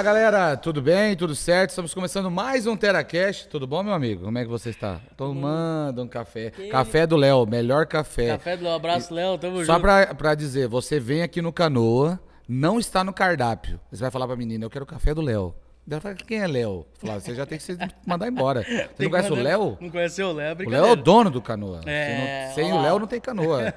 Fala 0.00 0.14
galera, 0.14 0.56
tudo 0.56 0.80
bem? 0.80 1.14
Tudo 1.14 1.34
certo? 1.34 1.70
Estamos 1.70 1.92
começando 1.92 2.30
mais 2.30 2.66
um 2.66 2.74
TeraCast. 2.74 3.48
Tudo 3.48 3.66
bom, 3.66 3.82
meu 3.82 3.92
amigo? 3.92 4.24
Como 4.24 4.38
é 4.38 4.44
que 4.44 4.48
você 4.48 4.70
está? 4.70 4.98
Tomando 5.14 6.02
um 6.02 6.08
café. 6.08 6.48
Café 6.70 7.06
do 7.06 7.16
Léo, 7.16 7.44
melhor 7.44 7.84
café. 7.84 8.28
Café 8.28 8.56
do 8.56 8.64
Léo, 8.64 8.72
abraço, 8.72 9.12
Léo, 9.12 9.36
tamo 9.36 9.58
Só 9.62 9.74
junto. 9.74 9.82
pra, 9.82 10.14
pra 10.14 10.34
dizer, 10.34 10.68
você 10.68 10.98
vem 10.98 11.20
aqui 11.20 11.42
no 11.42 11.52
Canoa, 11.52 12.18
não 12.48 12.78
está 12.78 13.04
no 13.04 13.12
cardápio. 13.12 13.78
Você 13.92 14.00
vai 14.00 14.10
falar 14.10 14.26
pra 14.26 14.36
menina, 14.36 14.64
eu 14.64 14.70
quero 14.70 14.84
o 14.84 14.88
café 14.88 15.12
do 15.12 15.20
Léo. 15.20 15.54
Ela 15.90 16.00
fala, 16.00 16.14
quem 16.14 16.38
é 16.38 16.46
Léo? 16.46 16.86
Você 17.02 17.34
já 17.34 17.44
tem 17.44 17.58
que 17.58 17.64
se 17.64 17.76
mandar 18.06 18.26
embora. 18.26 18.62
Você 18.64 18.68
Tem 18.68 18.78
não 18.80 18.88
que 18.96 19.08
conhece 19.10 19.28
o 19.30 19.36
mandar- 19.36 19.50
Léo? 19.50 19.78
Não 19.82 19.90
conheceu 19.90 20.28
o 20.28 20.32
Léo, 20.32 20.56
é 20.58 20.64
O. 20.64 20.70
Léo 20.70 20.84
é 20.86 20.92
o 20.92 20.96
dono 20.96 21.28
do 21.30 21.42
canoa. 21.42 21.80
É, 21.84 22.46
não- 22.48 22.54
sem 22.54 22.72
o. 22.72 22.80
Léo 22.80 22.98
não 23.00 23.06
tem 23.06 23.20
canoa. 23.20 23.74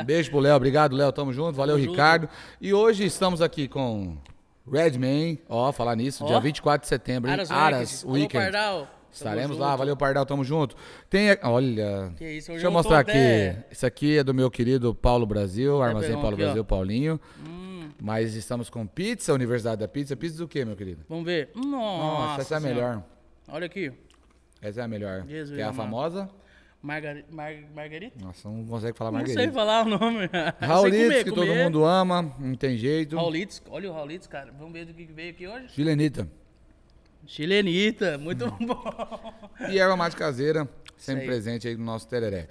Um 0.00 0.04
beijo 0.06 0.30
pro 0.30 0.40
Léo, 0.40 0.56
obrigado, 0.56 0.96
Léo. 0.96 1.12
Tamo 1.12 1.30
junto. 1.30 1.52
Valeu, 1.52 1.74
Tamo 1.74 1.84
junto. 1.84 1.90
Ricardo. 1.94 2.26
E 2.58 2.72
hoje 2.72 3.04
estamos 3.04 3.42
aqui 3.42 3.68
com 3.68 4.16
Redman. 4.70 5.38
Ó, 5.48 5.72
falar 5.72 5.96
nisso, 5.96 6.24
Ó. 6.24 6.26
dia 6.26 6.40
24 6.40 6.82
de 6.84 6.88
setembro, 6.88 7.28
hein? 7.30 7.34
Aras, 7.34 7.50
Aras 7.50 8.04
Weekend. 8.04 8.44
Pardal. 8.44 8.78
Tamo 8.80 8.88
Estaremos 9.10 9.56
junto. 9.56 9.60
lá, 9.66 9.74
valeu, 9.74 9.96
Pardal, 9.96 10.26
tamo 10.26 10.44
junto. 10.44 10.76
Tem. 11.08 11.36
Olha. 11.42 12.12
Que 12.16 12.30
isso, 12.32 12.50
deixa 12.52 12.66
eu 12.66 12.70
mostrar 12.70 12.98
aqui. 13.00 13.10
até- 13.10 13.64
Isso 13.70 13.86
aqui 13.86 14.18
é 14.18 14.22
do 14.22 14.34
meu 14.34 14.50
querido 14.50 14.94
Paulo 14.94 15.24
Brasil, 15.26 15.82
Armazém 15.82 16.12
Paulo 16.12 16.34
aqui, 16.34 16.42
ó. 16.42 16.44
Brasil, 16.46 16.64
Paulinho. 16.64 17.20
Hum, 17.44 17.88
Mas 18.00 18.34
estamos 18.34 18.68
com 18.70 18.86
pizza, 18.86 19.32
Universidade 19.32 19.80
da 19.80 19.88
Pizza. 19.88 20.14
Pizza 20.14 20.36
do 20.38 20.46
quê, 20.46 20.64
meu 20.64 20.76
querido? 20.76 21.04
vamos 21.08 21.24
ver. 21.24 21.50
Nossa, 21.56 21.68
Nossa, 21.72 22.40
essa 22.42 22.54
é 22.54 22.56
a 22.58 22.60
melhor. 22.60 23.02
Olha 23.48 23.66
aqui. 23.66 23.90
Essa 24.60 24.82
é 24.82 24.84
a 24.84 24.88
melhor. 24.88 25.24
Jesus 25.26 25.56
que 25.56 25.60
é 25.60 25.64
a 25.64 25.68
amado. 25.68 25.76
famosa. 25.84 26.30
Margar... 26.82 27.24
Mar... 27.30 27.52
Margarita? 27.74 28.16
Nossa, 28.24 28.48
não 28.48 28.64
consegue 28.64 28.96
falar 28.96 29.10
Não 29.10 29.18
Margarida. 29.18 29.42
sei 29.42 29.52
falar 29.52 29.84
o 29.86 29.88
nome. 29.88 30.30
Raulitos, 30.60 31.24
que 31.24 31.30
comer. 31.30 31.46
todo 31.46 31.54
mundo 31.56 31.84
ama, 31.84 32.34
não 32.38 32.54
tem 32.54 32.76
jeito. 32.76 33.16
Raulitos, 33.16 33.62
olha 33.68 33.90
o 33.90 33.92
Raulitos, 33.92 34.26
cara. 34.28 34.52
Vamos 34.56 34.72
ver 34.72 34.84
do 34.86 34.94
que 34.94 35.04
veio 35.06 35.30
aqui 35.30 35.46
hoje. 35.48 35.68
Chilenita. 35.70 36.28
Chilenita, 37.26 38.16
muito 38.16 38.46
bom. 38.64 39.34
E 39.68 39.78
erva 39.78 39.96
mate 39.96 40.16
caseira, 40.16 40.68
sempre 40.96 41.26
presente 41.26 41.66
aí 41.68 41.76
no 41.76 41.84
nosso 41.84 42.06
tereré. 42.08 42.48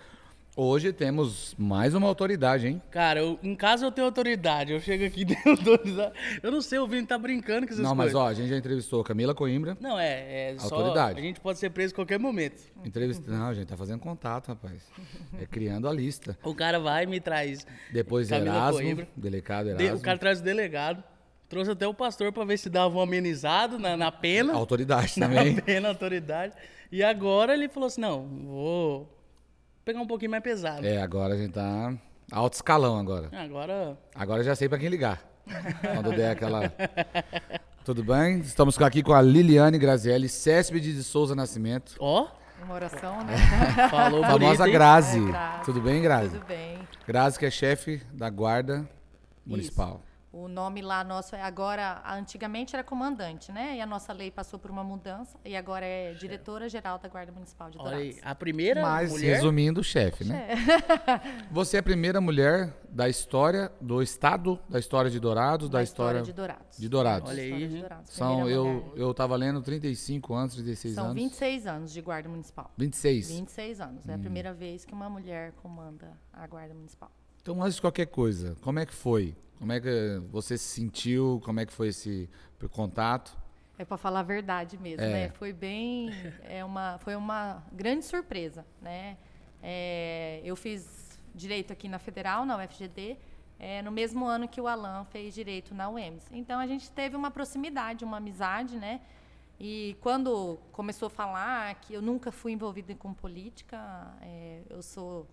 Hoje 0.60 0.92
temos 0.92 1.54
mais 1.56 1.94
uma 1.94 2.08
autoridade, 2.08 2.66
hein? 2.68 2.82
Cara, 2.90 3.20
eu- 3.20 3.38
em 3.44 3.54
casa 3.56 3.86
eu 3.86 3.92
tenho 3.92 4.08
autoridade. 4.08 4.74
Eu 4.74 4.80
chego 4.80 5.06
aqui 5.06 5.22
e 5.22 5.26
tenho 5.26 5.40
autoridade. 5.56 6.14
Eu 6.42 6.52
não 6.52 6.62
sei, 6.64 6.80
o 6.80 6.88
Vini 6.88 7.06
tá 7.06 7.16
brincando 7.16 7.68
com 7.68 7.74
essas 7.74 7.84
não, 7.84 7.94
mas 7.94 8.12
coisas. 8.12 8.22
ó, 8.22 8.28
a 8.28 8.34
gente 8.34 8.50
já 8.50 8.58
entrevistou 8.58 9.04
Camila 9.04 9.36
Coimbra. 9.36 9.78
Não, 9.80 10.00
é, 10.00 10.54
é 10.54 10.56
só... 10.58 10.74
Autoridade. 10.76 11.20
A 11.20 11.22
gente 11.22 11.40
pode 11.40 11.60
ser 11.60 11.70
preso 11.70 11.94
a 11.94 11.96
qualquer 11.98 12.18
momento. 12.18 12.60
Entrevista... 12.84 13.30
Não, 13.32 13.46
a 13.50 13.54
gente 13.54 13.68
tá 13.68 13.78
fazendo 13.78 14.00
contato, 14.00 14.48
rapaz. 14.48 14.82
É 15.40 15.46
criando 15.46 15.88
a 15.88 15.94
lista. 15.94 16.36
O 16.44 16.56
cara 16.56 16.80
vai 16.80 17.04
e 17.04 17.08
me 17.08 17.20
traz. 17.20 17.64
Depois 17.94 18.28
Camila 18.28 18.56
Erasmo, 18.56 18.82
Coimbra. 18.82 19.08
delicado 19.16 19.66
De- 19.76 19.84
Erasmo. 19.84 20.00
o 20.00 20.02
cara 20.02 20.18
traz 20.18 20.40
o 20.40 20.44
delegado. 20.44 21.04
Trouxe 21.48 21.70
até 21.70 21.88
o 21.88 21.94
pastor 21.94 22.34
pra 22.34 22.44
ver 22.44 22.58
se 22.58 22.68
dava 22.68 22.98
um 22.98 23.02
amenizado 23.02 23.78
na, 23.78 23.96
na 23.96 24.12
pena. 24.12 24.54
Autoridade 24.54 25.14
Na 25.22 25.28
também. 25.30 25.56
pena, 25.58 25.90
autoridade. 25.90 26.54
E 26.92 27.04
agora 27.04 27.54
ele 27.54 27.70
falou 27.70 27.88
assim: 27.88 28.02
não, 28.02 28.26
vou 28.28 29.17
pegar 29.88 30.02
um 30.02 30.06
pouquinho 30.08 30.32
mais 30.32 30.44
pesado. 30.44 30.86
É, 30.86 31.02
agora 31.02 31.34
a 31.34 31.38
gente 31.38 31.54
tá 31.54 31.94
alto 32.30 32.56
escalão 32.56 33.00
agora. 33.00 33.30
Agora. 33.32 33.98
Agora 34.14 34.42
eu 34.42 34.44
já 34.44 34.54
sei 34.54 34.68
pra 34.68 34.78
quem 34.78 34.90
ligar. 34.90 35.22
Quando 35.96 36.12
der 36.14 36.32
aquela... 36.32 36.70
Tudo 37.86 38.04
bem? 38.04 38.40
Estamos 38.40 38.78
aqui 38.82 39.02
com 39.02 39.14
a 39.14 39.22
Liliane 39.22 39.78
Grazielli, 39.78 40.28
Céspide 40.28 40.94
de 40.94 41.04
Souza 41.04 41.34
Nascimento. 41.34 41.96
Ó, 42.02 42.28
Uma 42.66 42.74
oração, 42.76 43.24
né? 43.24 43.38
falou 43.90 44.22
Famosa 44.24 44.38
bonito, 44.40 44.66
hein? 44.66 44.74
Grazi. 44.74 45.20
É, 45.20 45.32
Grazi. 45.32 45.64
Tudo 45.64 45.82
bem, 45.82 46.02
Grazi? 46.02 46.30
Tudo 46.32 46.46
bem. 46.46 46.80
Grazi, 47.08 47.40
que 47.40 47.46
é 47.46 47.50
chefe 47.50 48.02
da 48.12 48.30
guarda 48.30 48.86
municipal. 49.46 50.02
O 50.38 50.48
nome 50.48 50.84
lá 50.84 51.04
nosso 51.04 51.36
é 51.36 51.42
agora, 51.42 52.04
antigamente 52.08 52.76
era 52.76 52.84
comandante, 52.84 53.52
né? 53.52 53.78
E 53.78 53.82
a 53.82 53.88
nossa 53.88 54.14
lei 54.14 54.30
passou 54.30 54.60
por 54.60 54.70
uma 54.70 54.84
mudança 54.84 55.36
e 55.44 55.56
agora 55.56 55.84
é 55.84 56.14
diretora-geral 56.14 57.00
da 57.00 57.10
Guarda 57.10 57.32
Municipal 57.32 57.72
de 57.72 57.80
Olha 57.80 57.90
Dourados. 57.90 58.16
aí, 58.18 58.22
a 58.24 58.36
primeira 58.36 58.80
Mas, 58.84 59.10
mulher. 59.14 59.34
resumindo, 59.34 59.84
chefe, 59.84 60.24
né? 60.24 60.50
Você 61.50 61.78
é 61.78 61.80
a 61.80 61.84
primeira 61.84 62.22
mulher 62.22 62.72
da 62.88 63.10
história 63.10 63.72
do 63.82 64.00
estado, 64.00 64.60
da 64.70 64.78
história 64.78 65.10
de 65.10 65.20
Dourados, 65.20 65.70
da, 65.70 65.80
Da 65.80 65.84
história, 65.84 66.22
de 66.22 66.32
Dourados. 66.32 66.78
de 66.78 66.88
Dourados. 66.88 67.30
Olha 67.32 67.42
aí, 67.42 67.48
História 67.50 67.68
de? 67.70 67.80
Dourados. 67.80 68.14
São, 68.14 68.48
eu, 68.48 68.94
eu 68.96 69.14
tava 69.16 69.36
lendo 69.36 69.60
35 69.64 70.36
anos, 70.36 70.54
36 70.54 70.94
São 70.94 71.06
anos. 71.06 71.16
26 71.16 71.66
anos 71.66 71.92
de 71.92 72.00
Guarda 72.00 72.30
Municipal. 72.30 72.72
26. 72.78 73.32
26 73.32 73.82
anos. 73.82 74.06
Hum. 74.06 74.12
É 74.12 74.14
a 74.14 74.20
primeira 74.20 74.54
vez 74.54 74.86
que 74.86 74.94
uma 74.94 75.10
mulher 75.10 75.54
comanda 75.64 76.12
a 76.32 76.46
Guarda 76.46 76.76
Municipal. 76.76 77.10
Então, 77.42 77.64
antes 77.64 77.76
de 77.76 77.82
qualquer 77.82 78.06
coisa, 78.06 78.56
como 78.62 78.78
é 78.78 78.86
que 78.86 78.94
foi? 78.94 79.36
Como 79.60 79.72
é 79.72 79.80
que 79.80 80.22
você 80.30 80.58
se 80.58 80.66
sentiu? 80.66 81.42
Como 81.44 81.60
é 81.60 81.66
que 81.66 81.74
foi 81.74 81.88
esse 81.90 82.30
contato? 82.72 83.36
É 83.78 83.86
para 83.86 83.98
falar 83.98 84.22
a 84.22 84.24
verdade 84.24 84.78
mesmo, 84.78 85.04
É. 85.04 85.10
né? 85.28 85.30
Foi 85.30 85.54
bem, 85.54 86.10
é 86.44 86.64
uma, 86.66 86.98
foi 87.00 87.16
uma 87.16 87.64
grande 87.72 88.06
surpresa, 88.06 88.66
né? 88.82 89.18
É, 89.62 90.42
eu 90.44 90.56
fiz 90.56 91.20
direito 91.34 91.72
aqui 91.74 91.88
na 91.88 92.00
Federal, 92.00 92.46
na 92.46 92.58
UFGD, 92.58 93.18
é, 93.60 93.82
no 93.82 93.92
mesmo 93.92 94.26
ano 94.26 94.48
que 94.48 94.60
o 94.62 94.68
Alan 94.68 95.06
fez 95.06 95.34
direito 95.34 95.74
na 95.76 95.90
UEMS. 95.90 96.24
Então 96.32 96.60
a 96.60 96.66
gente 96.68 96.92
teve 96.92 97.16
uma 97.16 97.30
proximidade, 97.32 98.04
uma 98.06 98.18
amizade, 98.18 98.78
né? 98.78 99.02
E 99.60 99.96
quando 100.02 100.60
começou 100.72 101.08
a 101.08 101.10
falar 101.10 101.74
que 101.76 101.94
eu 101.94 102.02
nunca 102.02 102.32
fui 102.32 102.52
envolvida 102.52 102.94
com 102.96 103.14
política, 103.14 103.78
é, 104.22 104.62
eu 104.70 104.84
sou, 104.84 105.28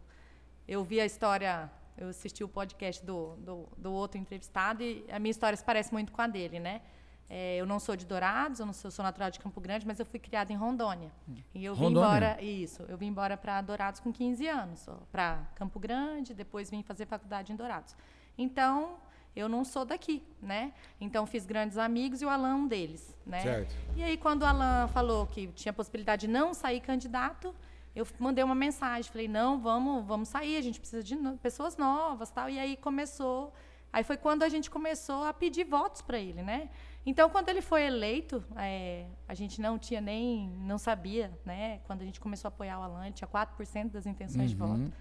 eu 0.66 0.82
vi 0.82 1.00
a 1.00 1.04
história, 1.06 1.70
eu 1.97 2.09
assisti 2.09 2.43
o 2.43 2.49
podcast 2.49 3.05
do, 3.05 3.37
do, 3.37 3.69
do 3.77 3.93
outro 3.93 4.19
entrevistado 4.19 4.82
e 4.82 5.05
a 5.10 5.19
minha 5.19 5.31
história 5.31 5.56
se 5.56 5.65
parece 5.65 5.93
muito 5.93 6.12
com 6.12 6.21
a 6.21 6.27
dele, 6.27 6.59
né? 6.59 6.81
É, 7.28 7.56
eu 7.56 7.65
não 7.65 7.81
sou 7.81 7.97
de 7.97 8.05
Dourados, 8.05 8.60
eu 8.60 8.66
não 8.66 8.72
sou, 8.72 8.88
eu 8.88 8.93
sou 8.93 9.03
natural 9.03 9.31
de 9.31 9.41
Campo 9.41 9.60
Grande, 9.60 9.87
mas 9.87 9.99
eu 9.99 10.04
fui 10.04 10.21
criada 10.21 10.53
em 10.53 10.56
Rondônia. 10.56 11.10
E 11.54 11.65
eu 11.65 11.75
vim 11.75 11.84
Rondônia? 11.84 12.06
embora, 12.06 12.43
isso, 12.43 12.83
eu 12.88 12.99
vim 12.99 13.06
embora 13.06 13.37
para 13.37 13.60
Dourados 13.62 14.00
com 14.00 14.12
15 14.12 14.47
anos, 14.47 14.87
para 15.10 15.43
Campo 15.54 15.81
Grande, 15.81 16.34
depois 16.34 16.71
vim 16.71 16.83
fazer 16.83 17.06
faculdade 17.06 17.53
em 17.53 17.56
Dourados. 17.56 17.97
Então, 18.37 18.99
eu 19.34 19.49
não 19.49 19.65
sou 19.65 19.84
daqui, 19.84 20.22
né? 20.41 20.72
Então 21.00 21.27
fiz 21.27 21.44
grandes 21.44 21.77
amigos 21.77 22.22
e 22.22 22.25
o 22.25 22.28
Alan 22.28 22.54
um 22.56 22.69
deles, 22.69 23.16
né? 23.27 23.41
Certo. 23.41 23.75
E 23.97 24.03
aí 24.03 24.16
quando 24.16 24.43
o 24.43 24.47
Alan 24.47 24.87
falou 24.88 25.27
que 25.27 25.49
tinha 25.49 25.72
possibilidade 25.72 26.27
de 26.27 26.33
não 26.33 26.54
sair 26.54 26.81
candidato, 26.81 27.54
eu 27.94 28.06
mandei 28.19 28.43
uma 28.44 28.55
mensagem, 28.55 29.10
falei: 29.10 29.28
"Não, 29.28 29.59
vamos, 29.60 30.05
vamos 30.05 30.28
sair, 30.28 30.56
a 30.56 30.62
gente 30.62 30.78
precisa 30.81 31.03
de 31.03 31.15
no- 31.15 31.37
pessoas 31.38 31.77
novas", 31.77 32.31
tal. 32.31 32.49
E 32.50 32.59
aí 32.59 32.77
começou 32.77 33.53
Aí 33.93 34.03
foi 34.03 34.16
quando 34.16 34.43
a 34.43 34.49
gente 34.49 34.69
começou 34.69 35.22
a 35.22 35.32
pedir 35.32 35.62
votos 35.62 36.03
para 36.03 36.19
ele, 36.19 36.43
né? 36.43 36.69
Então, 37.06 37.31
quando 37.31 37.49
ele 37.49 37.60
foi 37.62 37.84
eleito, 37.84 38.43
é, 38.56 39.06
a 39.28 39.34
gente 39.34 39.60
não 39.60 39.78
tinha 39.78 40.00
nem, 40.00 40.49
não 40.49 40.78
sabia, 40.78 41.31
né? 41.44 41.78
Quando 41.87 42.03
a 42.03 42.04
gente 42.04 42.19
começou 42.21 42.49
a 42.49 42.53
apoiar 42.53 42.81
o 42.81 42.83
Alan, 42.83 43.04
ele 43.04 43.15
tinha 43.15 43.28
4% 43.28 43.93
das 43.93 44.04
intenções 44.04 44.50
de 44.50 44.56
voto. 44.56 44.93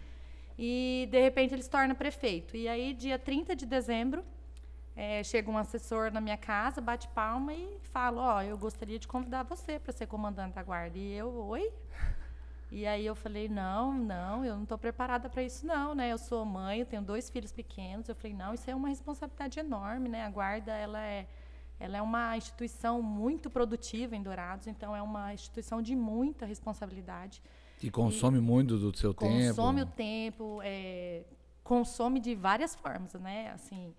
E, 0.60 1.08
de 1.10 1.20
repente, 1.20 1.56
ele 1.56 1.64
se 1.64 1.70
torna 1.72 1.96
prefeito. 1.96 2.56
E 2.56 2.68
aí, 2.68 2.94
dia 2.94 3.18
30 3.18 3.56
de 3.56 3.66
dezembro, 3.66 4.24
é, 4.96 5.24
chega 5.24 5.50
um 5.50 5.58
assessor 5.58 6.12
na 6.12 6.22
minha 6.22 6.38
casa, 6.38 6.80
bate 6.80 7.08
palma 7.08 7.52
e 7.52 7.80
fala: 7.82 8.36
Ó, 8.36 8.42
eu 8.44 8.56
gostaria 8.60 9.00
de 9.00 9.08
convidar 9.08 9.42
você 9.42 9.80
para 9.80 9.92
ser 9.92 10.06
comandante 10.06 10.54
da 10.54 10.62
guarda. 10.62 11.00
E 11.00 11.14
eu, 11.14 11.34
oi? 11.48 11.74
E 12.74 12.88
aí 12.88 13.06
eu 13.06 13.14
falei: 13.14 13.48
Não, 13.48 13.94
não, 13.94 14.44
eu 14.44 14.56
não 14.56 14.64
estou 14.64 14.80
preparada 14.80 15.30
para 15.30 15.44
isso, 15.44 15.64
não, 15.64 15.94
né? 15.94 16.12
Eu 16.12 16.18
sou 16.18 16.44
mãe, 16.44 16.80
eu 16.80 16.88
tenho 16.88 17.04
dois 17.04 17.30
filhos 17.30 17.52
pequenos. 17.52 18.10
Eu 18.10 18.16
falei: 18.16 18.34
Não, 18.36 18.52
isso 18.52 18.68
é 18.68 18.74
uma 18.74 18.90
responsabilidade 18.90 19.60
enorme, 19.60 20.10
né? 20.10 20.24
A 20.24 20.30
guarda, 20.32 20.72
ela 20.72 21.00
é. 21.00 21.28
Ela 21.80 21.98
é 21.98 22.02
uma 22.02 22.36
instituição 22.38 23.02
muito 23.02 23.50
produtiva 23.50 24.16
em 24.16 24.24
Dourados, 24.24 24.68
então 24.68 24.96
é 24.96 25.02
uma 25.02 25.34
instituição 25.34 25.82
de 25.82 25.96
muita 25.96 26.46
responsabilidade 26.46 27.42
Que 27.78 27.92
consome 27.92 28.40
muito 28.40 28.78
do 28.78 28.96
seu 28.96 29.14
consome 29.14 29.80
tempo. 29.82 29.92
o 29.92 29.96
tempo, 29.96 30.60
é, 30.64 31.24
consome 31.64 32.20
de 32.20 32.36
várias 32.36 32.74
formas, 32.74 33.14
né? 33.16 33.52
Assim, 33.52 33.94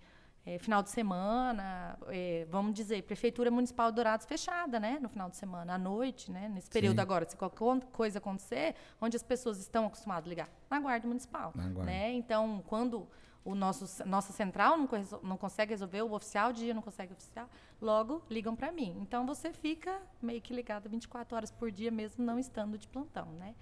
é, 0.45 0.59
final 0.59 0.83
de 0.83 0.91
semana, 0.91 1.97
é, 2.07 2.45
vamos 2.49 2.73
dizer, 2.73 3.01
prefeitura 3.03 3.49
municipal 3.49 3.89
de 3.89 3.95
Dourados 3.95 4.25
fechada, 4.27 4.79
né? 4.79 4.99
No 5.01 5.09
final 5.09 5.29
de 5.29 5.35
semana, 5.37 5.73
à 5.73 5.77
noite, 5.77 6.31
né? 6.31 6.47
Nesse 6.47 6.69
período 6.69 6.97
Sim. 6.97 7.01
agora, 7.01 7.27
se 7.27 7.35
qualquer 7.35 7.81
coisa 7.91 8.19
acontecer, 8.19 8.75
onde 9.01 9.15
as 9.17 9.23
pessoas 9.23 9.57
estão 9.59 9.87
acostumadas 9.87 10.25
a 10.25 10.29
ligar 10.29 10.49
na 10.69 10.79
guarda 10.79 11.07
municipal, 11.07 11.51
Na 11.55 11.63
guarda. 11.63 11.91
né? 11.91 12.13
Então, 12.13 12.63
quando 12.67 13.07
o 13.43 13.53
nosso 13.53 14.07
nossa 14.07 14.33
central 14.33 14.75
não, 14.75 14.89
não 15.21 15.37
consegue 15.37 15.71
resolver, 15.71 16.01
o 16.01 16.13
oficial 16.13 16.51
de 16.51 16.61
dia 16.61 16.73
não 16.73 16.81
consegue 16.81 17.13
oficial, 17.13 17.47
logo 17.79 18.23
ligam 18.29 18.55
para 18.55 18.71
mim. 18.71 18.97
Então 18.99 19.25
você 19.25 19.53
fica 19.53 20.01
meio 20.19 20.41
que 20.41 20.53
ligado 20.53 20.89
24 20.89 21.35
horas 21.35 21.51
por 21.51 21.71
dia 21.71 21.91
mesmo 21.91 22.25
não 22.25 22.39
estando 22.39 22.75
de 22.77 22.87
plantão, 22.87 23.27
né? 23.33 23.53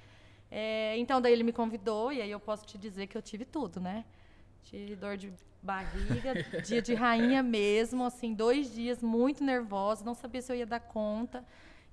É, 0.50 0.98
então 0.98 1.22
daí 1.22 1.34
ele 1.34 1.44
me 1.44 1.52
convidou 1.52 2.14
e 2.14 2.22
aí 2.22 2.32
eu 2.32 2.40
posso 2.40 2.66
te 2.66 2.78
dizer 2.78 3.08
que 3.08 3.18
eu 3.18 3.22
tive 3.22 3.44
tudo, 3.44 3.82
né? 3.82 4.06
Tive 4.64 4.96
dor 4.96 5.18
de 5.18 5.34
barriga, 5.64 6.34
dia 6.62 6.82
de 6.82 6.94
rainha 6.94 7.42
mesmo, 7.42 8.04
assim, 8.04 8.34
dois 8.34 8.72
dias 8.74 9.02
muito 9.02 9.44
nervosa, 9.44 10.04
não 10.04 10.14
sabia 10.14 10.42
se 10.42 10.52
eu 10.52 10.58
ia 10.58 10.66
dar 10.66 10.82
conta. 10.82 11.44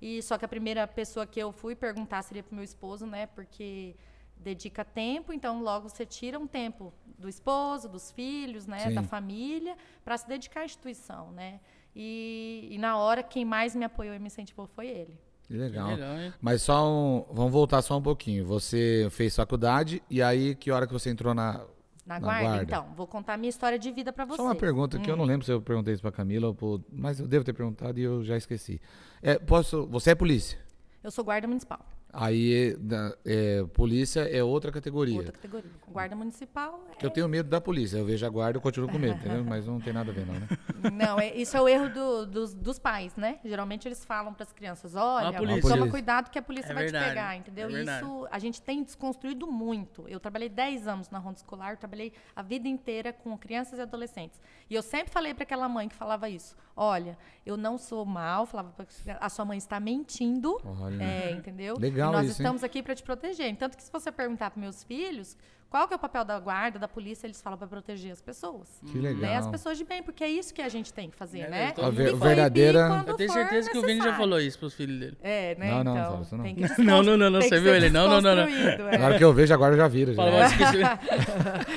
E 0.01 0.21
só 0.21 0.37
que 0.37 0.43
a 0.43 0.47
primeira 0.47 0.85
pessoa 0.87 1.25
que 1.25 1.39
eu 1.39 1.51
fui 1.51 1.75
perguntar 1.75 2.21
seria 2.23 2.43
pro 2.43 2.55
meu 2.55 2.63
esposo, 2.63 3.05
né? 3.05 3.27
Porque 3.27 3.95
dedica 4.35 4.83
tempo, 4.83 5.31
então 5.31 5.61
logo 5.61 5.87
você 5.87 6.05
tira 6.05 6.39
um 6.39 6.47
tempo 6.47 6.91
do 7.17 7.29
esposo, 7.29 7.87
dos 7.87 8.11
filhos, 8.11 8.65
né, 8.65 8.79
Sim. 8.89 8.95
da 8.95 9.03
família, 9.03 9.77
para 10.03 10.17
se 10.17 10.27
dedicar 10.27 10.61
à 10.61 10.65
instituição, 10.65 11.31
né? 11.31 11.59
E, 11.95 12.67
e 12.71 12.77
na 12.77 12.97
hora, 12.97 13.21
quem 13.21 13.45
mais 13.45 13.75
me 13.75 13.85
apoiou 13.85 14.15
e 14.15 14.19
me 14.19 14.27
incentivou 14.27 14.65
foi 14.65 14.87
ele. 14.87 15.19
Que 15.43 15.53
legal. 15.53 15.89
Legal, 15.89 16.17
hein? 16.17 16.33
Mas 16.39 16.61
só 16.61 16.89
um. 16.89 17.25
Vamos 17.29 17.51
voltar 17.51 17.81
só 17.81 17.97
um 17.97 18.01
pouquinho. 18.01 18.45
Você 18.45 19.07
fez 19.11 19.35
faculdade 19.35 20.01
e 20.09 20.21
aí 20.21 20.55
que 20.55 20.71
hora 20.71 20.87
que 20.87 20.93
você 20.93 21.09
entrou 21.09 21.33
na. 21.33 21.61
Na, 22.05 22.19
guarda? 22.19 22.41
guarda. 22.47 22.63
Então, 22.63 22.93
vou 22.95 23.05
contar 23.07 23.35
a 23.35 23.37
minha 23.37 23.49
história 23.49 23.77
de 23.77 23.91
vida 23.91 24.11
pra 24.11 24.25
você. 24.25 24.37
Só 24.37 24.43
uma 24.43 24.55
pergunta 24.55 24.97
que 24.99 25.09
eu 25.09 25.15
não 25.15 25.23
lembro 25.25 25.45
se 25.45 25.51
eu 25.51 25.61
perguntei 25.61 25.93
isso 25.93 26.01
pra 26.01 26.11
Camila, 26.11 26.47
ou 26.47 26.55
pro- 26.55 26.83
mas 26.91 27.19
eu 27.19 27.27
devo 27.27 27.45
ter 27.45 27.53
perguntado 27.53 27.99
e 27.99 28.03
eu 28.03 28.23
já 28.23 28.35
esqueci. 28.35 28.81
É, 29.21 29.37
posso, 29.37 29.85
você 29.87 30.11
é 30.11 30.15
polícia. 30.15 30.57
Eu 31.03 31.11
sou 31.11 31.23
guarda 31.23 31.47
municipal. 31.47 31.79
Aí, 32.13 32.75
da- 32.79 33.15
é, 33.25 33.63
polícia 33.73 34.21
é 34.21 34.43
outra 34.43 34.71
categoria. 34.71 35.17
Outra 35.17 35.31
categoria. 35.31 35.69
Guarda 35.91 36.15
municipal 36.15 36.83
é 36.91 36.95
Que 36.95 37.05
eu 37.05 37.09
tenho 37.09 37.27
medo 37.27 37.49
da 37.49 37.59
polícia. 37.59 37.97
Eu 37.97 38.05
vejo 38.05 38.25
a 38.25 38.29
guarda 38.29 38.57
e 38.59 38.61
continuo 38.61 38.89
com 38.89 38.97
medo, 38.97 39.15
entendeu? 39.19 39.43
Mas 39.43 39.67
não 39.67 39.79
tem 39.79 39.93
nada 39.93 40.11
a 40.11 40.13
ver, 40.13 40.25
não, 40.25 40.33
né? 40.33 40.47
Não, 40.93 41.19
é- 41.19 41.35
isso 41.35 41.55
é 41.55 41.61
o 41.61 41.67
erro 41.67 41.89
do- 41.89 42.25
dos, 42.25 42.53
dos 42.53 42.79
pais, 42.79 43.15
né? 43.15 43.39
Geralmente 43.43 43.87
eles 43.87 44.03
falam 44.05 44.33
para 44.33 44.43
as 44.43 44.51
crianças: 44.53 44.95
olha, 44.95 45.29
A 45.29 45.33
polícia. 45.33 45.69
toma 45.69 45.89
cuidado 45.89 46.29
que 46.29 46.39
a 46.39 46.41
polícia 46.41 46.71
É 46.71 46.73
vai 46.73 46.83
verdade, 46.83 47.05
te 47.05 47.09
pegar, 47.09 47.35
entendeu? 47.37 47.69
é 47.69 47.83
isso 47.83 48.27
a 48.31 48.39
gente 48.39 48.61
tem 48.61 48.83
desconstruído 48.83 49.47
muito. 49.47 50.07
Eu 50.07 50.19
trabalhei 50.19 50.49
10 50.49 50.87
anos 50.87 51.09
na 51.09 51.19
ronda 51.19 51.37
escolar, 51.37 51.77
trabalhei 51.77 52.11
a 52.35 52.41
vida 52.41 52.67
inteira 52.67 53.11
com 53.13 53.37
crianças 53.37 53.79
e 53.79 53.81
adolescentes. 53.81 54.39
E 54.69 54.75
eu 54.75 54.81
sempre 54.81 55.11
falei 55.11 55.33
para 55.33 55.43
aquela 55.43 55.67
mãe 55.69 55.87
que 55.89 55.95
falava 55.95 56.29
isso: 56.29 56.55
olha, 56.75 57.17
eu 57.45 57.55
não 57.57 57.77
sou 57.77 58.05
mal, 58.05 58.45
falava 58.45 58.71
pra, 58.71 58.85
a 59.19 59.29
sua 59.29 59.45
mãe 59.45 59.57
está 59.57 59.79
mentindo. 59.79 60.57
Olha. 60.63 61.03
É, 61.03 61.31
entendeu? 61.31 61.75
Legal 61.77 62.00
e 62.09 62.11
nós 62.11 62.25
isso, 62.25 62.41
hein? 62.41 62.45
estamos 62.45 62.63
aqui 62.63 62.81
para 62.83 62.95
te 62.95 63.03
proteger. 63.03 63.55
Tanto 63.55 63.77
que 63.77 63.83
se 63.83 63.91
você 63.91 64.11
perguntar 64.11 64.51
para 64.51 64.61
meus 64.61 64.83
filhos, 64.83 65.37
qual 65.71 65.87
que 65.87 65.93
é 65.93 65.95
o 65.95 65.99
papel 65.99 66.23
da 66.25 66.37
guarda, 66.39 66.77
da 66.77 66.87
polícia, 66.87 67.25
eles 67.25 67.41
falam 67.41 67.57
para 67.57 67.67
proteger 67.67 68.11
as 68.11 68.21
pessoas. 68.21 68.67
Que 68.91 68.99
legal. 68.99 69.21
Né? 69.21 69.37
As 69.37 69.47
pessoas 69.47 69.77
de 69.77 69.85
bem, 69.85 70.03
porque 70.03 70.23
é 70.23 70.29
isso 70.29 70.53
que 70.53 70.61
a 70.61 70.67
gente 70.69 70.93
tem 70.93 71.09
que 71.09 71.15
fazer, 71.15 71.39
É, 71.39 71.49
né? 71.49 71.73
A 71.81 71.89
ver- 71.89 72.13
verdadeira- 72.15 73.03
Eu 73.07 73.13
tenho 73.15 73.31
certeza 73.31 73.71
que 73.71 73.77
o 73.77 73.81
Vini 73.81 74.01
já 74.01 74.13
falou 74.17 74.39
isso 74.39 74.59
pros 74.59 74.73
filhos 74.73 74.99
dele. 74.99 75.17
É, 75.23 75.55
né? 75.55 75.69
Não, 75.71 75.77
não, 75.77 75.83
não 75.85 75.91
então, 75.93 76.11
fala 76.11 76.21
isso 76.23 76.35
não. 76.37 76.43
tem 76.43 76.55
que 76.55 76.61
Não, 76.83 77.01
não, 77.01 77.17
não, 77.17 77.29
não, 77.29 77.41
você 77.41 77.59
viu 77.59 77.73
ele? 77.73 77.89
Não, 77.89 78.07
não, 78.09 78.21
não, 78.21 78.35
não. 78.35 78.43
é. 78.43 78.97
Na 78.97 79.05
hora 79.07 79.17
que 79.17 79.23
eu 79.23 79.33
vejo, 79.33 79.53
a 79.53 79.57
guarda 79.57 79.77
já 79.77 79.87
vira. 79.87 80.13
Já. 80.13 80.21
Fala, 80.23 80.35
"Ó, 80.35 80.43
esqueci- 80.43 80.81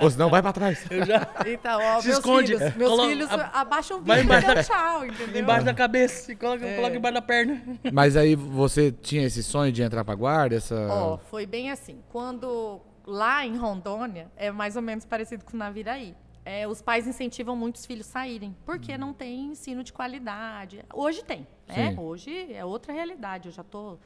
Ou 0.00 0.10
senão, 0.10 0.30
vai 0.30 0.42
pra 0.42 0.52
trás. 0.52 0.84
eu 0.90 1.04
já. 1.04 1.26
Então, 1.46 1.80
ó, 1.82 2.00
Se 2.00 2.08
meus 2.08 2.18
esconde. 2.18 2.56
filhos, 2.56 2.74
meus 2.76 2.90
Coloca- 2.90 3.08
filhos 3.08 3.30
a- 3.30 3.50
abaixam 3.60 3.98
o 3.98 4.02
vai 4.02 4.22
vídeo 4.22 4.38
e 4.38 4.54
da- 4.54 4.62
tchau, 4.64 5.06
entendeu? 5.06 5.42
Embaixo 5.42 5.64
da 5.64 5.74
cabeça, 5.74 6.32
e 6.32 6.36
coloca, 6.36 6.64
É. 6.66 6.76
coloca 6.76 6.96
embaixo 6.96 7.14
da 7.14 7.22
perna. 7.22 7.62
Mas 7.92 8.16
aí 8.16 8.34
você 8.34 8.92
tinha 8.92 9.24
esse 9.26 9.42
sonho 9.42 9.72
de 9.72 9.82
entrar 9.82 10.04
pra 10.04 10.14
guarda? 10.14 10.56
Essa... 10.56 10.74
Ó, 10.90 11.18
foi 11.18 11.46
bem 11.46 11.70
assim. 11.70 12.00
Quando 12.10 12.69
lá 13.10 13.44
em 13.44 13.56
Rondônia, 13.56 14.30
é 14.36 14.50
mais 14.50 14.76
ou 14.76 14.82
menos 14.82 15.04
parecido 15.04 15.44
com 15.44 15.56
Naviraí. 15.56 16.14
É, 16.44 16.66
os 16.66 16.80
pais 16.80 17.06
incentivam 17.06 17.54
muitos 17.54 17.84
filhos 17.84 18.06
saírem, 18.06 18.56
porque 18.64 18.96
não 18.96 19.12
tem 19.12 19.50
ensino 19.50 19.84
de 19.84 19.92
qualidade. 19.92 20.82
Hoje 20.94 21.22
tem, 21.22 21.46
né? 21.66 21.94
Hoje 21.98 22.52
é 22.52 22.64
outra 22.64 22.92
realidade. 22.92 23.48
Eu 23.48 23.52
já 23.52 23.62
tô, 23.62 23.98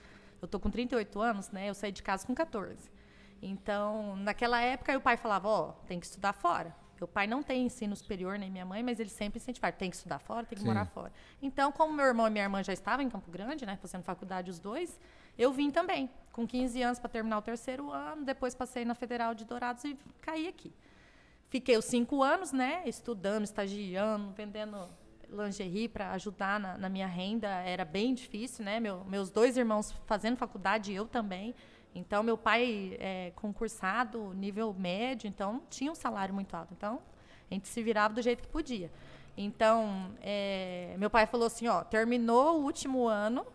eu 0.43 0.49
tô 0.49 0.59
com 0.59 0.71
38 0.71 1.21
anos, 1.21 1.51
né? 1.51 1.69
Eu 1.69 1.75
saí 1.75 1.93
de 1.93 2.03
casa 2.03 2.27
com 2.27 2.35
14. 2.35 2.91
Então, 3.41 4.17
naquela 4.17 4.61
época, 4.61 4.97
o 4.97 5.01
pai 5.01 5.17
falava, 5.17 5.49
ó, 5.49 5.73
tem 5.87 6.01
que 6.01 6.06
estudar 6.06 6.33
fora. 6.33 6.75
Meu 6.99 7.06
pai 7.06 7.27
não 7.27 7.43
tem 7.43 7.67
ensino 7.67 7.95
superior, 7.95 8.39
nem 8.39 8.51
minha 8.51 8.65
mãe, 8.65 8.83
mas 8.83 8.99
eles 8.99 9.12
sempre 9.12 9.39
incentivaram, 9.39 9.77
tem 9.77 9.91
que 9.91 9.97
estudar 9.97 10.19
fora, 10.19 10.47
tem 10.47 10.56
que 10.56 10.62
Sim. 10.62 10.69
morar 10.69 10.87
fora. 10.87 11.12
Então, 11.43 11.71
como 11.71 11.93
meu 11.93 12.06
irmão 12.06 12.27
e 12.27 12.31
minha 12.31 12.45
irmã 12.45 12.62
já 12.62 12.73
estavam 12.73 13.05
em 13.05 13.11
Campo 13.11 13.31
Grande, 13.31 13.67
né, 13.67 13.77
fazendo 13.77 14.03
faculdade 14.03 14.51
os 14.51 14.59
dois, 14.59 14.99
eu 15.39 15.53
vim 15.53 15.71
também, 15.71 16.09
com 16.33 16.47
15 16.47 16.83
anos 16.83 16.99
para 16.99 17.09
terminar 17.09 17.39
o 17.39 17.43
terceiro 17.43 17.91
ano, 17.91 18.25
depois 18.25 18.55
passei 18.55 18.85
na 18.85 18.95
Federal 18.95 19.35
de 19.35 19.45
Dourados 19.45 19.85
e 19.85 19.97
caí 20.21 20.49
aqui. 20.49 20.73
Fiquei 21.49 21.77
os 21.77 21.85
cinco 21.85 22.23
anos, 22.23 22.53
né, 22.53 22.83
estudando, 22.87 23.45
estagiando, 23.45 24.33
vendendo 24.33 24.89
lingerie 25.31 25.89
para 25.89 26.11
ajudar 26.13 26.59
na, 26.59 26.77
na 26.79 26.89
minha 26.89 27.07
renda. 27.07 27.49
Era 27.49 27.85
bem 27.85 28.15
difícil, 28.15 28.65
né? 28.65 28.81
Meu- 28.81 29.05
meus 29.05 29.31
dois 29.31 29.57
irmãos 29.57 29.93
fazendo 30.07 30.37
faculdade, 30.37 30.93
eu 30.93 31.07
também. 31.07 31.55
Então, 31.95 32.23
meu 32.23 32.37
pai 32.37 32.97
é 32.99 33.33
concursado, 33.37 34.33
nível 34.35 34.75
médio, 34.75 35.29
então 35.29 35.63
tinha 35.71 35.93
um 35.93 35.95
salário 35.95 36.35
muito 36.35 36.55
alto. 36.55 36.73
Então, 36.77 37.01
a 37.51 37.55
gente 37.55 37.69
se 37.69 37.83
virava 37.83 38.15
do 38.15 38.21
jeito 38.23 38.43
que 38.43 38.49
podia. 38.49 38.91
Então, 39.37 40.11
é, 40.21 40.95
meu 40.99 41.09
pai 41.11 41.27
falou 41.27 41.47
assim, 41.47 41.69
ó, 41.69 41.83
terminou 41.85 42.61
o 42.61 42.65
último 42.65 43.07
ano, 43.07 43.47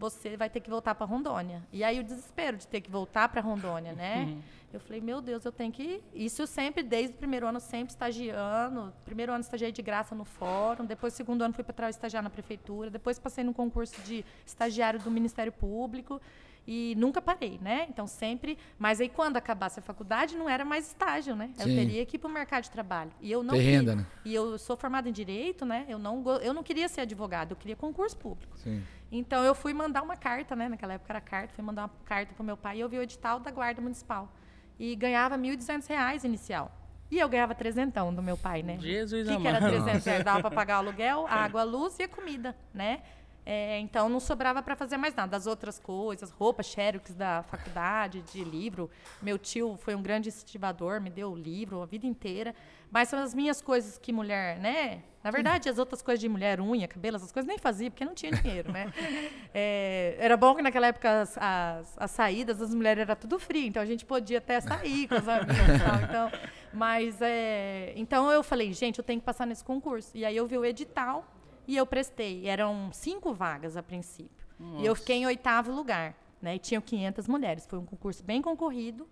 você 0.00 0.34
vai 0.36 0.48
ter 0.48 0.60
que 0.60 0.70
voltar 0.70 0.94
para 0.94 1.04
Rondônia. 1.06 1.62
E 1.70 1.84
aí 1.84 2.00
o 2.00 2.02
desespero 2.02 2.56
de 2.56 2.66
ter 2.66 2.80
que 2.80 2.90
voltar 2.90 3.28
para 3.28 3.40
Rondônia, 3.42 3.92
né? 3.92 4.36
Eu 4.72 4.78
falei, 4.78 5.00
meu 5.00 5.20
Deus, 5.20 5.44
eu 5.44 5.50
tenho 5.50 5.72
que 5.72 5.82
ir. 5.82 6.04
Isso 6.14 6.42
eu 6.42 6.46
sempre, 6.46 6.84
desde 6.84 7.12
o 7.12 7.16
primeiro 7.18 7.44
ano, 7.44 7.58
sempre 7.58 7.90
estagiando. 7.92 8.92
Primeiro 9.04 9.32
ano 9.32 9.40
estagiei 9.40 9.72
de 9.72 9.82
graça 9.82 10.14
no 10.14 10.24
fórum, 10.24 10.84
depois 10.84 11.12
segundo 11.12 11.42
ano 11.42 11.52
fui 11.52 11.64
para 11.64 11.90
estagiar 11.90 12.22
na 12.22 12.30
prefeitura, 12.30 12.88
depois 12.88 13.18
passei 13.18 13.42
no 13.42 13.52
concurso 13.52 14.00
de 14.02 14.24
estagiário 14.46 15.00
do 15.00 15.10
Ministério 15.10 15.50
Público 15.50 16.20
e 16.68 16.94
nunca 16.96 17.20
parei, 17.20 17.58
né? 17.60 17.86
Então 17.88 18.06
sempre, 18.06 18.56
mas 18.78 19.00
aí 19.00 19.08
quando 19.08 19.36
acabasse 19.36 19.80
a 19.80 19.82
faculdade 19.82 20.36
não 20.36 20.48
era 20.48 20.64
mais 20.64 20.86
estágio, 20.86 21.34
né? 21.34 21.50
Eu 21.58 21.64
Sim. 21.66 21.74
teria 21.74 22.06
que 22.06 22.14
ir 22.14 22.20
para 22.20 22.28
o 22.30 22.32
mercado 22.32 22.62
de 22.62 22.70
trabalho. 22.70 23.10
E 23.20 23.32
eu 23.32 23.42
não 23.42 23.54
queria- 23.54 23.70
renda, 23.72 23.96
né? 23.96 24.06
E 24.24 24.32
eu 24.32 24.56
sou 24.56 24.76
formada 24.76 25.08
em 25.08 25.12
direito, 25.12 25.64
né? 25.66 25.84
Eu 25.88 25.98
não 25.98 26.22
eu 26.40 26.54
não 26.54 26.62
queria 26.62 26.88
ser 26.88 27.00
advogada, 27.00 27.52
eu 27.54 27.56
queria 27.56 27.74
concurso 27.74 28.16
público. 28.16 28.56
Sim. 28.56 28.84
Então 29.10 29.44
eu 29.44 29.54
fui 29.54 29.72
mandar 29.72 30.02
uma 30.02 30.16
carta, 30.16 30.54
né? 30.54 30.68
Naquela 30.68 30.94
época 30.94 31.12
era 31.12 31.20
carta, 31.20 31.52
fui 31.54 31.64
mandar 31.64 31.82
uma 31.82 31.90
carta 32.04 32.32
pro 32.34 32.44
meu 32.44 32.56
pai 32.56 32.78
e 32.78 32.80
eu 32.80 32.88
vi 32.88 32.98
o 32.98 33.02
edital 33.02 33.40
da 33.40 33.50
Guarda 33.50 33.80
Municipal. 33.80 34.32
E 34.78 34.94
ganhava 34.94 35.36
1.200 35.36 35.86
reais 35.88 36.24
inicial. 36.24 36.72
E 37.10 37.18
eu 37.18 37.28
ganhava 37.28 37.54
trezentão 37.54 38.14
do 38.14 38.22
meu 38.22 38.36
pai, 38.36 38.62
né? 38.62 38.78
Jesus 38.78 39.28
O 39.28 39.32
que, 39.32 39.42
que 39.42 39.48
era 39.48 39.58
amado. 39.58 39.70
300 39.72 40.04
reais? 40.04 40.22
Dava 40.24 40.40
para 40.42 40.50
pagar 40.50 40.76
o 40.76 40.78
aluguel, 40.86 41.26
a 41.26 41.34
água, 41.34 41.62
a 41.62 41.64
luz 41.64 41.98
e 41.98 42.04
a 42.04 42.08
comida, 42.08 42.56
né? 42.72 43.02
É, 43.52 43.80
então 43.80 44.08
não 44.08 44.20
sobrava 44.20 44.62
para 44.62 44.76
fazer 44.76 44.96
mais 44.96 45.12
nada. 45.12 45.32
Das 45.32 45.44
outras 45.44 45.76
coisas, 45.76 46.30
roupa, 46.30 46.62
xerox 46.62 47.12
da 47.12 47.42
faculdade, 47.42 48.22
de 48.22 48.44
livro. 48.44 48.88
Meu 49.20 49.36
tio 49.36 49.76
foi 49.76 49.96
um 49.96 50.02
grande 50.02 50.28
incentivador, 50.28 51.00
me 51.00 51.10
deu 51.10 51.32
o 51.32 51.36
livro 51.36 51.82
a 51.82 51.86
vida 51.86 52.06
inteira. 52.06 52.54
Mas 52.92 53.08
são 53.08 53.18
as 53.18 53.34
minhas 53.34 53.60
coisas 53.60 53.98
que 53.98 54.12
mulher, 54.12 54.60
né? 54.60 55.02
Na 55.24 55.32
verdade, 55.32 55.68
as 55.68 55.78
outras 55.78 56.00
coisas 56.00 56.20
de 56.20 56.28
mulher, 56.28 56.60
unha, 56.60 56.86
cabelo, 56.86 57.16
essas 57.16 57.32
coisas 57.32 57.48
nem 57.48 57.58
fazia, 57.58 57.90
porque 57.90 58.04
não 58.04 58.14
tinha 58.14 58.30
dinheiro, 58.30 58.70
né? 58.70 58.92
É, 59.52 60.14
era 60.20 60.36
bom 60.36 60.54
que 60.54 60.62
naquela 60.62 60.86
época 60.86 61.22
as, 61.22 61.36
as, 61.36 61.98
as 61.98 62.10
saídas 62.12 62.58
das 62.58 62.72
mulheres 62.72 63.00
era 63.00 63.16
tudo 63.16 63.36
frio, 63.36 63.66
então 63.66 63.82
a 63.82 63.86
gente 63.86 64.06
podia 64.06 64.38
até 64.38 64.60
sair 64.60 65.08
com 65.08 65.16
as 65.16 65.26
amigas 65.26 65.56
e 65.58 65.84
tal. 65.84 65.98
Então, 66.08 66.32
mas 66.72 67.20
é, 67.20 67.92
então 67.96 68.30
eu 68.30 68.44
falei, 68.44 68.72
gente, 68.72 68.98
eu 68.98 69.04
tenho 69.04 69.18
que 69.18 69.26
passar 69.26 69.44
nesse 69.44 69.64
concurso. 69.64 70.16
E 70.16 70.24
aí 70.24 70.36
eu 70.36 70.46
vi 70.46 70.56
o 70.56 70.64
edital 70.64 71.24
e 71.66 71.76
eu 71.76 71.86
prestei. 71.86 72.46
Eram 72.46 72.90
cinco 72.92 73.32
vagas 73.32 73.76
a 73.76 73.82
princípio. 73.82 74.46
E 74.78 74.84
eu 74.86 74.94
fiquei 74.94 75.16
em 75.16 75.26
oitavo 75.26 75.72
lugar, 75.72 76.14
né? 76.42 76.56
E 76.56 76.58
tinham 76.58 76.82
500 76.82 77.26
mulheres. 77.28 77.66
Foi 77.66 77.78
um 77.78 77.86
concurso 77.86 78.22
bem 78.22 78.42
concorrido. 78.42 79.08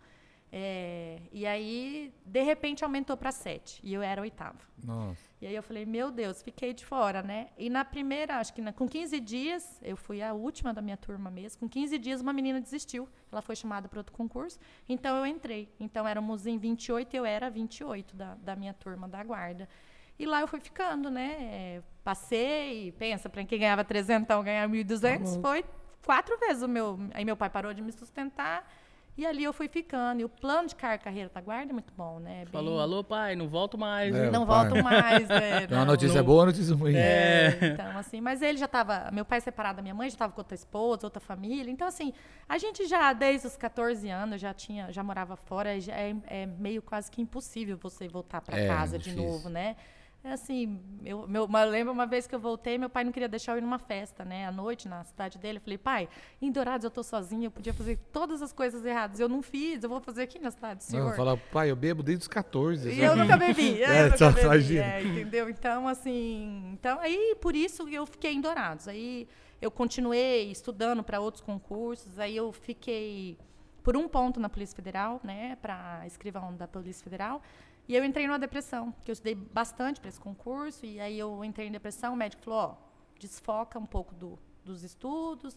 é, 0.50 1.20
e 1.30 1.46
aí, 1.46 2.10
de 2.24 2.42
repente, 2.42 2.82
aumentou 2.82 3.16
para 3.18 3.30
sete. 3.30 3.80
E 3.84 3.92
eu 3.92 4.00
era 4.02 4.22
oitava. 4.22 4.58
Nossa. 4.82 5.20
E 5.42 5.46
aí 5.46 5.54
eu 5.54 5.62
falei, 5.62 5.84
meu 5.84 6.10
Deus, 6.10 6.40
fiquei 6.42 6.72
de 6.72 6.86
fora, 6.86 7.22
né? 7.22 7.48
E 7.58 7.68
na 7.68 7.84
primeira, 7.84 8.36
acho 8.38 8.54
que 8.54 8.62
na- 8.62 8.72
com 8.72 8.88
15 8.88 9.20
dias, 9.20 9.78
eu 9.82 9.94
fui 9.96 10.22
a 10.22 10.32
última 10.32 10.72
da 10.72 10.80
minha 10.80 10.96
turma 10.96 11.30
mesmo, 11.30 11.60
com 11.60 11.68
15 11.68 11.98
dias 11.98 12.22
uma 12.22 12.32
menina 12.32 12.60
desistiu. 12.62 13.06
Ela 13.30 13.42
foi 13.42 13.54
chamada 13.56 13.88
para 13.88 14.00
outro 14.00 14.12
concurso, 14.14 14.58
então 14.88 15.16
eu 15.18 15.26
entrei. 15.26 15.68
Então 15.78 16.08
éramos 16.08 16.46
em 16.46 16.56
28 16.56 17.12
e 17.14 17.16
eu 17.18 17.26
era 17.26 17.50
28 17.50 18.16
da, 18.16 18.34
da 18.36 18.56
minha 18.56 18.72
turma 18.72 19.06
da 19.06 19.22
guarda. 19.22 19.68
E 20.18 20.26
lá 20.26 20.40
eu 20.40 20.48
fui 20.48 20.60
ficando, 20.60 21.10
né? 21.10 21.36
É, 21.40 21.82
passei, 22.02 22.92
pensa, 22.98 23.28
para 23.28 23.44
quem 23.44 23.58
ganhava 23.58 23.84
300, 23.84 24.26
ganhar 24.44 24.68
1.200, 24.68 25.40
foi 25.40 25.64
quatro 26.04 26.36
vezes 26.38 26.62
o 26.62 26.68
meu. 26.68 26.98
Aí 27.14 27.24
meu 27.24 27.36
pai 27.36 27.48
parou 27.50 27.72
de 27.72 27.80
me 27.82 27.92
sustentar. 27.92 28.68
E 29.16 29.26
ali 29.26 29.42
eu 29.42 29.52
fui 29.52 29.66
ficando. 29.68 30.20
E 30.20 30.24
o 30.24 30.28
plano 30.28 30.68
de 30.68 30.76
car- 30.76 30.96
carreira 31.00 31.28
da 31.34 31.40
guarda 31.40 31.70
é 31.70 31.72
muito 31.72 31.92
bom, 31.96 32.20
né? 32.20 32.44
Bem- 32.44 32.46
Falou, 32.52 32.80
alô 32.80 33.02
pai, 33.02 33.34
não 33.34 33.48
volto 33.48 33.76
mais. 33.76 34.14
É, 34.14 34.30
não 34.30 34.46
pai. 34.46 34.68
volto 34.70 34.84
mais. 34.84 35.28
É, 35.30 35.66
uma 35.66 35.78
não. 35.80 35.86
notícia 35.86 36.18
não- 36.18 36.24
boa, 36.24 36.38
uma 36.42 36.46
notícia 36.46 36.72
ruim. 36.74 36.94
É, 36.94 37.58
então, 37.74 37.98
assim, 37.98 38.20
mas 38.20 38.42
ele 38.42 38.58
já 38.58 38.66
estava. 38.66 39.10
Meu 39.12 39.24
pai 39.24 39.40
separado 39.40 39.76
da 39.76 39.82
minha 39.82 39.94
mãe, 39.94 40.08
já 40.08 40.14
estava 40.14 40.32
com 40.32 40.40
outra 40.40 40.54
esposa, 40.54 41.04
outra 41.04 41.18
família. 41.20 41.68
Então, 41.68 41.86
assim, 41.88 42.12
a 42.48 42.58
gente 42.58 42.86
já, 42.86 43.12
desde 43.12 43.48
os 43.48 43.56
14 43.56 44.08
anos, 44.08 44.40
já 44.40 44.54
tinha, 44.54 44.92
já 44.92 45.02
morava 45.02 45.34
fora, 45.36 45.80
já 45.80 45.94
é, 45.94 46.14
é 46.28 46.46
meio 46.46 46.80
quase 46.80 47.10
que 47.10 47.20
impossível 47.20 47.76
você 47.76 48.06
voltar 48.06 48.40
para 48.40 48.56
É, 48.56 48.68
casa 48.68 48.96
de 48.98 49.10
difícil. 49.10 49.28
novo, 49.28 49.48
né? 49.48 49.74
É 50.24 50.32
assim, 50.32 50.80
eu, 51.04 51.28
meu, 51.28 51.48
eu 51.50 51.70
lembro 51.70 51.92
uma 51.92 52.04
vez 52.06 52.26
que 52.26 52.34
eu 52.34 52.40
voltei, 52.40 52.76
meu 52.76 52.90
pai 52.90 53.04
não 53.04 53.12
queria 53.12 53.28
deixar 53.28 53.52
eu 53.52 53.58
ir 53.58 53.60
numa 53.60 53.78
festa, 53.78 54.24
né? 54.24 54.46
À 54.46 54.52
noite, 54.52 54.88
na 54.88 55.04
cidade 55.04 55.38
dele. 55.38 55.58
Eu 55.58 55.62
falei, 55.62 55.78
pai, 55.78 56.08
em 56.42 56.50
Dourados 56.50 56.84
eu 56.84 56.90
tô 56.90 57.02
sozinha, 57.04 57.46
eu 57.46 57.50
podia 57.52 57.72
fazer 57.72 57.98
todas 58.12 58.42
as 58.42 58.52
coisas 58.52 58.84
erradas. 58.84 59.20
Eu 59.20 59.28
não 59.28 59.42
fiz, 59.42 59.82
eu 59.82 59.88
vou 59.88 60.00
fazer 60.00 60.22
aqui 60.22 60.38
na 60.40 60.50
cidade 60.50 60.80
do 60.80 60.82
Não, 60.82 60.88
senhor. 60.90 61.16
falar, 61.16 61.36
pai, 61.52 61.70
eu 61.70 61.76
bebo 61.76 62.02
desde 62.02 62.22
os 62.22 62.28
14. 62.28 62.90
E 62.90 63.00
eu 63.00 63.14
nunca 63.16 63.36
bebi. 63.36 63.80
É, 63.82 63.84
É, 63.84 64.06
eu 64.08 64.18
só 64.18 64.26
nunca 64.26 64.34
bebi, 64.42 64.46
imagina. 64.46 64.84
é, 64.84 65.02
entendeu? 65.02 65.48
Então, 65.48 65.86
assim. 65.86 66.70
Então, 66.74 66.98
aí, 67.00 67.36
por 67.40 67.54
isso 67.54 67.88
eu 67.88 68.04
fiquei 68.04 68.32
em 68.32 68.40
Dourados. 68.40 68.88
Aí 68.88 69.28
eu 69.62 69.70
continuei 69.70 70.50
estudando 70.50 71.02
para 71.04 71.20
outros 71.20 71.42
concursos. 71.42 72.18
Aí 72.18 72.36
eu 72.36 72.52
fiquei 72.52 73.38
por 73.84 73.96
um 73.96 74.08
ponto 74.08 74.38
na 74.40 74.48
Polícia 74.48 74.74
Federal, 74.76 75.20
né? 75.24 75.56
Para 75.62 76.02
escrivão 76.06 76.54
da 76.56 76.66
Polícia 76.68 77.02
Federal. 77.04 77.40
E 77.88 77.96
eu 77.96 78.04
entrei 78.04 78.26
numa 78.26 78.38
depressão, 78.38 78.92
porque 78.92 79.10
eu 79.10 79.14
estudei 79.14 79.34
bastante 79.34 79.98
para 79.98 80.10
esse 80.10 80.20
concurso, 80.20 80.84
e 80.84 81.00
aí 81.00 81.18
eu 81.18 81.42
entrei 81.42 81.68
em 81.68 81.72
depressão, 81.72 82.12
o 82.12 82.16
médico 82.16 82.42
falou, 82.42 82.58
ó, 82.60 82.74
desfoca 83.18 83.78
um 83.78 83.86
pouco 83.86 84.14
do, 84.14 84.38
dos 84.62 84.82
estudos 84.82 85.56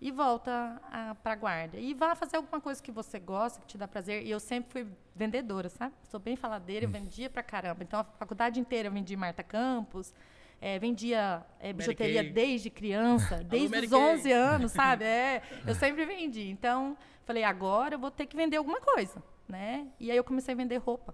e 0.00 0.10
volta 0.12 0.80
para 1.24 1.32
a 1.32 1.36
guarda. 1.36 1.76
E 1.78 1.92
vá 1.92 2.14
fazer 2.14 2.36
alguma 2.36 2.60
coisa 2.60 2.80
que 2.80 2.92
você 2.92 3.18
gosta, 3.18 3.60
que 3.60 3.66
te 3.66 3.76
dá 3.78 3.86
prazer. 3.88 4.24
E 4.24 4.30
eu 4.30 4.38
sempre 4.40 4.70
fui 4.70 4.92
vendedora, 5.14 5.68
sabe? 5.68 5.94
Sou 6.04 6.18
bem 6.20 6.36
faladeira, 6.36 6.84
eu 6.86 6.88
Hum. 6.88 6.92
vendia 6.92 7.28
pra 7.28 7.42
caramba. 7.42 7.82
Então, 7.82 7.98
a 8.00 8.04
faculdade 8.04 8.58
inteira 8.60 8.88
eu 8.88 8.92
vendia 8.92 9.16
Marta 9.18 9.42
Campos, 9.42 10.14
é, 10.60 10.78
vendia 10.78 11.44
é, 11.58 11.72
bijuteria 11.72 12.22
desde 12.22 12.70
criança, 12.70 13.42
desde 13.44 13.76
os 13.76 13.90
Kay. 13.90 13.98
11 14.00 14.32
anos, 14.32 14.72
sabe? 14.72 15.02
É, 15.06 15.42
eu 15.66 15.74
sempre 15.74 16.04
vendi. 16.04 16.48
Então, 16.48 16.96
falei, 17.24 17.42
agora 17.42 17.96
eu 17.96 17.98
vou 17.98 18.10
ter 18.10 18.26
que 18.26 18.36
vender 18.36 18.56
alguma 18.56 18.80
coisa, 18.80 19.20
né? 19.48 19.88
E 19.98 20.10
aí 20.12 20.16
eu 20.16 20.24
comecei 20.24 20.54
a 20.54 20.56
vender 20.56 20.76
roupa. 20.78 21.12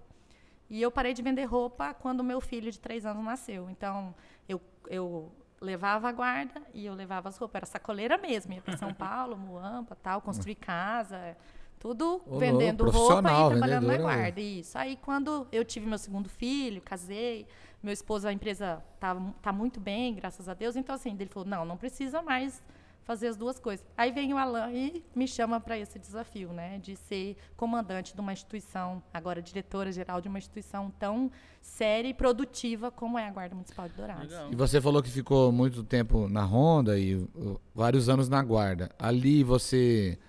E 0.69 0.81
eu 0.81 0.91
parei 0.91 1.13
de 1.13 1.21
vender 1.21 1.45
roupa 1.45 1.93
quando 1.93 2.23
meu 2.23 2.39
filho 2.39 2.71
de 2.71 2.79
três 2.79 3.05
anos 3.05 3.23
nasceu. 3.23 3.69
Então, 3.69 4.13
eu, 4.47 4.61
eu 4.87 5.31
levava 5.59 6.07
a 6.07 6.11
guarda 6.11 6.61
e 6.73 6.85
eu 6.85 6.93
levava 6.93 7.29
as 7.29 7.37
roupas. 7.37 7.55
Era 7.55 7.65
sacoleira 7.65 8.17
mesmo. 8.17 8.53
Ia 8.53 8.61
para 8.61 8.77
São 8.77 8.93
Paulo, 8.95 9.35
Muamba, 9.35 9.97
tal, 10.01 10.21
construir 10.21 10.55
casa. 10.55 11.35
Tudo 11.79 12.21
Ô, 12.25 12.37
vendendo 12.37 12.89
roupa 12.89 13.19
e 13.19 13.49
trabalhando 13.51 13.87
na 13.87 13.97
guarda. 13.97 14.39
Isso. 14.39 14.77
Aí, 14.77 14.97
quando 14.97 15.47
eu 15.51 15.65
tive 15.65 15.87
meu 15.87 15.97
segundo 15.97 16.29
filho, 16.29 16.81
casei, 16.81 17.47
meu 17.81 17.93
esposo, 17.93 18.27
a 18.27 18.33
empresa 18.33 18.83
tá, 18.99 19.15
tá 19.41 19.51
muito 19.51 19.79
bem, 19.79 20.13
graças 20.13 20.49
a 20.49 20.53
Deus. 20.53 20.75
Então, 20.75 20.93
assim, 20.93 21.15
ele 21.17 21.29
falou, 21.29 21.47
não, 21.47 21.65
não 21.65 21.77
precisa 21.77 22.21
mais 22.21 22.61
fazer 23.09 23.25
as 23.25 23.35
duas 23.35 23.59
coisas. 23.59 23.83
Aí 23.97 24.11
vem 24.11 24.31
o 24.35 24.37
Alan 24.37 24.71
e 24.71 25.03
me 25.15 25.27
chama 25.27 25.59
para 25.59 25.75
esse 25.75 25.97
desafio, 25.97 26.53
né, 26.53 26.77
de 26.77 26.95
ser 26.95 27.35
comandante 27.57 28.13
de 28.13 28.21
uma 28.21 28.31
instituição, 28.31 29.01
agora 29.11 29.41
diretora-geral 29.41 30.21
de 30.21 30.27
uma 30.27 30.37
instituição 30.37 30.93
tão 30.99 31.31
séria 31.59 32.07
e 32.07 32.13
produtiva 32.13 32.91
como 32.91 33.17
é 33.17 33.27
a 33.27 33.31
Guarda 33.31 33.55
Municipal 33.55 33.89
de 33.89 33.95
Dourados. 33.95 34.29
Legal. 34.29 34.51
E 34.51 34.55
você 34.55 34.79
falou 34.79 35.01
que 35.01 35.09
ficou 35.09 35.51
muito 35.51 35.83
tempo 35.83 36.29
na 36.29 36.45
Honda 36.45 36.99
e 36.99 37.15
uh, 37.15 37.59
vários 37.73 38.07
anos 38.09 38.29
na 38.29 38.43
guarda. 38.43 38.91
Ali 38.99 39.43
você 39.43 40.19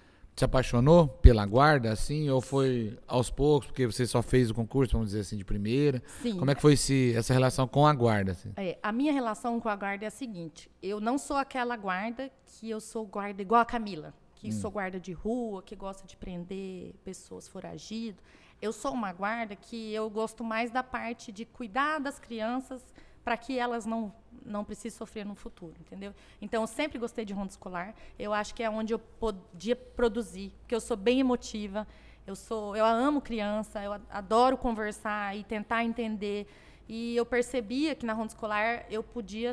se 0.41 0.45
apaixonou 0.45 1.07
pela 1.07 1.45
guarda, 1.45 1.93
assim, 1.93 2.31
ou 2.31 2.41
foi 2.41 2.99
aos 3.07 3.31
poucos, 3.31 3.67
porque 3.67 3.87
você 3.87 4.07
só 4.07 4.23
fez 4.23 4.51
o 4.51 4.55
concurso, 4.55 4.93
vamos 4.95 5.09
dizer 5.09 5.21
assim, 5.21 5.37
de 5.37 5.45
primeira? 5.45 6.03
Sim. 6.23 6.39
Como 6.39 6.51
é 6.51 6.55
que 6.55 6.63
foi 6.63 6.73
esse, 6.73 7.15
essa 7.15 7.35
relação 7.35 7.69
com 7.69 7.87
a 7.87 7.93
guarda? 7.93 8.33
assim? 8.33 8.51
É, 8.57 8.79
a 8.83 8.91
minha 8.91 9.13
relação 9.13 9.61
com 9.61 9.69
a 9.69 9.77
guarda 9.77 10.07
é 10.07 10.09
a 10.09 10.11
seguinte: 10.11 10.71
eu 10.83 10.99
não 10.99 11.19
sou 11.19 11.37
aquela 11.37 11.77
guarda 11.77 12.31
que 12.47 12.71
eu 12.71 12.81
sou 12.81 13.05
guarda 13.07 13.43
igual 13.43 13.61
a 13.61 13.67
Camila, 13.67 14.15
que 14.35 14.51
sou 14.51 14.71
guarda 14.71 14.99
de 14.99 15.13
rua, 15.13 15.63
que 15.63 15.77
gosta 15.77 16.07
de 16.07 16.17
prender 16.17 16.95
pessoas 17.05 17.47
foragidas. 17.47 18.23
Eu 18.63 18.73
sou 18.73 18.93
uma 18.93 19.13
guarda 19.13 19.55
que 19.55 19.93
eu 19.93 20.09
gosto 20.09 20.43
mais 20.43 20.71
da 20.71 20.83
parte 20.83 21.31
de 21.31 21.45
cuidar 21.45 21.99
das 21.99 22.19
crianças 22.19 22.83
para 23.31 23.37
que 23.37 23.57
elas 23.57 23.87
não 23.87 24.13
não 24.45 24.65
precisem 24.65 24.91
sofrer 24.91 25.25
no 25.25 25.37
futuro, 25.37 25.75
entendeu? 25.79 26.13
Então 26.43 26.63
eu 26.65 26.67
sempre 26.67 26.99
gostei 26.99 27.25
de 27.25 27.33
ronda 27.33 27.51
escolar. 27.51 27.95
Eu 28.19 28.33
acho 28.33 28.53
que 28.53 28.61
é 28.61 28.69
onde 28.69 28.93
eu 28.93 28.99
podia 28.99 29.77
produzir, 29.77 30.53
porque 30.61 30.75
eu 30.75 30.81
sou 30.81 30.97
bem 30.97 31.21
emotiva. 31.21 31.87
Eu 32.27 32.35
sou, 32.35 32.75
eu 32.75 32.85
amo 32.85 33.21
criança, 33.21 33.81
eu 33.85 33.93
adoro 34.11 34.57
conversar 34.57 35.37
e 35.37 35.45
tentar 35.45 35.85
entender. 35.85 36.49
E 36.89 37.15
eu 37.15 37.25
percebia 37.25 37.95
que 37.95 38.05
na 38.05 38.15
ronda 38.15 38.33
escolar 38.33 38.85
eu 38.91 39.05
podia 39.05 39.53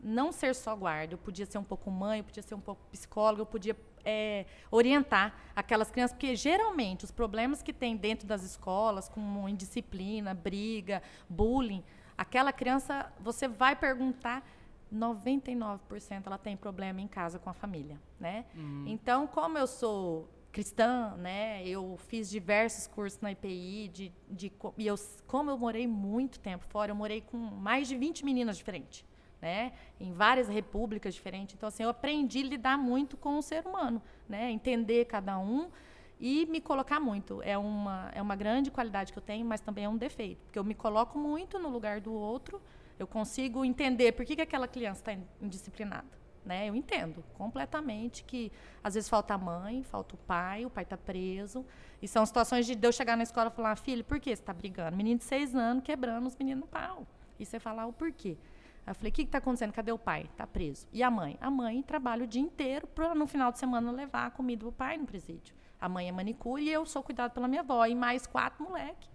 não 0.00 0.32
ser 0.32 0.54
só 0.54 0.74
guarda, 0.74 1.12
eu 1.12 1.18
podia 1.18 1.44
ser 1.44 1.58
um 1.58 1.64
pouco 1.64 1.90
mãe, 1.90 2.20
eu 2.20 2.24
podia 2.24 2.42
ser 2.42 2.54
um 2.54 2.60
pouco 2.60 2.80
psicóloga, 2.90 3.42
eu 3.42 3.46
podia 3.46 3.76
é, 4.02 4.46
orientar 4.70 5.34
aquelas 5.54 5.90
crianças, 5.90 6.14
porque 6.14 6.34
geralmente 6.34 7.04
os 7.04 7.10
problemas 7.10 7.62
que 7.62 7.72
tem 7.72 7.96
dentro 7.96 8.26
das 8.26 8.42
escolas, 8.42 9.10
como 9.10 9.46
indisciplina, 9.46 10.32
briga, 10.32 11.02
bullying, 11.28 11.84
aquela 12.16 12.52
criança, 12.52 13.12
você 13.20 13.48
vai 13.48 13.74
perguntar, 13.76 14.46
99% 14.92 16.26
ela 16.26 16.38
tem 16.38 16.56
problema 16.56 17.00
em 17.00 17.08
casa 17.08 17.38
com 17.38 17.50
a 17.50 17.54
família, 17.54 18.00
né? 18.20 18.44
Então, 18.86 19.26
como 19.26 19.58
eu 19.58 19.66
sou 19.66 20.28
cristã, 20.52 21.16
né? 21.16 21.66
Eu 21.66 21.98
fiz 22.06 22.30
diversos 22.30 22.86
cursos 22.86 23.20
na 23.20 23.32
IPI, 23.32 23.88
de, 23.92 24.12
de, 24.30 24.52
e 24.78 24.86
eu, 24.86 24.94
como 25.26 25.50
eu 25.50 25.58
morei 25.58 25.86
muito 25.86 26.38
tempo 26.38 26.64
fora, 26.66 26.92
eu 26.92 26.94
morei 26.94 27.20
com 27.20 27.36
mais 27.36 27.88
de 27.88 27.96
20 27.96 28.24
meninas 28.24 28.56
diferentes, 28.56 29.04
né? 29.42 29.72
Em 29.98 30.12
várias 30.12 30.48
repúblicas 30.48 31.12
diferentes. 31.12 31.56
Então, 31.56 31.66
assim, 31.66 31.82
eu 31.82 31.88
aprendi 31.88 32.38
a 32.40 32.44
lidar 32.44 32.78
muito 32.78 33.16
com 33.16 33.36
o 33.36 33.42
ser 33.42 33.66
humano, 33.66 34.00
né? 34.28 34.48
Entender 34.52 35.06
cada 35.06 35.36
um 35.38 35.70
e 36.20 36.46
me 36.46 36.60
colocar 36.60 37.00
muito. 37.00 37.42
É 37.42 37.56
uma, 37.56 38.10
é 38.14 38.22
uma 38.22 38.36
grande 38.36 38.70
qualidade 38.70 39.12
que 39.12 39.18
eu 39.18 39.22
tenho, 39.22 39.44
mas 39.44 39.60
também 39.60 39.84
é 39.84 39.88
um 39.88 39.96
defeito, 39.96 40.44
porque 40.44 40.58
eu 40.58 40.64
me 40.64 40.74
coloco 40.74 41.18
muito 41.18 41.58
no 41.58 41.68
lugar 41.68 42.00
do 42.00 42.12
outro, 42.12 42.60
eu 42.98 43.06
consigo 43.06 43.64
entender 43.64 44.12
por 44.12 44.24
que, 44.24 44.36
que 44.36 44.42
aquela 44.42 44.68
criança 44.68 45.00
está 45.00 45.24
indisciplinada. 45.40 46.24
Né? 46.44 46.68
Eu 46.68 46.76
entendo 46.76 47.24
completamente 47.34 48.22
que 48.22 48.52
às 48.82 48.94
vezes 48.94 49.08
falta 49.08 49.34
a 49.34 49.38
mãe, 49.38 49.82
falta 49.82 50.14
o 50.14 50.18
pai, 50.18 50.66
o 50.66 50.70
pai 50.70 50.84
está 50.84 50.96
preso. 50.96 51.64
E 52.02 52.06
são 52.06 52.24
situações 52.26 52.66
de 52.66 52.78
eu 52.80 52.92
chegar 52.92 53.16
na 53.16 53.22
escola 53.22 53.48
e 53.48 53.56
falar, 53.56 53.76
filho, 53.76 54.04
por 54.04 54.20
que 54.20 54.28
você 54.28 54.42
está 54.42 54.52
brigando? 54.52 54.96
Menino 54.96 55.18
de 55.18 55.24
seis 55.24 55.54
anos 55.54 55.82
quebrando 55.82 56.26
os 56.26 56.36
meninos 56.36 56.60
no 56.62 56.66
pau. 56.68 57.06
E 57.38 57.46
você 57.46 57.58
falar 57.58 57.86
o 57.86 57.92
porquê. 57.92 58.36
Eu 58.86 58.94
falei, 58.94 59.10
o 59.10 59.14
que 59.14 59.22
está 59.22 59.38
acontecendo? 59.38 59.72
Cadê 59.72 59.90
o 59.90 59.98
pai? 59.98 60.28
Está 60.30 60.46
preso. 60.46 60.86
E 60.92 61.02
a 61.02 61.10
mãe? 61.10 61.38
A 61.40 61.50
mãe 61.50 61.82
trabalha 61.82 62.24
o 62.24 62.26
dia 62.26 62.42
inteiro 62.42 62.86
para 62.86 63.14
no 63.14 63.26
final 63.26 63.50
de 63.50 63.58
semana 63.58 63.90
levar 63.90 64.26
a 64.26 64.30
comida 64.30 64.60
para 64.60 64.68
o 64.68 64.72
pai 64.72 64.98
no 64.98 65.06
presídio. 65.06 65.54
A 65.84 65.88
mãe 65.88 66.08
é 66.08 66.12
manicure 66.12 66.62
e 66.62 66.72
eu 66.72 66.86
sou 66.86 67.02
cuidado 67.02 67.32
pela 67.32 67.46
minha 67.46 67.60
avó. 67.60 67.84
E 67.84 67.94
mais 67.94 68.26
quatro 68.26 68.64
moleque. 68.64 69.06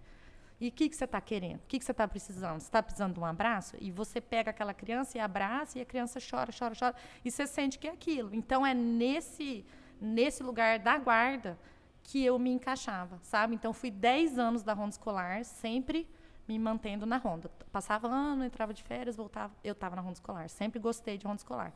E 0.61 0.67
o 0.67 0.71
que, 0.71 0.87
que 0.87 0.95
você 0.95 1.05
está 1.05 1.19
querendo? 1.19 1.55
O 1.55 1.67
que, 1.67 1.79
que 1.79 1.83
você 1.83 1.91
está 1.91 2.07
precisando? 2.07 2.59
Você 2.59 2.67
está 2.67 2.83
precisando 2.83 3.15
de 3.15 3.19
um 3.19 3.25
abraço? 3.25 3.75
E 3.79 3.89
você 3.89 4.21
pega 4.21 4.51
aquela 4.51 4.71
criança 4.71 5.17
e 5.17 5.19
abraça 5.19 5.79
e 5.79 5.81
a 5.81 5.85
criança 5.85 6.19
chora, 6.19 6.51
chora, 6.57 6.75
chora. 6.79 6.95
E 7.25 7.31
você 7.31 7.47
sente 7.47 7.79
que 7.79 7.87
é 7.87 7.91
aquilo. 7.91 8.35
Então, 8.35 8.63
é 8.63 8.75
nesse, 8.75 9.65
nesse 9.99 10.43
lugar 10.43 10.77
da 10.77 10.95
guarda 10.99 11.57
que 12.03 12.23
eu 12.23 12.37
me 12.37 12.51
encaixava, 12.51 13.19
sabe? 13.23 13.55
Então, 13.55 13.73
fui 13.73 13.89
10 13.89 14.37
anos 14.37 14.61
da 14.61 14.73
ronda 14.73 14.91
escolar, 14.91 15.43
sempre 15.45 16.07
me 16.47 16.59
mantendo 16.59 17.03
na 17.03 17.17
ronda. 17.17 17.49
Passava 17.71 18.07
ano, 18.07 18.43
entrava 18.43 18.75
de 18.75 18.83
férias, 18.83 19.15
voltava, 19.15 19.55
eu 19.63 19.71
estava 19.71 19.95
na 19.95 20.03
ronda 20.03 20.13
escolar. 20.13 20.47
Sempre 20.49 20.79
gostei 20.79 21.17
de 21.17 21.25
ronda 21.25 21.37
escolar. 21.37 21.73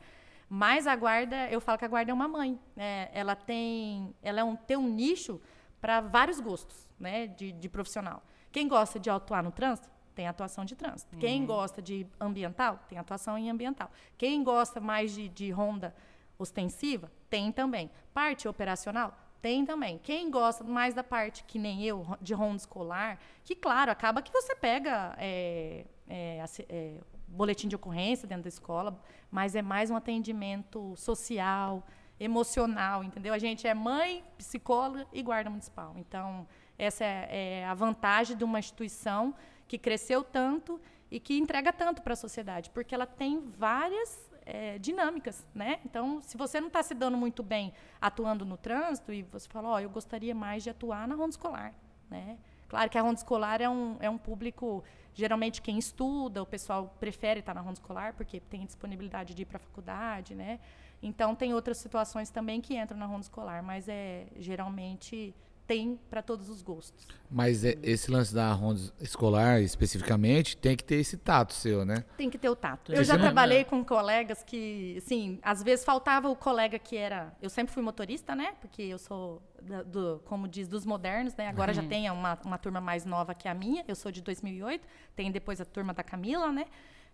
Mas 0.48 0.86
a 0.86 0.94
guarda, 0.94 1.48
eu 1.50 1.60
falo 1.60 1.78
que 1.78 1.84
a 1.84 1.88
guarda 1.88 2.10
é 2.10 2.14
uma 2.14 2.28
mãe. 2.28 2.58
né? 2.76 3.08
ela 3.12 3.34
tem, 3.34 4.14
ela 4.22 4.40
é 4.40 4.44
um, 4.44 4.56
tem 4.56 4.76
um 4.76 4.88
nicho 4.88 5.40
para 5.80 6.00
vários 6.00 6.40
gostos, 6.40 6.88
né, 6.98 7.26
de, 7.26 7.52
de 7.52 7.68
profissional. 7.68 8.22
Quem 8.50 8.68
gosta 8.68 8.98
de 8.98 9.10
atuar 9.10 9.42
no 9.42 9.50
trânsito 9.50 9.90
tem 10.14 10.28
atuação 10.28 10.64
de 10.64 10.76
trânsito. 10.76 11.16
Quem 11.18 11.44
gosta 11.44 11.82
de 11.82 12.06
ambiental 12.20 12.78
tem 12.88 12.96
atuação 12.98 13.36
em 13.36 13.50
ambiental. 13.50 13.90
Quem 14.16 14.42
gosta 14.44 14.80
mais 14.80 15.12
de, 15.12 15.28
de 15.28 15.50
ronda 15.50 15.94
ostensiva 16.38 17.10
tem 17.28 17.50
também. 17.50 17.90
Parte 18.12 18.46
operacional 18.46 19.14
tem 19.42 19.66
também. 19.66 19.98
Quem 19.98 20.30
gosta 20.30 20.64
mais 20.64 20.94
da 20.94 21.04
parte 21.04 21.44
que 21.44 21.58
nem 21.58 21.84
eu 21.84 22.16
de 22.22 22.32
ronda 22.32 22.56
escolar, 22.56 23.18
que 23.44 23.54
claro 23.54 23.90
acaba 23.90 24.22
que 24.22 24.32
você 24.32 24.54
pega 24.54 25.14
é, 25.18 25.84
é, 26.08 26.44
é, 26.68 27.00
boletim 27.34 27.68
de 27.68 27.76
ocorrência 27.76 28.26
dentro 28.26 28.44
da 28.44 28.48
escola, 28.48 28.98
mas 29.30 29.54
é 29.54 29.62
mais 29.62 29.90
um 29.90 29.96
atendimento 29.96 30.94
social, 30.96 31.82
emocional, 32.18 33.02
entendeu? 33.02 33.34
A 33.34 33.38
gente 33.38 33.66
é 33.66 33.74
mãe, 33.74 34.24
psicóloga 34.38 35.06
e 35.12 35.22
guarda 35.22 35.50
municipal. 35.50 35.94
Então, 35.96 36.46
essa 36.78 37.04
é, 37.04 37.60
é 37.60 37.66
a 37.66 37.74
vantagem 37.74 38.36
de 38.36 38.44
uma 38.44 38.58
instituição 38.58 39.34
que 39.66 39.78
cresceu 39.78 40.22
tanto 40.22 40.80
e 41.10 41.18
que 41.18 41.36
entrega 41.36 41.72
tanto 41.72 42.02
para 42.02 42.12
a 42.12 42.16
sociedade, 42.16 42.70
porque 42.70 42.94
ela 42.94 43.06
tem 43.06 43.40
várias 43.40 44.30
é, 44.46 44.78
dinâmicas, 44.78 45.46
né? 45.54 45.80
Então, 45.84 46.20
se 46.20 46.36
você 46.36 46.60
não 46.60 46.68
está 46.68 46.82
se 46.82 46.94
dando 46.94 47.16
muito 47.16 47.42
bem 47.42 47.72
atuando 48.00 48.44
no 48.44 48.56
trânsito 48.56 49.12
e 49.12 49.22
você 49.22 49.48
fala, 49.48 49.68
ó, 49.70 49.80
eu 49.80 49.90
gostaria 49.90 50.34
mais 50.34 50.62
de 50.62 50.70
atuar 50.70 51.08
na 51.08 51.14
ronda 51.14 51.30
escolar, 51.30 51.74
né? 52.10 52.38
Claro 52.68 52.90
que 52.90 52.98
a 52.98 53.02
ronda 53.02 53.14
escolar 53.14 53.60
é 53.60 53.68
um, 53.68 53.96
é 54.00 54.10
um 54.10 54.18
público, 54.18 54.82
geralmente 55.14 55.62
quem 55.62 55.78
estuda, 55.78 56.42
o 56.42 56.46
pessoal 56.46 56.94
prefere 56.98 57.40
estar 57.40 57.54
na 57.54 57.60
ronda 57.60 57.74
escolar 57.74 58.14
porque 58.14 58.40
tem 58.40 58.66
disponibilidade 58.66 59.32
de 59.34 59.42
ir 59.42 59.44
para 59.44 59.56
a 59.56 59.60
faculdade, 59.60 60.34
né? 60.34 60.58
Então 61.02 61.34
tem 61.34 61.54
outras 61.54 61.78
situações 61.78 62.30
também 62.30 62.60
que 62.60 62.76
entram 62.76 62.98
na 62.98 63.06
ronda 63.06 63.22
escolar, 63.22 63.62
mas 63.62 63.88
é 63.88 64.26
geralmente 64.36 65.34
tem 65.66 65.98
para 66.10 66.20
todos 66.22 66.48
os 66.48 66.60
gostos. 66.62 67.06
Mas 67.30 67.64
é- 67.64 67.76
esse 67.82 68.10
lance 68.10 68.34
da 68.34 68.52
ronda 68.52 68.80
escolar, 69.00 69.60
especificamente, 69.62 70.56
tem 70.56 70.76
que 70.76 70.84
ter 70.84 70.96
esse 70.96 71.16
tato 71.16 71.52
seu, 71.54 71.84
né? 71.84 72.04
Tem 72.16 72.28
que 72.28 72.36
ter 72.38 72.48
o 72.48 72.56
tato. 72.56 72.92
Eu 72.92 73.02
já 73.02 73.14
não- 73.14 73.22
trabalhei 73.24 73.64
com 73.64 73.84
colegas 73.84 74.42
que, 74.42 74.96
assim, 74.98 75.38
às 75.42 75.62
vezes 75.62 75.84
faltava 75.84 76.28
o 76.28 76.36
colega 76.36 76.78
que 76.78 76.96
era. 76.96 77.34
Eu 77.40 77.48
sempre 77.48 77.72
fui 77.72 77.82
motorista, 77.82 78.34
né? 78.36 78.54
Porque 78.60 78.82
eu 78.82 78.98
sou, 78.98 79.42
da- 79.62 79.82
do, 79.82 80.20
como 80.26 80.46
diz, 80.46 80.68
dos 80.68 80.84
modernos, 80.84 81.34
né? 81.34 81.48
Agora 81.48 81.72
já 81.72 81.82
tem 81.82 82.10
uma, 82.10 82.38
uma 82.44 82.58
turma 82.58 82.80
mais 82.80 83.04
nova 83.06 83.34
que 83.34 83.48
a 83.48 83.54
minha. 83.54 83.84
Eu 83.88 83.94
sou 83.94 84.12
de 84.12 84.20
2008. 84.20 84.86
Tem 85.16 85.30
depois 85.30 85.60
a 85.60 85.64
turma 85.64 85.94
da 85.94 86.02
Camila, 86.02 86.52
né? 86.52 86.66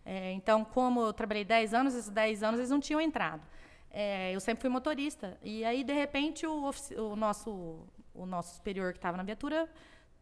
É, 0.04 0.32
então, 0.32 0.64
como 0.64 1.02
eu 1.02 1.12
trabalhei 1.12 1.44
10 1.44 1.72
anos, 1.74 1.94
esses 1.94 2.10
10 2.10 2.42
anos 2.42 2.58
eles 2.58 2.70
não 2.70 2.80
tinham 2.80 3.00
entrado. 3.00 3.42
É, 3.92 4.32
eu 4.34 4.40
sempre 4.40 4.60
fui 4.62 4.70
motorista. 4.70 5.36
E 5.42 5.64
aí, 5.64 5.82
de 5.84 5.92
repente, 5.92 6.46
o, 6.46 6.70
o 6.98 7.16
nosso, 7.16 7.80
o 8.22 8.26
nosso 8.26 8.54
superior 8.54 8.92
que 8.92 8.98
estava 8.98 9.16
na 9.16 9.22
viatura 9.22 9.68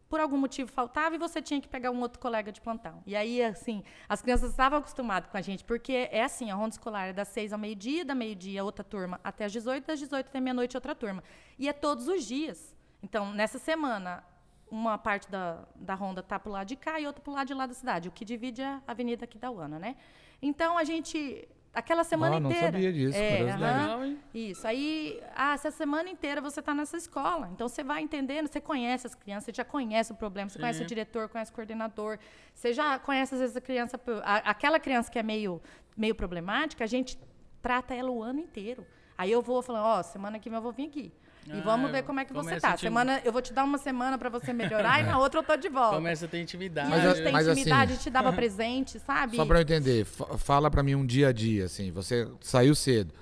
por 0.09 0.19
algum 0.19 0.37
motivo 0.37 0.71
faltava 0.71 1.13
e 1.13 1.19
você 1.19 1.39
tinha 1.39 1.61
que 1.61 1.67
pegar 1.67 1.91
um 1.91 2.01
outro 2.01 2.19
colega 2.19 2.51
de 2.51 2.59
plantão. 2.59 3.03
E 3.05 3.15
aí, 3.15 3.43
assim, 3.43 3.83
as 4.07 4.21
crianças 4.21 4.49
estavam 4.49 4.79
acostumadas 4.79 5.29
com 5.29 5.37
a 5.37 5.41
gente, 5.41 5.63
porque 5.63 6.09
é 6.11 6.23
assim, 6.23 6.49
a 6.49 6.55
ronda 6.55 6.69
escolar 6.69 7.09
é 7.09 7.13
das 7.13 7.27
seis 7.27 7.53
ao 7.53 7.59
meio-dia, 7.59 8.03
da 8.03 8.15
meio-dia 8.15 8.63
outra 8.63 8.83
turma 8.83 9.19
até 9.23 9.45
as 9.45 9.51
18, 9.51 9.85
das 9.85 9.99
18 9.99 10.27
até 10.27 10.39
meia-noite 10.39 10.75
outra 10.75 10.95
turma. 10.95 11.23
E 11.59 11.69
é 11.69 11.73
todos 11.73 12.07
os 12.07 12.25
dias. 12.25 12.75
Então, 13.03 13.31
nessa 13.31 13.59
semana, 13.59 14.23
uma 14.71 14.97
parte 14.97 15.29
da, 15.29 15.63
da 15.75 15.93
ronda 15.93 16.21
está 16.21 16.39
para 16.39 16.49
o 16.49 16.53
lado 16.53 16.67
de 16.67 16.75
cá 16.75 16.99
e 16.99 17.05
outra 17.05 17.21
para 17.21 17.31
o 17.31 17.33
lado 17.35 17.47
de 17.47 17.53
lá 17.53 17.67
da 17.67 17.73
cidade, 17.73 18.09
o 18.09 18.11
que 18.11 18.25
divide 18.25 18.63
a 18.63 18.81
avenida 18.87 19.25
aqui 19.25 19.37
da 19.37 19.51
UANA, 19.51 19.77
né? 19.77 19.95
Então, 20.41 20.75
a 20.75 20.83
gente 20.83 21.47
aquela 21.73 22.03
semana 22.03 22.37
Ah, 22.37 22.39
não 22.39 22.49
inteira. 22.51 22.71
sabia 22.71 22.91
disso, 22.93 23.17
É, 23.17 23.41
aham. 23.51 24.17
Isso. 24.33 24.67
Aí, 24.67 25.21
ah, 25.35 25.53
essa 25.53 25.71
semana 25.71 26.09
inteira 26.09 26.41
você 26.41 26.59
está 26.59 26.73
nessa 26.73 26.97
escola. 26.97 27.49
Então 27.53 27.67
você 27.67 27.83
vai 27.83 28.01
entendendo, 28.01 28.47
você 28.47 28.59
conhece 28.61 29.07
as 29.07 29.15
crianças, 29.15 29.45
você 29.45 29.53
já 29.53 29.63
conhece 29.65 30.11
o 30.11 30.15
problema, 30.15 30.49
você 30.49 30.53
Sim. 30.55 30.61
conhece 30.61 30.83
o 30.83 30.85
diretor, 30.85 31.29
conhece 31.29 31.51
o 31.51 31.55
coordenador, 31.55 32.17
você 32.53 32.73
já 32.73 32.97
conhece 32.99 33.33
às 33.35 33.41
vezes 33.41 33.55
a 33.55 33.61
criança, 33.61 33.99
a- 34.23 34.49
aquela 34.49 34.79
criança 34.79 35.09
que 35.11 35.19
é 35.19 35.23
meio, 35.23 35.61
meio 35.95 36.15
problemática, 36.15 36.83
a 36.83 36.87
gente 36.87 37.19
trata 37.61 37.93
ela 37.93 38.09
o 38.09 38.21
ano 38.23 38.39
inteiro. 38.39 38.85
Aí 39.17 39.31
eu 39.31 39.41
vou 39.41 39.61
falando, 39.61 39.83
ó, 39.83 40.01
semana 40.03 40.39
que 40.39 40.49
vem 40.49 40.57
eu 40.57 40.63
vou 40.63 40.71
vir 40.71 40.87
aqui. 40.87 41.11
E 41.47 41.51
Ah, 41.51 41.61
vamos 41.63 41.89
ver 41.91 42.03
como 42.03 42.19
é 42.19 42.25
que 42.25 42.33
você 42.33 42.59
tá. 42.59 42.73
te- 42.75 42.81
Semana, 42.81 43.21
eu 43.25 43.31
vou 43.31 43.41
te 43.41 43.51
dar 43.53 43.63
uma 43.63 43.77
semana 43.77 44.17
para 44.17 44.29
você 44.29 44.53
melhorar 44.53 44.99
e 44.99 45.03
na 45.03 45.17
outra 45.17 45.39
eu 45.39 45.43
tô 45.43 45.55
de 45.57 45.67
volta. 45.69 45.95
Começa 45.95 46.25
a 46.25 46.27
ter 46.27 46.41
intimidade. 46.41 46.87
E 46.87 46.91
Mas 46.91 47.05
a 47.05 47.09
gente 47.13 47.23
tem 47.23 47.31
mas 47.33 47.47
assim- 47.47 47.61
intimidade, 47.61 47.97
te 47.97 48.09
dava 48.09 48.31
presente, 48.33 48.99
sabe? 48.99 49.35
Só 49.35 49.45
para 49.45 49.57
eu 49.59 49.61
entender, 49.63 50.05
fa- 50.05 50.37
fala 50.37 50.69
para 50.69 50.83
mim 50.83 50.95
um 50.95 51.05
dia 51.05 51.29
a 51.29 51.31
dia, 51.31 51.65
assim. 51.65 51.91
Você 51.91 52.29
saiu 52.41 52.75
cedo, 52.75 53.13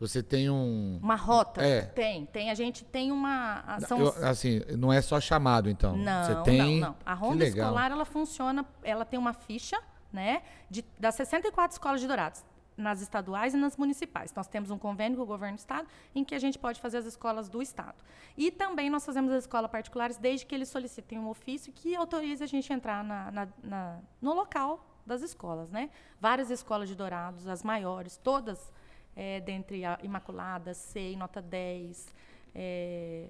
você 0.00 0.22
tem 0.22 0.50
um. 0.50 0.98
Uma 1.02 1.14
rota? 1.16 1.62
É. 1.62 1.82
Tem, 1.82 2.26
tem. 2.26 2.50
A 2.50 2.54
gente 2.54 2.84
tem 2.84 3.12
uma. 3.12 3.78
Eu- 3.90 4.08
assim, 4.26 4.62
não 4.76 4.92
é 4.92 5.00
só 5.00 5.20
chamado, 5.20 5.70
então. 5.70 5.96
Não, 5.96 6.24
você 6.24 6.42
tem. 6.50 6.80
não, 6.80 6.88
não. 6.88 6.96
A 7.04 7.14
ronda 7.14 7.44
escolar, 7.44 7.90
ela 7.92 8.04
funciona, 8.04 8.66
ela 8.82 9.04
tem 9.04 9.18
uma 9.18 9.32
ficha, 9.32 9.78
né, 10.12 10.42
de, 10.70 10.84
das 10.98 11.14
64 11.14 11.74
escolas 11.74 12.00
de 12.00 12.06
Dourados, 12.06 12.42
nas 12.76 13.00
estaduais 13.00 13.54
e 13.54 13.56
nas 13.56 13.76
municipais. 13.76 14.32
Nós 14.34 14.46
temos 14.46 14.70
um 14.70 14.78
convênio 14.78 15.16
com 15.16 15.22
o 15.22 15.26
governo 15.26 15.56
do 15.56 15.60
estado, 15.60 15.88
em 16.14 16.22
que 16.24 16.34
a 16.34 16.38
gente 16.38 16.58
pode 16.58 16.80
fazer 16.80 16.98
as 16.98 17.06
escolas 17.06 17.48
do 17.48 17.62
estado. 17.62 17.96
E 18.36 18.50
também 18.50 18.90
nós 18.90 19.04
fazemos 19.04 19.32
as 19.32 19.44
escolas 19.44 19.70
particulares, 19.70 20.16
desde 20.16 20.44
que 20.44 20.54
eles 20.54 20.68
solicitem 20.68 21.18
um 21.18 21.28
ofício 21.28 21.72
que 21.72 21.96
autorize 21.96 22.42
a 22.44 22.46
gente 22.46 22.70
entrar 22.72 23.02
na, 23.02 23.30
na- 23.30 23.48
na- 23.62 23.98
no 24.20 24.32
local 24.34 24.84
das 25.06 25.22
escolas, 25.22 25.70
né? 25.70 25.88
Várias 26.20 26.50
escolas 26.50 26.88
de 26.88 26.94
Dourados, 26.94 27.46
as 27.48 27.62
maiores, 27.62 28.16
todas, 28.16 28.72
é, 29.14 29.40
dentre 29.40 29.84
a 29.84 29.98
Imaculada, 30.02 30.74
SEI, 30.74 31.16
Nota 31.16 31.40
10, 31.40 32.12
é, 32.54 33.28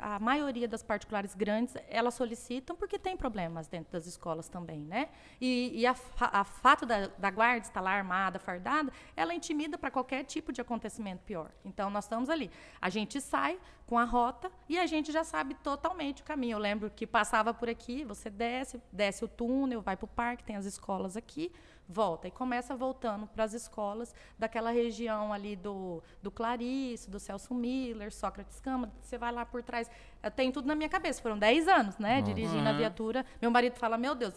a 0.00 0.18
maioria 0.18 0.66
das 0.66 0.82
particulares 0.82 1.34
grandes, 1.34 1.74
elas 1.88 2.14
solicitam 2.14 2.74
porque 2.74 2.98
tem 2.98 3.16
problemas 3.16 3.68
dentro 3.68 3.92
das 3.92 4.06
escolas 4.06 4.48
também, 4.48 4.80
né? 4.80 5.08
E, 5.40 5.70
e 5.74 5.86
a, 5.86 5.94
a 6.18 6.44
fato 6.44 6.86
da, 6.86 7.06
da 7.06 7.30
guarda 7.30 7.66
estar 7.66 7.80
lá 7.80 7.92
armada, 7.92 8.38
fardada, 8.38 8.92
ela 9.16 9.34
intimida 9.34 9.76
para 9.76 9.90
qualquer 9.90 10.24
tipo 10.24 10.52
de 10.52 10.60
acontecimento 10.60 11.22
pior. 11.24 11.50
Então, 11.64 11.90
nós 11.90 12.04
estamos 12.04 12.30
ali. 12.30 12.50
A 12.80 12.88
gente 12.88 13.20
sai 13.20 13.58
com 13.86 13.98
a 13.98 14.04
rota 14.04 14.50
e 14.68 14.78
a 14.78 14.86
gente 14.86 15.10
já 15.10 15.24
sabe 15.24 15.54
totalmente 15.54 16.22
o 16.22 16.24
caminho. 16.24 16.54
Eu 16.54 16.60
lembro 16.60 16.90
que 16.90 17.06
passava 17.06 17.52
por 17.52 17.68
aqui, 17.68 18.04
você 18.04 18.30
desce, 18.30 18.80
desce 18.92 19.24
o 19.24 19.28
túnel, 19.28 19.82
vai 19.82 19.96
para 19.96 20.04
o 20.04 20.08
parque, 20.08 20.44
tem 20.44 20.56
as 20.56 20.64
escolas 20.64 21.16
aqui, 21.16 21.52
volta. 21.90 22.28
E 22.28 22.30
começa 22.30 22.74
voltando 22.76 23.26
para 23.26 23.44
as 23.44 23.52
escolas 23.52 24.14
daquela 24.38 24.70
região 24.70 25.32
ali 25.32 25.56
do, 25.56 26.02
do 26.22 26.30
Clarice, 26.30 27.10
do 27.10 27.18
Celso 27.18 27.52
Miller, 27.52 28.12
Sócrates 28.12 28.60
Câmara. 28.60 28.92
Você 29.00 29.18
vai 29.18 29.32
lá 29.32 29.44
por 29.44 29.62
trás. 29.62 29.90
Eu 30.22 30.30
tenho 30.30 30.52
tudo 30.52 30.66
na 30.66 30.74
minha 30.74 30.88
cabeça. 30.88 31.20
Foram 31.20 31.38
10 31.38 31.68
anos, 31.68 31.98
né? 31.98 32.22
Dirigindo 32.22 32.66
a 32.66 32.70
Aham. 32.70 32.78
viatura. 32.78 33.26
Meu 33.42 33.50
marido 33.50 33.76
fala, 33.76 33.98
meu 33.98 34.14
Deus, 34.14 34.34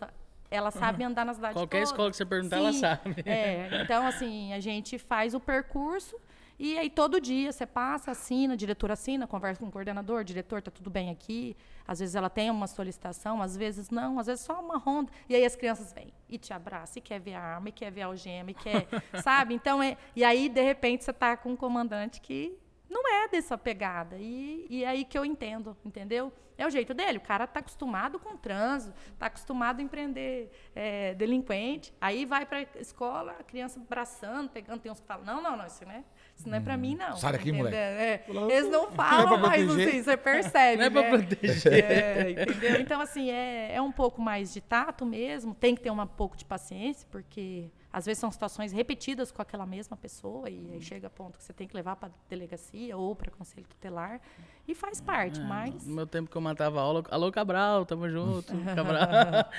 ela 0.49 0.71
sabe 0.71 1.03
andar 1.03 1.25
na 1.25 1.33
cidade 1.33 1.53
Qualquer 1.53 1.79
toda. 1.79 1.91
escola 1.91 2.11
que 2.11 2.17
você 2.17 2.25
perguntar, 2.25 2.57
ela 2.57 2.73
Sim, 2.73 2.79
sabe. 2.79 3.15
É, 3.25 3.69
então, 3.83 4.05
assim, 4.05 4.53
a 4.53 4.59
gente 4.59 4.97
faz 4.99 5.33
o 5.33 5.39
percurso 5.39 6.15
e 6.59 6.77
aí 6.77 6.89
todo 6.89 7.19
dia 7.19 7.51
você 7.51 7.65
passa, 7.65 8.11
assina, 8.11 8.53
a 8.53 8.57
diretora 8.57 8.93
assina, 8.93 9.27
conversa 9.27 9.59
com 9.59 9.67
o 9.67 9.71
coordenador, 9.71 10.23
diretor, 10.23 10.61
tá 10.61 10.71
tudo 10.71 10.89
bem 10.89 11.09
aqui. 11.09 11.55
Às 11.87 11.99
vezes 11.99 12.15
ela 12.15 12.29
tem 12.29 12.49
uma 12.49 12.67
solicitação, 12.67 13.41
às 13.41 13.57
vezes 13.57 13.89
não, 13.89 14.19
às 14.19 14.27
vezes 14.27 14.45
só 14.45 14.59
uma 14.61 14.77
ronda. 14.77 15.11
E 15.27 15.35
aí 15.35 15.43
as 15.43 15.55
crianças 15.55 15.91
vêm 15.91 16.13
e 16.29 16.37
te 16.37 16.53
abraçam, 16.53 16.99
e 16.99 17.01
quer 17.01 17.19
ver 17.19 17.33
a 17.33 17.41
arma, 17.41 17.69
e 17.69 17.71
quer 17.71 17.91
ver 17.91 18.03
a 18.03 18.05
algema, 18.05 18.51
e 18.51 18.53
quer, 18.53 18.87
sabe? 19.23 19.53
Então, 19.53 19.81
é, 19.81 19.97
e 20.15 20.23
aí, 20.23 20.47
de 20.47 20.61
repente, 20.61 21.03
você 21.03 21.11
tá 21.11 21.35
com 21.35 21.51
um 21.51 21.55
comandante 21.55 22.21
que 22.21 22.57
não 22.89 23.07
é 23.09 23.27
dessa 23.27 23.57
pegada. 23.57 24.17
E, 24.17 24.67
e 24.69 24.83
é 24.83 24.87
aí 24.87 25.03
que 25.03 25.17
eu 25.17 25.25
entendo, 25.25 25.75
entendeu? 25.83 26.31
É 26.57 26.67
o 26.67 26.69
jeito 26.69 26.93
dele. 26.93 27.17
O 27.17 27.21
cara 27.21 27.47
tá 27.47 27.59
acostumado 27.59 28.19
com 28.19 28.37
trânsito, 28.37 28.93
tá 29.17 29.25
acostumado 29.25 29.79
a 29.79 29.83
empreender 29.83 30.51
é, 30.75 31.15
delinquente. 31.15 31.93
Aí 31.99 32.25
vai 32.25 32.45
pra 32.45 32.61
escola, 32.75 33.35
a 33.39 33.43
criança 33.43 33.79
abraçando, 33.79 34.49
pegando. 34.49 34.79
Tem 34.79 34.91
uns 34.91 34.99
que 34.99 35.07
falam: 35.07 35.25
não, 35.25 35.41
não, 35.41 35.57
não, 35.57 35.65
isso 35.65 35.83
não 35.83 35.91
é, 35.91 36.03
isso 36.35 36.49
não 36.49 36.57
é 36.57 36.59
pra 36.59 36.75
mim, 36.75 36.95
não. 36.95 37.15
Sai 37.15 37.33
daqui, 37.33 37.49
Entendeu? 37.49 37.65
moleque. 37.65 37.77
É, 37.77 38.23
eles 38.49 38.69
não 38.69 38.91
falam, 38.91 39.27
pra 39.27 39.37
mas 39.37 39.65
proteger. 39.65 39.87
assim, 39.87 40.03
você 40.03 40.17
percebe. 40.17 40.77
Não 40.77 40.85
é 40.85 40.89
pra 40.89 41.01
né? 41.01 41.09
proteger. 41.09 41.73
É, 41.73 42.31
entendeu? 42.31 42.81
Então, 42.81 42.99
assim, 43.01 43.29
é, 43.29 43.75
é 43.75 43.81
um 43.81 43.91
pouco 43.91 44.21
mais 44.21 44.51
de 44.53 44.59
tato 44.59 45.05
mesmo. 45.05 45.53
Tem 45.53 45.75
que 45.75 45.81
ter 45.81 45.91
um 45.91 46.07
pouco 46.07 46.35
de 46.35 46.43
paciência, 46.43 47.07
porque 47.11 47.69
às 47.93 48.07
vezes 48.07 48.19
são 48.19 48.31
situações 48.31 48.71
repetidas 48.71 49.31
com 49.31 49.39
aquela 49.39 49.67
mesma 49.67 49.95
pessoa 49.95 50.49
e 50.49 50.71
aí 50.73 50.81
chega 50.81 51.05
a 51.05 51.09
ponto 51.11 51.37
que 51.37 51.43
você 51.43 51.53
tem 51.53 51.67
que 51.67 51.75
levar 51.75 51.95
para 51.95 52.09
delegacia 52.27 52.97
ou 52.97 53.15
para 53.15 53.29
conselho 53.29 53.67
tutelar. 53.69 54.19
E 54.67 54.73
faz 54.73 54.99
parte, 54.99 55.39
mas. 55.41 55.85
No 55.85 55.93
meu 55.93 56.07
tempo 56.07 56.31
que 56.31 56.35
eu 56.35 56.41
matava 56.41 56.81
aula, 56.81 57.03
alô 57.11 57.31
Cabral, 57.31 57.85
tamo 57.85 58.09
junto. 58.09 58.51
Cabral. 58.75 59.07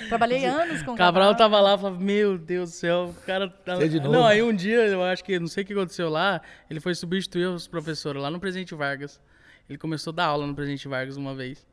Trabalhei 0.08 0.44
anos 0.44 0.82
com 0.82 0.96
Cabral 0.96 1.36
tava 1.36 1.60
lá, 1.60 1.78
falava, 1.78 2.00
meu 2.00 2.36
Deus 2.36 2.70
do 2.70 2.74
céu, 2.74 3.14
o 3.16 3.26
cara 3.26 3.48
tá... 3.48 3.76
Você 3.76 3.88
de 3.88 4.00
novo? 4.00 4.12
Não, 4.12 4.26
aí 4.26 4.42
um 4.42 4.52
dia, 4.52 4.84
eu 4.88 5.02
acho 5.04 5.22
que, 5.22 5.38
não 5.38 5.46
sei 5.46 5.62
o 5.62 5.66
que 5.66 5.72
aconteceu 5.72 6.08
lá, 6.08 6.40
ele 6.68 6.80
foi 6.80 6.94
substituir 6.94 7.46
os 7.46 7.68
professores 7.68 8.20
lá 8.20 8.30
no 8.30 8.40
Presidente 8.40 8.74
Vargas. 8.74 9.20
Ele 9.68 9.78
começou 9.78 10.10
a 10.10 10.14
dar 10.16 10.26
aula 10.26 10.44
no 10.44 10.54
Presidente 10.56 10.88
Vargas 10.88 11.16
uma 11.16 11.36
vez. 11.36 11.64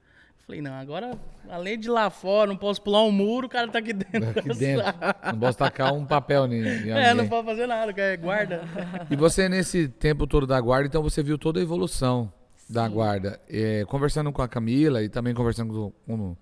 Falei, 0.52 0.62
não, 0.62 0.74
agora, 0.74 1.18
além 1.50 1.80
de 1.80 1.90
lá 1.90 2.10
fora, 2.10 2.50
não 2.50 2.58
posso 2.58 2.82
pular 2.82 3.06
um 3.06 3.12
muro, 3.12 3.48
o 3.48 3.50
cara 3.50 3.70
tá 3.70 3.80
aqui 3.80 3.94
dentro. 3.94 4.38
Aqui 4.38 4.50
dentro. 4.60 4.84
Não 5.32 5.40
posso 5.40 5.58
tacar 5.58 5.94
um 5.94 6.06
papel 6.06 6.46
em, 6.48 6.62
em 6.62 6.92
É, 6.92 7.14
não 7.14 7.26
pode 7.26 7.46
fazer 7.46 7.68
nada, 7.68 7.94
é 7.96 8.18
guarda. 8.18 8.62
E 9.10 9.16
você, 9.16 9.48
nesse 9.48 9.88
tempo 9.88 10.28
todo 10.28 10.46
da 10.46 10.60
guarda, 10.60 10.88
então 10.88 11.02
você 11.02 11.24
viu 11.24 11.38
toda 11.38 11.62
a 11.62 11.64
evolução 11.64 12.30
da 12.70 12.86
guarda. 12.86 13.40
É, 13.50 13.86
conversando 13.86 14.30
com 14.34 14.42
a 14.42 14.48
Camila 14.50 15.02
e 15.02 15.08
também 15.08 15.34
conversando 15.34 15.94
com, 16.06 16.14
o 16.14 16.38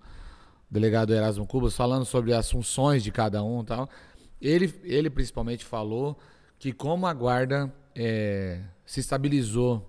delegado 0.68 1.14
Erasmo 1.14 1.46
Cubas, 1.46 1.76
falando 1.76 2.04
sobre 2.04 2.34
as 2.34 2.50
funções 2.50 3.04
de 3.04 3.12
cada 3.12 3.44
um 3.44 3.62
e 3.62 3.64
tal. 3.64 3.88
Ele, 4.42 4.74
ele 4.82 5.08
principalmente 5.08 5.64
falou 5.64 6.18
que 6.58 6.72
como 6.72 7.06
a 7.06 7.14
guarda 7.14 7.72
é, 7.94 8.58
se 8.84 8.98
estabilizou, 8.98 9.88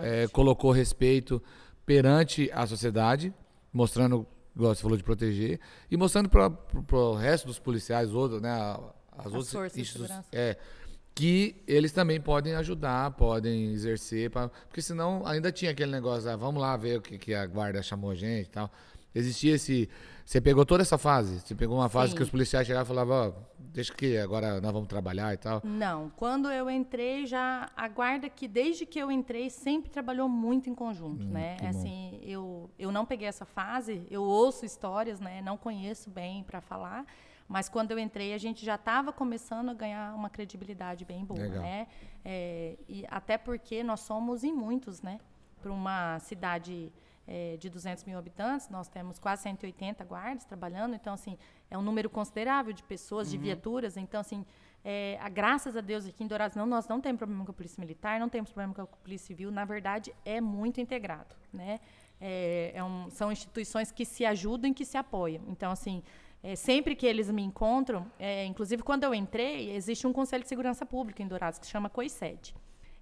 é, 0.00 0.28
colocou 0.28 0.70
respeito 0.70 1.42
perante 1.90 2.48
a 2.54 2.68
sociedade, 2.68 3.34
mostrando, 3.72 4.26
igual 4.54 4.74
você 4.74 4.82
falou, 4.82 4.96
de 4.96 5.04
proteger, 5.04 5.60
e 5.90 5.96
mostrando 5.96 6.28
para 6.28 6.50
o 6.98 7.14
resto 7.14 7.46
dos 7.46 7.58
policiais, 7.58 8.12
outros, 8.14 8.40
né, 8.42 8.50
as, 9.12 9.26
outras 9.26 9.50
forças 9.52 9.72
de 9.74 9.80
institui- 9.82 10.06
segurança. 10.06 10.28
é, 10.32 10.56
que 11.14 11.62
eles 11.66 11.92
também 11.92 12.20
podem 12.20 12.54
ajudar, 12.54 13.10
podem 13.12 13.72
exercer, 13.72 14.30
pra- 14.30 14.48
porque 14.48 14.80
senão 14.80 15.26
ainda 15.26 15.50
tinha 15.52 15.70
aquele 15.70 15.90
negócio, 15.90 16.30
ah, 16.30 16.36
vamos 16.36 16.60
lá 16.62 16.76
ver 16.76 16.98
o 16.98 17.02
que, 17.02 17.18
que 17.18 17.34
a 17.34 17.44
guarda 17.46 17.82
chamou 17.82 18.10
a 18.10 18.14
gente 18.14 18.46
e 18.46 18.50
tal. 18.50 18.70
Existia 19.14 19.54
esse. 19.54 19.88
Você 20.24 20.40
pegou 20.40 20.64
toda 20.64 20.82
essa 20.82 20.96
fase? 20.96 21.40
Você 21.40 21.54
pegou 21.54 21.76
uma 21.76 21.88
fase 21.88 22.12
Sim. 22.12 22.16
que 22.18 22.22
os 22.22 22.30
policiais 22.30 22.64
chegavam 22.66 22.84
e 22.84 22.96
falavam, 22.96 23.28
ó, 23.28 23.50
deixa 23.58 23.92
que 23.92 24.16
agora 24.16 24.60
nós 24.60 24.72
vamos 24.72 24.86
trabalhar 24.88 25.34
e 25.34 25.36
tal. 25.36 25.60
Não, 25.64 26.10
quando 26.10 26.50
eu 26.50 26.70
entrei 26.70 27.26
já 27.26 27.68
a 27.76 27.88
guarda 27.88 28.28
que 28.28 28.46
desde 28.46 28.86
que 28.86 28.98
eu 28.98 29.10
entrei 29.10 29.50
sempre 29.50 29.90
trabalhou 29.90 30.28
muito 30.28 30.70
em 30.70 30.74
conjunto, 30.74 31.24
né? 31.24 31.56
que 31.56 31.62
bom. 31.62 31.68
Assim, 31.68 32.20
eu 32.22 32.70
eu 32.78 32.92
não 32.92 33.04
peguei 33.04 33.26
essa 33.26 33.44
fase, 33.44 34.06
eu 34.08 34.22
ouço 34.22 34.64
histórias, 34.64 35.18
né? 35.18 35.42
Não 35.42 35.56
conheço 35.56 36.08
bem 36.08 36.44
para 36.44 36.60
falar, 36.60 37.04
mas 37.48 37.68
quando 37.68 37.90
eu 37.90 37.98
entrei 37.98 38.32
a 38.32 38.38
gente 38.38 38.64
já 38.64 38.76
estava 38.76 39.12
começando 39.12 39.70
a 39.70 39.74
ganhar 39.74 40.14
uma 40.14 40.30
credibilidade 40.30 41.04
bem 41.04 41.24
boa, 41.24 41.40
Legal. 41.40 41.62
né? 41.62 41.88
É, 42.24 42.76
e 42.88 43.04
até 43.08 43.36
porque 43.36 43.82
nós 43.82 44.00
somos 44.00 44.44
em 44.44 44.52
muitos, 44.52 45.02
né? 45.02 45.18
Para 45.60 45.72
uma 45.72 46.20
cidade 46.20 46.92
é, 47.32 47.56
de 47.56 47.70
200 47.70 48.02
mil 48.04 48.18
habitantes, 48.18 48.68
nós 48.68 48.88
temos 48.88 49.18
quase 49.20 49.42
180 49.44 50.04
guardas 50.04 50.44
trabalhando, 50.44 50.94
então, 50.96 51.14
assim, 51.14 51.38
é 51.70 51.78
um 51.78 51.82
número 51.82 52.10
considerável 52.10 52.72
de 52.72 52.82
pessoas, 52.82 53.30
de 53.30 53.36
viaturas, 53.38 53.96
então, 53.96 54.20
assim, 54.20 54.44
é, 54.84 55.16
a- 55.20 55.28
graças 55.28 55.76
a 55.76 55.80
Deus 55.80 56.04
aqui 56.06 56.24
em 56.24 56.26
Dourados, 56.26 56.56
não, 56.56 56.66
nós 56.66 56.88
não 56.88 57.00
temos 57.00 57.18
problema 57.18 57.44
com 57.44 57.52
a 57.52 57.54
Polícia 57.54 57.80
Militar, 57.80 58.18
não 58.18 58.28
temos 58.28 58.50
problema 58.50 58.74
com 58.74 58.82
a 58.82 58.86
Polícia 58.86 59.28
Civil, 59.28 59.50
na 59.52 59.64
verdade, 59.64 60.12
é 60.24 60.40
muito 60.40 60.80
integrado, 60.80 61.36
né? 61.52 61.78
É, 62.20 62.72
é 62.74 62.82
um- 62.84 63.08
são 63.10 63.30
instituições 63.30 63.92
que 63.92 64.04
se 64.04 64.24
ajudam 64.26 64.70
e 64.70 64.74
que 64.74 64.84
se 64.84 64.98
apoiam. 64.98 65.42
Então, 65.48 65.70
assim, 65.70 66.02
é, 66.42 66.56
sempre 66.56 66.94
que 66.96 67.06
eles 67.06 67.30
me 67.30 67.42
encontram, 67.42 68.10
é, 68.18 68.44
inclusive 68.44 68.82
quando 68.82 69.04
eu 69.04 69.14
entrei, 69.14 69.70
existe 69.70 70.06
um 70.06 70.12
Conselho 70.12 70.42
de 70.42 70.48
Segurança 70.48 70.84
Pública 70.84 71.22
em 71.22 71.28
Dourados 71.28 71.58
que 71.58 71.66
chama 71.66 71.88
COICED. 71.88 72.54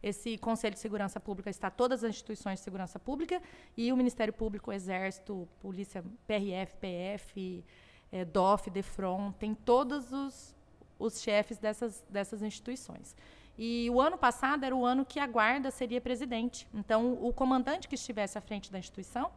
Esse 0.02 0.38
Conselho 0.38 0.74
de 0.74 0.80
Segurança 0.80 1.18
Pública 1.18 1.50
está 1.50 1.70
todas 1.70 2.04
as 2.04 2.10
instituições 2.10 2.58
de 2.58 2.64
segurança 2.64 2.98
pública 2.98 3.42
e 3.76 3.92
o 3.92 3.96
Ministério 3.96 4.32
Público, 4.32 4.72
Exército, 4.72 5.48
Polícia, 5.60 6.04
PRF, 6.26 6.76
PF, 6.76 7.64
é, 8.12 8.24
DOF, 8.24 8.70
DEFRON, 8.70 9.32
tem 9.32 9.54
todos 9.54 10.12
os, 10.12 10.54
os 10.98 11.20
chefes 11.20 11.58
dessas, 11.58 12.04
dessas 12.08 12.42
instituições. 12.42 13.16
E 13.58 13.90
o 13.90 14.00
ano 14.00 14.16
passado 14.16 14.64
era 14.64 14.74
o 14.74 14.86
ano 14.86 15.04
que 15.04 15.18
a 15.18 15.26
guarda 15.26 15.70
seria 15.72 16.00
presidente. 16.00 16.68
Então, 16.72 17.18
o 17.20 17.32
comandante 17.32 17.88
que 17.88 17.96
estivesse 17.96 18.38
à 18.38 18.40
frente 18.40 18.70
da 18.70 18.78
instituição, 18.78 19.32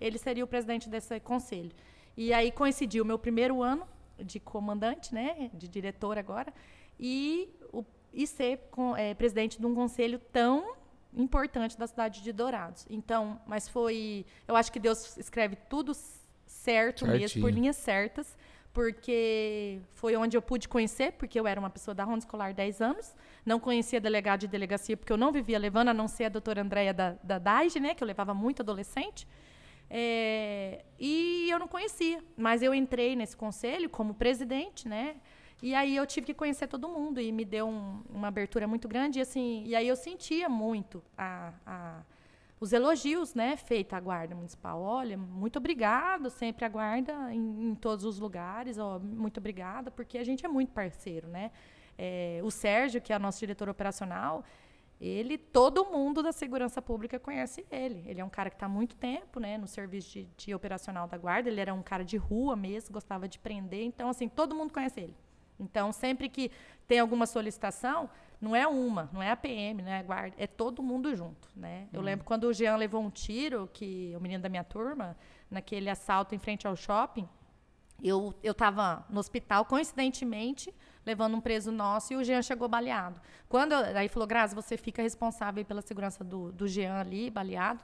ele 0.00 0.16
seria 0.16 0.42
o 0.42 0.46
presidente 0.46 0.88
desse 0.88 1.20
conselho. 1.20 1.72
E 2.16 2.32
aí 2.32 2.50
coincidiu 2.50 3.04
o 3.04 3.06
meu 3.06 3.18
primeiro 3.18 3.62
ano 3.62 3.86
de 4.18 4.40
comandante, 4.40 5.14
né, 5.14 5.50
de 5.52 5.68
diretor 5.68 6.16
agora, 6.16 6.52
e, 6.98 7.50
o, 7.70 7.84
e 8.16 8.26
ser 8.26 8.68
com, 8.70 8.96
é, 8.96 9.12
presidente 9.14 9.60
de 9.60 9.66
um 9.66 9.74
conselho 9.74 10.18
tão 10.32 10.74
importante 11.14 11.78
da 11.78 11.86
cidade 11.86 12.22
de 12.22 12.32
Dourados. 12.32 12.86
Então, 12.88 13.38
mas 13.46 13.68
foi, 13.68 14.24
eu 14.48 14.56
acho 14.56 14.72
que 14.72 14.80
Deus 14.80 15.16
escreve 15.18 15.54
tudo 15.68 15.92
certo 16.46 17.00
Certinho. 17.00 17.20
mesmo, 17.20 17.42
por 17.42 17.52
linhas 17.52 17.76
certas, 17.76 18.36
porque 18.72 19.80
foi 19.92 20.16
onde 20.16 20.36
eu 20.36 20.42
pude 20.42 20.66
conhecer, 20.66 21.12
porque 21.12 21.38
eu 21.38 21.46
era 21.46 21.60
uma 21.60 21.70
pessoa 21.70 21.94
da 21.94 22.04
Ronda 22.04 22.20
Escolar 22.20 22.54
10 22.54 22.80
anos, 22.80 23.14
não 23.44 23.60
conhecia 23.60 24.00
delegado 24.00 24.40
de 24.40 24.48
delegacia, 24.48 24.96
porque 24.96 25.12
eu 25.12 25.16
não 25.18 25.30
vivia 25.30 25.58
levando, 25.58 25.88
a 25.88 25.94
não 25.94 26.08
ser 26.08 26.24
a 26.24 26.28
doutora 26.30 26.62
Andréia 26.62 26.94
da, 26.94 27.16
da 27.22 27.38
DAIGE, 27.38 27.80
né, 27.80 27.94
que 27.94 28.02
eu 28.02 28.06
levava 28.06 28.32
muito 28.32 28.62
adolescente, 28.62 29.26
é, 29.90 30.84
e 30.98 31.48
eu 31.50 31.58
não 31.58 31.68
conhecia, 31.68 32.22
mas 32.36 32.62
eu 32.62 32.74
entrei 32.74 33.14
nesse 33.14 33.36
conselho 33.36 33.88
como 33.88 34.14
presidente, 34.14 34.88
né? 34.88 35.16
E 35.62 35.74
aí 35.74 35.96
eu 35.96 36.06
tive 36.06 36.26
que 36.26 36.34
conhecer 36.34 36.68
todo 36.68 36.88
mundo 36.88 37.20
e 37.20 37.32
me 37.32 37.44
deu 37.44 37.66
um, 37.66 38.02
uma 38.10 38.28
abertura 38.28 38.68
muito 38.68 38.86
grande. 38.86 39.18
E, 39.18 39.22
assim, 39.22 39.62
e 39.64 39.74
aí 39.74 39.88
eu 39.88 39.96
sentia 39.96 40.48
muito 40.48 41.02
a, 41.16 41.52
a, 41.66 42.02
os 42.60 42.72
elogios 42.72 43.34
né, 43.34 43.56
feitos 43.56 43.94
à 43.94 44.00
Guarda 44.00 44.34
Municipal. 44.34 44.80
Olha, 44.80 45.16
muito 45.16 45.58
obrigado 45.58 46.28
sempre 46.28 46.64
à 46.64 46.68
Guarda 46.68 47.32
em, 47.32 47.70
em 47.70 47.74
todos 47.74 48.04
os 48.04 48.18
lugares. 48.18 48.76
Ó, 48.76 48.98
muito 48.98 49.38
obrigada, 49.38 49.90
porque 49.90 50.18
a 50.18 50.24
gente 50.24 50.44
é 50.44 50.48
muito 50.48 50.72
parceiro. 50.72 51.26
Né? 51.26 51.50
É, 51.96 52.40
o 52.44 52.50
Sérgio, 52.50 53.00
que 53.00 53.12
é 53.12 53.18
nosso 53.18 53.38
diretor 53.38 53.68
operacional, 53.68 54.44
ele, 55.00 55.36
todo 55.36 55.84
mundo 55.86 56.22
da 56.22 56.32
segurança 56.32 56.80
pública 56.80 57.18
conhece 57.18 57.66
ele. 57.70 58.02
Ele 58.06 58.20
é 58.20 58.24
um 58.24 58.30
cara 58.30 58.48
que 58.48 58.56
está 58.56 58.66
há 58.66 58.68
muito 58.68 58.96
tempo, 58.96 59.38
né, 59.38 59.58
no 59.58 59.66
serviço 59.66 60.10
de, 60.10 60.28
de, 60.36 60.54
operacional 60.54 61.06
da 61.06 61.18
guarda. 61.18 61.48
Ele 61.48 61.60
era 61.60 61.72
um 61.72 61.82
cara 61.82 62.04
de 62.04 62.16
rua 62.16 62.56
mesmo, 62.56 62.92
gostava 62.92 63.28
de 63.28 63.38
prender. 63.38 63.84
Então, 63.84 64.08
assim, 64.08 64.28
todo 64.28 64.54
mundo 64.54 64.72
conhece 64.72 65.00
ele. 65.00 65.16
Então, 65.58 65.92
sempre 65.92 66.28
que 66.28 66.50
tem 66.86 66.98
alguma 66.98 67.26
solicitação, 67.26 68.08
não 68.40 68.54
é 68.54 68.66
uma, 68.66 69.08
não 69.12 69.22
é 69.22 69.30
a 69.30 69.36
PM, 69.36 69.82
não 69.82 69.90
é 69.90 69.98
a 69.98 70.02
guarda, 70.02 70.36
é 70.38 70.46
todo 70.46 70.82
mundo 70.82 71.14
junto, 71.14 71.48
né? 71.56 71.88
Eu 71.92 72.00
hum. 72.00 72.04
lembro 72.04 72.24
quando 72.24 72.44
o 72.44 72.52
Jean 72.52 72.76
levou 72.76 73.02
um 73.02 73.10
tiro, 73.10 73.68
que 73.72 74.12
o 74.16 74.20
menino 74.20 74.42
da 74.42 74.48
minha 74.48 74.64
turma, 74.64 75.16
naquele 75.50 75.88
assalto 75.88 76.34
em 76.34 76.38
frente 76.38 76.66
ao 76.66 76.76
shopping, 76.76 77.28
eu 78.02 78.34
eu 78.42 78.52
estava 78.52 79.06
no 79.08 79.18
hospital, 79.18 79.64
coincidentemente, 79.64 80.72
levando 81.04 81.36
um 81.36 81.40
preso 81.40 81.72
nosso 81.72 82.12
e 82.12 82.16
o 82.16 82.24
Jean 82.24 82.42
chegou 82.42 82.68
baleado. 82.68 83.20
Quando 83.48 83.72
eu, 83.72 83.96
aí 83.96 84.08
falou, 84.08 84.26
Grazi, 84.26 84.54
você 84.54 84.76
fica 84.76 85.00
responsável 85.00 85.64
pela 85.64 85.80
segurança 85.80 86.22
do, 86.22 86.52
do 86.52 86.68
Jean 86.68 86.94
ali, 86.94 87.30
baleado. 87.30 87.82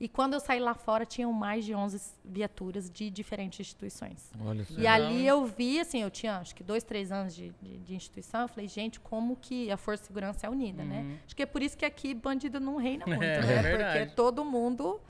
E 0.00 0.08
quando 0.08 0.34
eu 0.34 0.40
saí 0.40 0.60
lá 0.60 0.74
fora, 0.74 1.06
tinham 1.06 1.32
mais 1.32 1.64
de 1.64 1.74
11 1.74 2.00
viaturas 2.24 2.90
de 2.90 3.10
diferentes 3.10 3.60
instituições. 3.60 4.30
Olha 4.40 4.66
e 4.76 4.86
ali 4.86 5.26
eu 5.26 5.46
vi, 5.46 5.80
assim, 5.80 6.02
eu 6.02 6.10
tinha 6.10 6.38
acho 6.38 6.54
que 6.54 6.62
dois, 6.62 6.82
três 6.82 7.12
anos 7.12 7.34
de, 7.34 7.52
de, 7.62 7.78
de 7.78 7.94
instituição. 7.94 8.42
Eu 8.42 8.48
falei, 8.48 8.68
gente, 8.68 8.98
como 8.98 9.36
que 9.36 9.70
a 9.70 9.76
Força 9.76 10.02
de 10.02 10.08
Segurança 10.08 10.46
é 10.46 10.50
unida, 10.50 10.84
né? 10.84 10.98
uhum. 10.98 11.08
né? 11.10 11.18
Acho 11.24 11.36
que 11.36 11.42
é 11.42 11.46
por 11.46 11.62
isso 11.62 11.76
que 11.76 11.84
aqui 11.84 12.12
bandido 12.12 12.58
não 12.58 12.76
reina 12.76 13.06
muito, 13.06 13.22
é, 13.22 13.40
né? 13.40 13.72
É 13.72 13.76
Porque 13.76 14.14
todo 14.14 14.44
mundo 14.44 15.00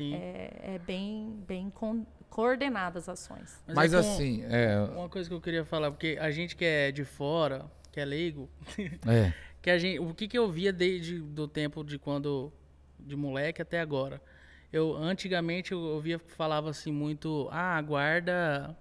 é, 0.00 0.74
é, 0.74 0.78
bem, 0.78 1.42
bem 1.46 1.70
con 1.70 2.04
coordenadas 2.28 3.08
as 3.08 3.20
ações. 3.20 3.62
Mas, 3.64 3.76
Mas 3.76 3.94
é 3.94 3.98
assim, 3.98 4.44
é... 4.48 4.80
uma 4.96 5.08
coisa 5.08 5.28
que 5.28 5.34
eu 5.34 5.40
queria 5.40 5.64
falar, 5.64 5.92
porque 5.92 6.18
a 6.20 6.32
gente 6.32 6.56
que 6.56 6.64
é 6.64 6.90
de 6.90 7.04
fora, 7.04 7.70
que 7.92 8.00
é 8.00 8.04
leigo, 8.04 8.50
é. 9.06 9.32
que 9.62 9.70
a 9.70 9.78
gente, 9.78 10.00
o 10.00 10.12
que, 10.12 10.26
que 10.26 10.36
eu 10.36 10.50
via 10.50 10.72
desde 10.72 11.20
do 11.20 11.46
tempo 11.46 11.84
de 11.84 11.96
quando 11.96 12.52
de 13.04 13.16
moleque 13.16 13.62
até 13.62 13.80
agora. 13.80 14.20
Eu 14.72 14.96
antigamente 14.96 15.72
eu 15.72 15.78
ouvia 15.78 16.18
falava 16.18 16.70
assim 16.70 16.90
muito, 16.90 17.48
ah, 17.52 17.76
a 17.76 17.82
guarda 17.82 18.76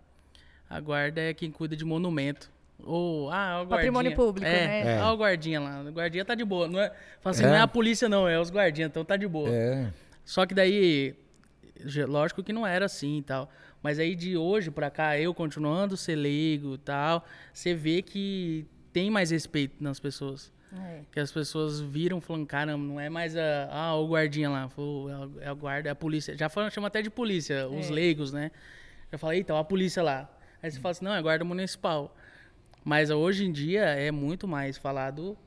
a 0.69 0.79
guarda 0.79 1.21
é 1.21 1.33
quem 1.33 1.51
cuida 1.51 1.75
de 1.75 1.85
monumento. 1.85 2.51
Ou, 2.79 3.31
ah, 3.31 3.61
o. 3.61 3.67
Patrimônio 3.67 4.15
público, 4.15 4.45
é, 4.45 4.67
né? 4.67 4.93
É. 4.95 4.99
Ah, 4.99 5.13
o 5.13 5.17
guardinha 5.17 5.59
lá. 5.59 5.81
O 5.81 5.91
guardinha 5.91 6.25
tá 6.25 6.35
de 6.35 6.43
boa. 6.43 6.67
Não 6.67 6.79
é, 6.79 6.91
fala 7.21 7.35
assim, 7.35 7.43
é. 7.43 7.47
não 7.47 7.55
é 7.55 7.59
a 7.59 7.67
polícia 7.67 8.09
não, 8.09 8.27
é 8.27 8.39
os 8.39 8.49
guardinhas, 8.49 8.89
então 8.89 9.05
tá 9.05 9.15
de 9.15 9.27
boa. 9.27 9.49
É. 9.49 9.93
Só 10.25 10.45
que 10.45 10.53
daí 10.53 11.15
lógico 12.07 12.43
que 12.43 12.53
não 12.53 12.65
era 12.65 12.85
assim 12.85 13.19
e 13.19 13.21
tal. 13.21 13.49
Mas 13.81 13.99
aí 13.99 14.15
de 14.15 14.37
hoje 14.37 14.71
para 14.71 14.89
cá, 14.89 15.17
eu 15.19 15.33
continuando 15.33 15.95
ser 15.97 16.15
leigo 16.15 16.75
e 16.75 16.77
tal, 16.77 17.25
você 17.53 17.73
vê 17.73 18.01
que 18.01 18.65
tem 18.91 19.09
mais 19.09 19.31
respeito 19.31 19.75
nas 19.83 19.99
pessoas. 19.99 20.51
É. 20.75 21.01
Que 21.11 21.19
as 21.19 21.31
pessoas 21.31 21.79
viram 21.79 22.19
falando, 22.19 22.45
caramba, 22.47 22.83
não 22.83 22.99
é 22.99 23.09
mais 23.09 23.37
a, 23.37 23.69
ah, 23.71 23.95
o 23.95 24.07
guardinha 24.07 24.49
lá, 24.49 24.69
é, 25.39 25.45
é 25.45 25.47
a 25.49 25.53
guarda, 25.53 25.89
é 25.89 25.91
a 25.91 25.95
polícia. 25.95 26.35
Já 26.35 26.49
falam, 26.49 26.69
chama 26.69 26.87
até 26.87 27.01
de 27.01 27.09
polícia, 27.09 27.53
é. 27.53 27.65
os 27.65 27.89
leigos, 27.89 28.33
né? 28.33 28.51
Já 29.11 29.17
fala, 29.17 29.35
eita, 29.35 29.57
a 29.57 29.63
polícia 29.63 30.01
lá. 30.01 30.29
Aí 30.61 30.71
você 30.71 30.79
fala 30.79 30.91
assim, 30.91 31.05
não, 31.05 31.13
é 31.13 31.21
guarda 31.21 31.45
municipal. 31.45 32.15
Mas 32.83 33.09
hoje 33.09 33.45
em 33.45 33.51
dia 33.51 33.83
é 33.83 34.11
muito 34.11 34.47
mais 34.47 34.77
falado 34.77 35.37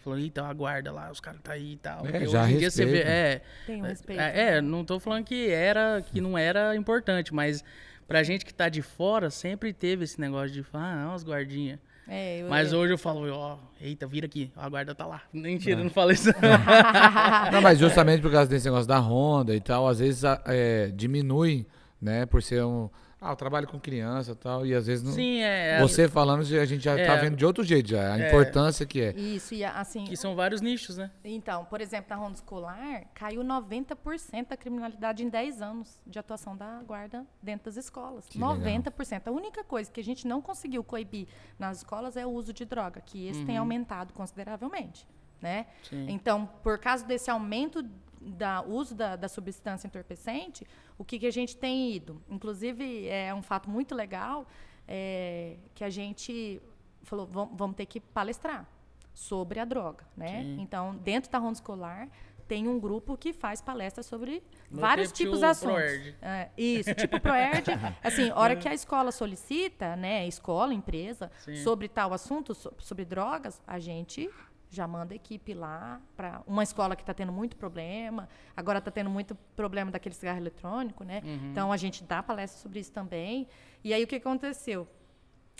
Falou, 0.00 0.18
então 0.18 0.46
a 0.46 0.52
guarda 0.54 0.90
lá, 0.90 1.10
os 1.10 1.20
caras 1.20 1.40
tá 1.42 1.52
aí 1.52 1.72
e 1.72 1.76
tal. 1.76 2.06
É, 2.06 2.24
já 2.26 2.44
hoje 2.44 2.54
em 2.54 2.58
dia 2.58 2.70
você 2.70 2.86
vê. 2.86 3.00
É, 3.00 3.42
Tem 3.66 3.82
um 3.82 3.84
respeito. 3.84 4.18
É, 4.18 4.56
é, 4.56 4.60
não 4.60 4.82
tô 4.82 4.98
falando 4.98 5.24
que 5.24 5.50
era, 5.50 6.00
que 6.00 6.20
não 6.22 6.38
era 6.38 6.74
importante, 6.74 7.34
mas 7.34 7.62
pra 8.08 8.22
gente 8.22 8.44
que 8.44 8.52
tá 8.52 8.70
de 8.70 8.80
fora, 8.80 9.28
sempre 9.28 9.74
teve 9.74 10.04
esse 10.04 10.18
negócio 10.18 10.50
de 10.50 10.62
falar, 10.62 11.04
ah, 11.04 11.14
os 11.14 11.22
guardinhas. 11.22 11.78
É, 12.08 12.42
eu, 12.42 12.48
mas 12.48 12.72
eu... 12.72 12.80
hoje 12.80 12.92
eu 12.92 12.98
falo, 12.98 13.30
ó, 13.32 13.58
eita, 13.80 14.06
vira 14.06 14.26
aqui, 14.26 14.50
a 14.56 14.68
guarda 14.68 14.94
tá 14.94 15.06
lá. 15.06 15.22
Mentira, 15.32 15.76
não, 15.76 15.84
não 15.84 15.90
falei 15.90 16.14
isso. 16.14 16.30
não, 17.52 17.60
mas 17.60 17.78
justamente 17.78 18.20
por 18.20 18.32
causa 18.32 18.50
desse 18.50 18.64
negócio 18.66 18.88
da 18.88 18.98
Honda 18.98 19.54
e 19.54 19.60
tal, 19.60 19.86
às 19.86 19.98
vezes 20.00 20.22
é, 20.46 20.90
diminui, 20.94 21.66
né, 22.00 22.26
por 22.26 22.42
ser 22.42 22.64
um 22.64 22.88
ah, 23.20 23.32
eu 23.32 23.36
trabalho 23.36 23.68
com 23.68 23.78
criança 23.78 24.32
e 24.32 24.34
tal, 24.34 24.64
e 24.64 24.74
às 24.74 24.86
vezes 24.86 25.04
não. 25.04 25.12
Sim, 25.12 25.40
é. 25.40 25.78
Você 25.80 26.08
falando, 26.08 26.40
a 26.40 26.64
gente 26.64 26.82
já 26.82 26.94
tá 26.94 27.00
é, 27.00 27.06
tá 27.06 27.16
vendo 27.16 27.36
de 27.36 27.44
outro 27.44 27.62
jeito 27.62 27.90
já, 27.90 28.14
a 28.14 28.18
é, 28.18 28.28
importância 28.28 28.86
que 28.86 28.98
é. 28.98 29.12
Isso, 29.12 29.52
e 29.52 29.62
assim. 29.62 30.04
Que 30.04 30.16
são 30.16 30.34
vários 30.34 30.62
nichos, 30.62 30.96
né? 30.96 31.10
Então, 31.22 31.66
por 31.66 31.82
exemplo, 31.82 32.06
na 32.08 32.16
ronda 32.16 32.36
escolar, 32.36 33.04
caiu 33.12 33.42
90% 33.42 34.48
da 34.48 34.56
criminalidade 34.56 35.22
em 35.22 35.28
10 35.28 35.60
anos 35.60 36.00
de 36.06 36.18
atuação 36.18 36.56
da 36.56 36.82
guarda 36.82 37.26
dentro 37.42 37.66
das 37.66 37.76
escolas. 37.76 38.26
Que 38.26 38.38
90%. 38.38 39.10
Legal. 39.10 39.20
A 39.26 39.30
única 39.30 39.62
coisa 39.62 39.90
que 39.90 40.00
a 40.00 40.04
gente 40.04 40.26
não 40.26 40.40
conseguiu 40.40 40.82
coibir 40.82 41.28
nas 41.58 41.78
escolas 41.78 42.16
é 42.16 42.24
o 42.24 42.30
uso 42.30 42.54
de 42.54 42.64
droga, 42.64 43.02
que 43.04 43.28
esse 43.28 43.40
uhum. 43.40 43.46
tem 43.46 43.56
aumentado 43.58 44.14
consideravelmente. 44.14 45.06
Né? 45.42 45.66
Então, 45.90 46.46
por 46.62 46.78
causa 46.78 47.04
desse 47.04 47.30
aumento 47.30 47.82
da 48.20 48.62
uso 48.62 48.94
da, 48.94 49.16
da 49.16 49.28
substância 49.28 49.86
entorpecente, 49.86 50.66
o 50.98 51.04
que, 51.04 51.18
que 51.18 51.26
a 51.26 51.30
gente 51.30 51.56
tem 51.56 51.92
ido? 51.92 52.22
Inclusive, 52.28 53.08
é 53.08 53.34
um 53.34 53.42
fato 53.42 53.70
muito 53.70 53.94
legal 53.94 54.46
é, 54.86 55.56
que 55.74 55.82
a 55.82 55.90
gente 55.90 56.60
falou, 57.02 57.26
vamos, 57.26 57.56
vamos 57.56 57.76
ter 57.76 57.86
que 57.86 58.00
palestrar 58.00 58.68
sobre 59.14 59.58
a 59.58 59.64
droga, 59.64 60.04
né? 60.16 60.42
Sim. 60.42 60.60
Então, 60.60 60.96
dentro 60.96 61.30
da 61.30 61.38
ronda 61.38 61.54
escolar, 61.54 62.08
tem 62.50 62.66
um 62.66 62.80
grupo 62.80 63.16
que 63.16 63.32
faz 63.32 63.60
palestra 63.60 64.02
sobre 64.02 64.42
no 64.68 64.80
vários 64.80 65.12
tipos 65.12 65.38
de 65.38 65.44
assuntos. 65.44 66.14
É, 66.20 66.48
isso, 66.58 66.92
tipo 66.94 67.20
ProErd. 67.20 67.70
assim, 68.02 68.32
hora 68.32 68.56
que 68.56 68.68
a 68.68 68.74
escola 68.74 69.12
solicita, 69.12 69.94
né, 69.94 70.26
escola, 70.26 70.74
empresa, 70.74 71.30
Sim. 71.44 71.54
sobre 71.56 71.88
tal 71.88 72.12
assunto, 72.12 72.52
sobre 72.54 73.04
drogas, 73.04 73.62
a 73.64 73.78
gente 73.78 74.28
já 74.70 74.86
manda 74.86 75.14
equipe 75.14 75.52
lá 75.52 76.00
para 76.16 76.42
uma 76.46 76.62
escola 76.62 76.94
que 76.94 77.02
está 77.02 77.12
tendo 77.12 77.32
muito 77.32 77.56
problema, 77.56 78.28
agora 78.56 78.78
está 78.78 78.90
tendo 78.90 79.10
muito 79.10 79.34
problema 79.56 79.90
daquele 79.90 80.14
cigarro 80.14 80.38
eletrônico, 80.38 81.02
né? 81.02 81.22
Uhum. 81.24 81.50
Então 81.50 81.72
a 81.72 81.76
gente 81.76 82.04
dá 82.04 82.22
palestra 82.22 82.60
sobre 82.60 82.78
isso 82.78 82.92
também. 82.92 83.48
E 83.82 83.92
aí 83.92 84.02
o 84.04 84.06
que 84.06 84.16
aconteceu? 84.16 84.88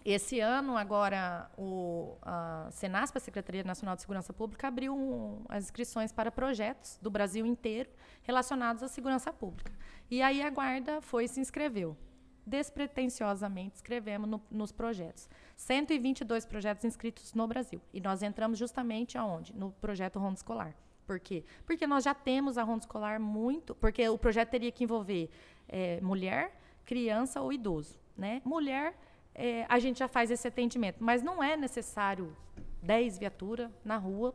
Esse 0.03 0.41
ano, 0.41 0.79
agora, 0.79 1.51
o 1.59 2.17
a 2.23 2.69
Senasp, 2.71 3.19
a 3.19 3.21
Secretaria 3.21 3.63
Nacional 3.63 3.97
de 3.97 4.01
Segurança 4.01 4.33
Pública, 4.33 4.69
abriu 4.69 4.97
um, 4.97 5.45
as 5.49 5.65
inscrições 5.65 6.11
para 6.11 6.31
projetos 6.31 6.99
do 7.03 7.11
Brasil 7.11 7.45
inteiro 7.45 7.91
relacionados 8.23 8.83
à 8.83 8.89
segurança 8.89 9.31
pública. 9.31 9.73
E 10.11 10.23
aí 10.23 10.41
a 10.43 10.49
Guarda 10.49 11.03
foi 11.03 11.25
e 11.25 11.29
se 11.29 11.39
inscreveu 11.39 11.97
despretensiosamente 12.51 13.77
escrevemos 13.77 14.29
no, 14.29 14.43
nos 14.51 14.73
projetos. 14.73 15.29
122 15.57 16.45
projetos 16.45 16.85
inscritos 16.85 17.33
no 17.33 17.47
Brasil. 17.47 17.81
E 17.93 18.01
nós 18.01 18.23
entramos 18.23 18.59
justamente 18.59 19.17
aonde? 19.17 19.55
No 19.55 19.71
projeto 19.73 20.19
Ronda 20.19 20.35
Escolar. 20.35 20.75
Por 21.07 21.21
quê? 21.21 21.45
Porque 21.65 21.87
nós 21.87 22.05
já 22.05 22.15
temos 22.15 22.59
a 22.59 22.63
Ronda 22.65 22.81
Escolar 22.81 23.21
muito. 23.21 23.75
Porque 23.75 24.09
o 24.09 24.19
projeto 24.19 24.51
teria 24.51 24.73
que 24.73 24.83
envolver 24.85 25.31
é, 25.69 26.01
mulher, 26.01 26.61
criança 26.85 27.41
ou 27.41 27.53
idoso. 27.53 27.99
Né? 28.17 28.43
Mulher, 28.45 28.99
é, 29.35 29.65
a 29.69 29.79
gente 29.79 30.01
já 30.01 30.09
faz 30.09 30.31
esse 30.31 30.49
atendimento. 30.49 30.97
Mas 31.01 31.23
não 31.23 31.43
é 31.43 31.57
necessário 31.57 32.37
10 32.83 33.19
viaturas 33.19 33.71
na 33.85 33.97
rua 33.97 34.35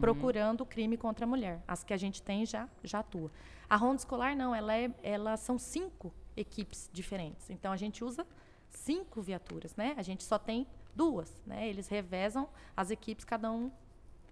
procurando 0.00 0.64
crime 0.64 0.96
contra 0.96 1.24
a 1.24 1.28
mulher. 1.28 1.60
As 1.66 1.82
que 1.82 1.92
a 1.92 1.96
gente 1.96 2.22
tem 2.22 2.46
já, 2.46 2.68
já 2.84 3.00
atua. 3.00 3.30
A 3.68 3.76
ronda 3.76 3.96
escolar 3.96 4.36
não, 4.36 4.54
ela 4.54 4.76
é, 4.76 4.90
ela 5.02 5.36
são 5.36 5.58
cinco 5.58 6.12
equipes 6.36 6.88
diferentes. 6.92 7.50
Então 7.50 7.72
a 7.72 7.76
gente 7.76 8.04
usa 8.04 8.26
cinco 8.68 9.20
viaturas, 9.20 9.74
né? 9.76 9.94
A 9.96 10.02
gente 10.02 10.24
só 10.24 10.38
tem 10.38 10.66
duas, 10.94 11.42
né? 11.46 11.68
Eles 11.68 11.88
revezam 11.88 12.48
as 12.76 12.90
equipes, 12.90 13.24
cada 13.24 13.50
um 13.50 13.70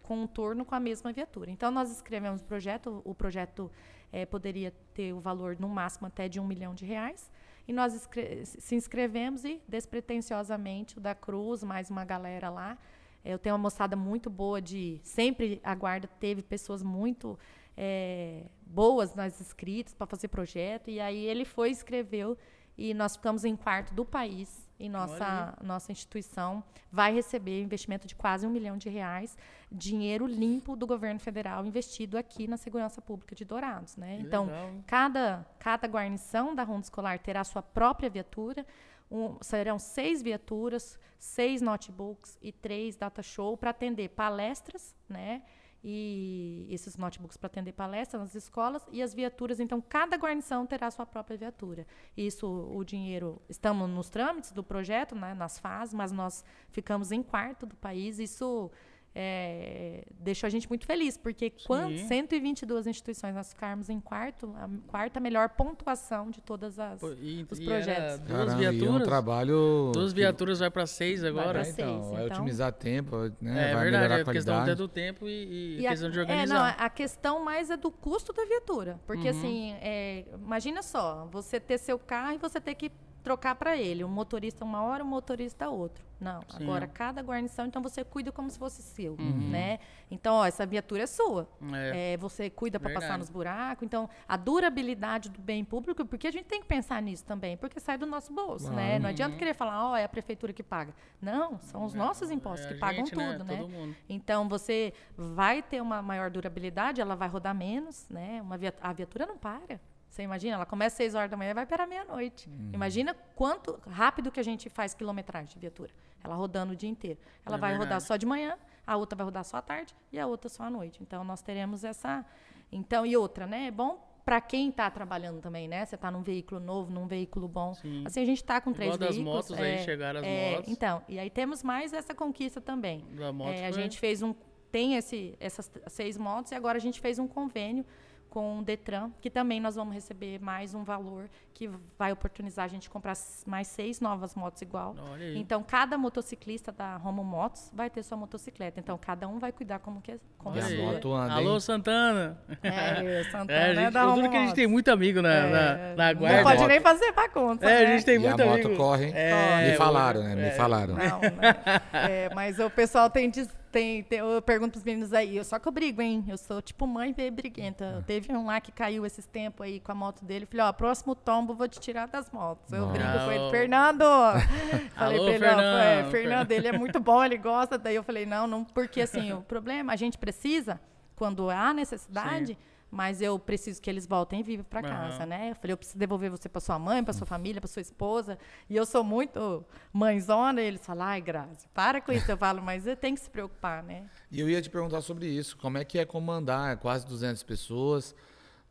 com 0.02 0.22
um 0.22 0.26
turno 0.26 0.64
com 0.64 0.74
a 0.74 0.80
mesma 0.80 1.12
viatura. 1.12 1.50
Então 1.50 1.70
nós 1.70 1.90
escrevemos 1.90 2.40
o 2.40 2.44
projeto, 2.44 3.02
o 3.04 3.14
projeto 3.14 3.70
eh, 4.12 4.26
poderia 4.26 4.72
ter 4.92 5.12
o 5.12 5.20
valor 5.20 5.56
no 5.58 5.68
máximo 5.68 6.06
até 6.06 6.28
de 6.28 6.40
um 6.40 6.46
milhão 6.46 6.74
de 6.74 6.84
reais. 6.84 7.30
E 7.68 7.72
nós 7.72 8.08
se 8.44 8.74
inscrevemos 8.74 9.44
e, 9.44 9.62
despretensiosamente, 9.68 10.98
o 10.98 11.00
da 11.00 11.14
Cruz, 11.14 11.62
mais 11.62 11.88
uma 11.88 12.04
galera 12.04 12.50
lá. 12.50 12.76
Eu 13.24 13.38
tenho 13.38 13.54
uma 13.54 13.62
moçada 13.62 13.94
muito 13.94 14.28
boa 14.28 14.60
de. 14.60 14.98
Sempre 15.04 15.60
a 15.62 15.74
guarda 15.74 16.08
teve 16.18 16.42
pessoas 16.42 16.82
muito 16.82 17.38
eh, 17.82 18.42
boas 18.60 19.14
nas 19.14 19.40
inscritas 19.40 19.94
para 19.94 20.06
fazer 20.06 20.28
projeto. 20.28 20.90
E 20.90 21.00
aí 21.00 21.24
ele 21.24 21.46
foi, 21.46 21.70
escreveu, 21.70 22.36
e 22.76 22.92
nós 22.92 23.16
ficamos 23.16 23.42
em 23.44 23.56
quarto 23.56 23.94
do 23.94 24.04
país. 24.04 24.68
E 24.78 24.88
nossa, 24.88 25.54
nossa 25.62 25.92
instituição 25.92 26.62
vai 26.90 27.12
receber 27.12 27.60
investimento 27.62 28.06
de 28.06 28.14
quase 28.14 28.46
um 28.46 28.50
milhão 28.50 28.76
de 28.78 28.88
reais, 28.88 29.36
dinheiro 29.70 30.26
limpo 30.26 30.74
do 30.74 30.86
governo 30.86 31.20
federal 31.20 31.66
investido 31.66 32.16
aqui 32.16 32.46
na 32.46 32.56
segurança 32.56 33.00
pública 33.02 33.34
de 33.34 33.44
Dourados. 33.44 33.96
Né? 33.96 34.16
Que 34.18 34.22
Então, 34.26 34.46
legal? 34.46 34.70
Cada, 34.86 35.46
cada 35.58 35.86
guarnição 35.88 36.54
da 36.54 36.62
ronda 36.62 36.82
escolar 36.84 37.18
terá 37.18 37.44
sua 37.44 37.62
própria 37.62 38.08
viatura. 38.10 38.64
Um- 39.10 39.36
serão 39.42 39.78
seis 39.78 40.22
viaturas, 40.22 40.98
seis 41.18 41.60
notebooks 41.60 42.38
e 42.40 42.50
três 42.52 42.96
data 42.96 43.22
show 43.22 43.56
para 43.56 43.70
atender 43.70 44.08
palestras, 44.10 44.94
né? 45.08 45.42
E 45.82 46.66
esses 46.68 46.96
notebooks 46.96 47.36
para 47.36 47.46
atender 47.46 47.72
palestras 47.72 48.20
nas 48.20 48.34
escolas 48.34 48.86
e 48.92 49.02
as 49.02 49.14
viaturas. 49.14 49.60
Então, 49.60 49.80
cada 49.80 50.16
guarnição 50.16 50.66
terá 50.66 50.90
sua 50.90 51.06
própria 51.06 51.36
viatura. 51.36 51.86
Isso, 52.16 52.46
o 52.46 52.84
dinheiro, 52.84 53.40
estamos 53.48 53.88
nos 53.88 54.10
trâmites 54.10 54.52
do 54.52 54.62
projeto, 54.62 55.14
né, 55.14 55.32
nas 55.32 55.58
fases, 55.58 55.94
mas 55.94 56.12
nós 56.12 56.44
ficamos 56.70 57.12
em 57.12 57.22
quarto 57.22 57.64
do 57.64 57.76
país. 57.76 58.18
Isso 58.18 58.70
é, 59.14 60.04
deixou 60.20 60.46
a 60.46 60.50
gente 60.50 60.68
muito 60.68 60.86
feliz, 60.86 61.16
porque 61.16 61.50
quando 61.66 61.96
Sim. 61.98 62.06
122 62.06 62.86
instituições 62.86 63.34
nós 63.34 63.52
ficarmos 63.52 63.88
em 63.90 63.98
quarto, 64.00 64.54
a 64.56 64.68
quarta 64.88 65.18
melhor 65.20 65.48
pontuação 65.50 66.30
de 66.30 66.40
todas 66.40 66.78
as. 66.78 67.00
Pô, 67.00 67.12
e, 67.20 67.46
os 67.50 67.58
e 67.58 67.64
projetos. 67.64 68.18
duas 68.20 68.38
Caramba, 68.38 68.62
e 68.62 68.64
é 68.66 68.70
um 68.70 68.72
viaturas. 68.72 69.06
trabalho. 69.08 69.90
Duas 69.92 70.12
que- 70.12 70.20
viaturas 70.20 70.58
vai 70.60 70.70
para 70.70 70.86
seis 70.86 71.20
Vai 71.22 71.30
agora. 71.30 71.60
É, 71.60 71.64
seis, 71.64 71.78
então, 71.78 72.18
é 72.18 72.24
então. 72.24 72.36
otimizar 72.36 72.72
tempo, 72.72 73.16
né? 73.40 73.70
É 73.70 73.74
vai 73.74 73.82
verdade, 73.84 73.90
melhorar 73.90 74.18
é 74.18 74.22
a 74.22 74.24
questão 74.32 74.54
até 74.54 74.62
qualidade. 74.74 74.78
do 74.78 74.88
tempo 74.88 75.26
e, 75.28 75.30
e 75.30 75.80
E 75.80 75.86
a- 75.86 75.90
questão 75.90 76.10
de 76.10 76.18
É, 76.18 76.24
não, 76.24 76.30
organizar. 76.30 76.76
a 76.78 76.90
questão 76.90 77.44
mais 77.44 77.70
é 77.70 77.76
do 77.76 77.90
custo 77.90 78.32
da 78.32 78.44
viatura. 78.44 79.00
Porque, 79.06 79.30
Uhum. 79.30 79.38
assim, 79.38 79.72
é, 79.80 80.24
imagina 80.34 80.82
só, 80.82 81.26
você 81.30 81.58
ter 81.58 81.78
seu 81.78 81.98
carro 81.98 82.34
e 82.34 82.38
você 82.38 82.60
ter 82.60 82.74
que 82.74 82.90
trocar 83.22 83.54
para 83.54 83.76
ele. 83.76 84.04
Um 84.04 84.08
motorista 84.08 84.64
uma 84.64 84.82
hora, 84.82 85.04
um 85.04 85.06
motorista 85.06 85.68
outra. 85.68 86.04
Não, 86.20 86.42
Sim. 86.48 86.64
agora 86.64 86.86
cada 86.86 87.22
guarnição, 87.22 87.64
então 87.64 87.80
você 87.80 88.04
cuida 88.04 88.30
como 88.30 88.50
se 88.50 88.58
fosse 88.58 88.82
seu, 88.82 89.12
Uhum. 89.18 89.48
né? 89.50 89.78
Então, 90.10 90.34
ó, 90.34 90.44
essa 90.44 90.66
viatura 90.66 91.04
é 91.04 91.06
sua. 91.06 91.48
É. 91.72 92.12
É, 92.12 92.16
você 92.18 92.50
cuida 92.50 92.78
para 92.78 92.92
passar 92.92 93.16
nos 93.16 93.30
buracos. 93.30 93.82
Então, 93.86 94.06
a 94.28 94.36
durabilidade 94.36 95.30
do 95.30 95.40
bem 95.40 95.64
público, 95.64 96.04
porque 96.04 96.26
a 96.26 96.30
gente 96.30 96.44
tem 96.44 96.60
que 96.60 96.66
pensar 96.66 97.00
nisso 97.00 97.24
também, 97.24 97.56
porque 97.56 97.80
sai 97.80 97.96
do 97.96 98.04
nosso 98.04 98.34
bolso, 98.34 98.70
né? 98.70 98.98
Não 98.98 99.08
adianta 99.08 99.36
querer 99.38 99.54
falar, 99.54 99.82
ó, 99.92 99.96
é 99.96 100.04
a 100.04 100.08
prefeitura 100.10 100.52
que 100.52 100.62
paga. 100.62 100.92
Não, 101.22 101.58
são 101.60 101.84
os 101.84 101.94
nossos 101.94 102.30
impostos 102.30 102.66
É 102.66 102.70
a 102.70 102.72
que 102.74 102.78
pagam 102.78 103.06
gente, 103.06 103.16
né? 103.16 103.32
tudo, 103.38 103.44
né? 103.44 103.94
Então, 104.06 104.46
você 104.46 104.92
vai 105.16 105.62
ter 105.62 105.80
uma 105.80 106.02
maior 106.02 106.30
durabilidade, 106.30 107.00
ela 107.00 107.16
vai 107.16 107.28
rodar 107.28 107.54
menos, 107.54 108.06
né? 108.10 108.42
Uma 108.42 108.58
via- 108.58 108.74
a 108.82 108.92
viatura 108.92 109.24
não 109.24 109.38
para. 109.38 109.80
Você 110.10 110.22
imagina, 110.24 110.56
ela 110.56 110.66
começa 110.66 110.94
às 110.94 110.98
6 110.98 111.14
horas 111.14 111.30
da 111.30 111.36
manhã 111.36 111.52
e 111.52 111.54
vai 111.54 111.64
para 111.64 111.86
meia-noite. 111.86 112.48
Uhum. 112.50 112.70
Imagina 112.74 113.14
quanto 113.36 113.80
rápido 113.88 114.30
que 114.32 114.40
a 114.40 114.42
gente 114.42 114.68
faz 114.68 114.92
quilometragem 114.92 115.48
de 115.54 115.58
viatura. 115.58 115.92
Ela 116.22 116.34
rodando 116.34 116.72
o 116.72 116.76
dia 116.76 116.88
inteiro. 116.90 117.18
Ela 117.46 117.56
É 117.56 117.58
vai 117.60 117.70
rodar 117.72 117.86
verdade. 117.88 118.04
só 118.04 118.16
de 118.16 118.26
manhã, 118.26 118.58
a 118.84 118.96
outra 118.96 119.16
vai 119.16 119.24
rodar 119.24 119.44
só 119.44 119.58
à 119.58 119.62
tarde 119.62 119.94
e 120.12 120.18
a 120.18 120.26
outra 120.26 120.48
só 120.48 120.64
à 120.64 120.70
noite. 120.70 121.00
Então, 121.00 121.22
nós 121.22 121.40
teremos 121.42 121.84
essa... 121.84 122.26
Então, 122.72 123.06
e 123.06 123.16
outra, 123.16 123.46
né? 123.46 123.68
É 123.68 123.70
bom 123.70 124.04
para 124.24 124.40
quem 124.40 124.68
está 124.68 124.90
trabalhando 124.90 125.40
também, 125.40 125.66
né? 125.68 125.84
Você 125.86 125.94
está 125.94 126.10
num 126.10 126.22
veículo 126.22 126.60
novo, 126.60 126.90
num 126.92 127.06
veículo 127.06 127.46
bom. 127.48 127.72
Sim. 127.74 128.02
Assim, 128.04 128.20
a 128.20 128.26
gente 128.26 128.38
está 128.42 128.60
com 128.60 128.72
três 128.72 128.94
Igual 128.94 128.98
das 129.08 129.16
veículos. 129.16 129.48
motos 129.50 129.58
aí, 129.58 129.78
chegaram 129.84 130.20
as 130.20 130.26
motos. 130.26 130.72
Então, 130.72 131.02
e 131.08 131.18
aí 131.20 131.30
temos 131.30 131.62
mais 131.62 131.92
essa 131.92 132.14
conquista 132.14 132.60
também. 132.60 133.04
Da 133.16 133.32
moto 133.32 133.50
É, 133.50 133.66
a 133.66 133.70
gente 133.70 133.98
fez 133.98 134.22
um 134.22 134.34
tem 134.72 134.94
esse, 134.94 135.36
essas 135.40 135.68
seis 135.88 136.16
motos 136.16 136.52
e 136.52 136.54
agora 136.54 136.78
a 136.78 136.80
gente 136.80 137.00
fez 137.00 137.18
um 137.18 137.26
convênio 137.26 137.84
com 138.30 138.60
o 138.60 138.62
Detran, 138.62 139.10
que 139.20 139.28
também 139.28 139.60
nós 139.60 139.74
vamos 139.74 139.92
receber 139.92 140.40
mais 140.40 140.72
um 140.72 140.84
valor 140.84 141.28
que 141.52 141.68
vai 141.98 142.12
oportunizar 142.12 142.64
a 142.64 142.68
gente 142.68 142.88
comprar 142.88 143.12
mais 143.44 143.66
seis 143.66 144.00
novas 144.00 144.34
motos 144.36 144.62
igual. 144.62 144.94
Então, 145.34 145.62
cada 145.62 145.98
motociclista 145.98 146.70
da 146.72 146.96
Romo 146.96 147.22
Motos 147.24 147.70
vai 147.74 147.90
ter 147.90 148.02
sua 148.04 148.16
motocicleta. 148.16 148.78
Então, 148.80 148.96
cada 148.96 149.26
um 149.28 149.38
vai 149.38 149.50
cuidar 149.52 149.80
como 149.80 150.00
que 150.00 150.18
como 150.38 150.56
E 150.56 150.60
é 150.60 150.62
a 150.62 150.64
sua. 150.66 150.74
aí. 150.76 150.82
moto 150.86 151.12
anda, 151.12 151.34
Alô? 151.34 151.60
Santana. 151.60 152.38
É, 152.62 153.24
Santana 153.30 153.52
É, 153.52 153.62
a 153.64 153.66
é 153.68 153.74
gente, 153.74 153.92
da 153.92 154.00
eu 154.02 154.10
Romo 154.10 154.30
que 154.30 154.36
a 154.36 154.40
gente 154.40 154.54
tem 154.54 154.66
muito 154.66 154.90
amigo 154.90 155.20
na, 155.20 155.34
É, 155.34 155.50
na, 155.50 155.96
na 155.96 156.12
Não 156.14 156.20
guarda. 156.20 156.42
pode 156.44 156.58
moto- 156.60 156.68
nem 156.68 156.80
fazer 156.80 157.12
bagunça, 157.12 157.66
É, 157.68 157.78
a 157.78 157.80
né? 157.80 157.86
gente 157.96 158.04
tem 158.06 158.14
E 158.14 158.18
muito 158.20 158.40
a 158.40 158.46
moto 158.46 158.64
amigo. 158.66 158.76
corre? 158.76 159.10
É, 159.12 159.70
Me 159.72 159.76
falaram, 159.76 160.22
né? 160.22 160.32
é. 160.32 160.50
Me 160.50 160.56
falaram. 160.56 160.94
Não, 160.94 161.20
né? 161.20 161.54
É, 161.92 162.30
mas 162.34 162.58
o 162.58 162.70
pessoal 162.70 163.10
tem, 163.10 163.30
tem, 163.70 164.02
tem- 164.02 164.18
Eu 164.18 164.42
pergunto 164.42 164.72
pros 164.72 164.84
meninos 164.84 165.12
aí, 165.12 165.36
eu 165.36 165.44
só 165.44 165.58
que 165.58 165.66
eu 165.66 165.72
brigo, 165.72 166.02
hein? 166.02 166.24
Eu 166.28 166.36
sou 166.36 166.60
tipo 166.60 166.86
mãe 166.86 167.12
bem 167.12 167.30
briguenta. 167.32 168.04
Teve 168.06 168.32
um 168.32 168.46
lá 168.46 168.60
que 168.60 168.70
caiu 168.72 169.06
esses 169.06 169.26
tempos 169.26 169.64
aí 169.66 169.80
com 169.80 169.92
a 169.92 169.94
moto 169.94 170.24
dele. 170.24 170.46
Falei, 170.46 170.66
ó, 170.66 170.72
próximo 170.72 171.14
tombo 171.14 171.54
vou 171.54 171.68
te 171.68 171.78
tirar 171.80 172.06
das 172.08 172.30
motos. 172.30 172.72
Eu 172.72 172.80
Nossa. 172.86 172.92
brinco 172.92 173.12
com 173.24 173.30
ele, 173.32 173.38
Não. 173.44 173.50
Fernando! 173.50 174.04
falei 174.94 175.18
Alô, 175.18 175.24
pra 175.24 175.34
ele, 175.34 175.44
ó, 175.44 175.48
é, 175.48 175.94
Fernando. 175.94 176.10
Fernando, 176.10 176.52
ele 176.52 176.68
é 176.68 176.72
muito 176.72 177.00
bom, 177.00 177.24
ele 177.24 177.36
gosta. 177.38 177.78
Daí 177.78 177.94
eu 177.96 178.02
falei, 178.02 178.26
não, 178.26 178.46
não, 178.46 178.64
porque 178.64 179.00
assim, 179.00 179.32
o 179.32 179.40
problema, 179.42 179.92
a 179.92 179.96
gente 179.96 180.18
precisa, 180.18 180.80
quando 181.16 181.48
há 181.50 181.72
necessidade. 181.72 182.56
Mas 182.90 183.22
eu 183.22 183.38
preciso 183.38 183.80
que 183.80 183.88
eles 183.88 184.06
voltem 184.06 184.42
vivos 184.42 184.66
para 184.66 184.82
casa, 184.82 185.24
né? 185.24 185.50
Eu 185.50 185.54
falei, 185.54 185.72
eu 185.72 185.76
preciso 185.76 185.96
devolver 185.96 186.28
você 186.28 186.48
para 186.48 186.60
sua 186.60 186.78
mãe, 186.78 187.04
para 187.04 187.12
sua 187.12 187.26
família, 187.26 187.60
para 187.60 187.68
sua 187.68 187.82
esposa. 187.82 188.36
E 188.68 188.74
eu 188.74 188.84
sou 188.84 189.04
muito 189.04 189.64
mãezona. 189.92 190.60
E 190.60 190.66
eles 190.66 190.84
falam, 190.84 191.06
ai, 191.06 191.20
Grazi, 191.20 191.68
para 191.72 192.00
com 192.00 192.10
isso. 192.10 192.28
Eu 192.28 192.36
falo, 192.36 192.60
mas 192.60 192.82
você 192.82 192.96
tem 192.96 193.14
que 193.14 193.20
se 193.20 193.30
preocupar, 193.30 193.82
né? 193.84 194.06
E 194.30 194.40
eu 194.40 194.50
ia 194.50 194.60
te 194.60 194.68
perguntar 194.68 195.02
sobre 195.02 195.28
isso. 195.28 195.56
Como 195.56 195.78
é 195.78 195.84
que 195.84 195.98
é 195.98 196.04
comandar 196.04 196.76
quase 196.78 197.06
200 197.06 197.42
pessoas? 197.44 198.14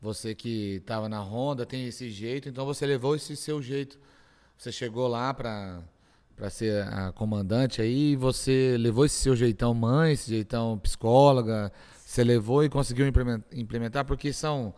Você 0.02 0.34
que 0.34 0.76
estava 0.76 1.08
na 1.08 1.20
Honda 1.20 1.64
tem 1.64 1.86
esse 1.86 2.10
jeito, 2.10 2.48
então 2.48 2.66
você 2.66 2.84
levou 2.84 3.16
esse 3.16 3.34
seu 3.36 3.62
jeito. 3.62 3.98
Você 4.58 4.70
chegou 4.70 5.08
lá 5.08 5.32
para 5.32 5.82
para 6.40 6.48
ser 6.48 6.82
a 6.84 7.12
comandante 7.12 7.82
aí, 7.82 8.16
você 8.16 8.74
levou 8.78 9.04
esse 9.04 9.16
seu 9.16 9.36
jeitão 9.36 9.74
mãe, 9.74 10.14
esse 10.14 10.30
jeitão 10.30 10.78
psicóloga, 10.78 11.70
você 12.10 12.24
levou 12.24 12.64
e 12.64 12.68
conseguiu 12.68 13.06
implemen- 13.06 13.44
implementar, 13.52 14.04
porque 14.04 14.32
são 14.32 14.74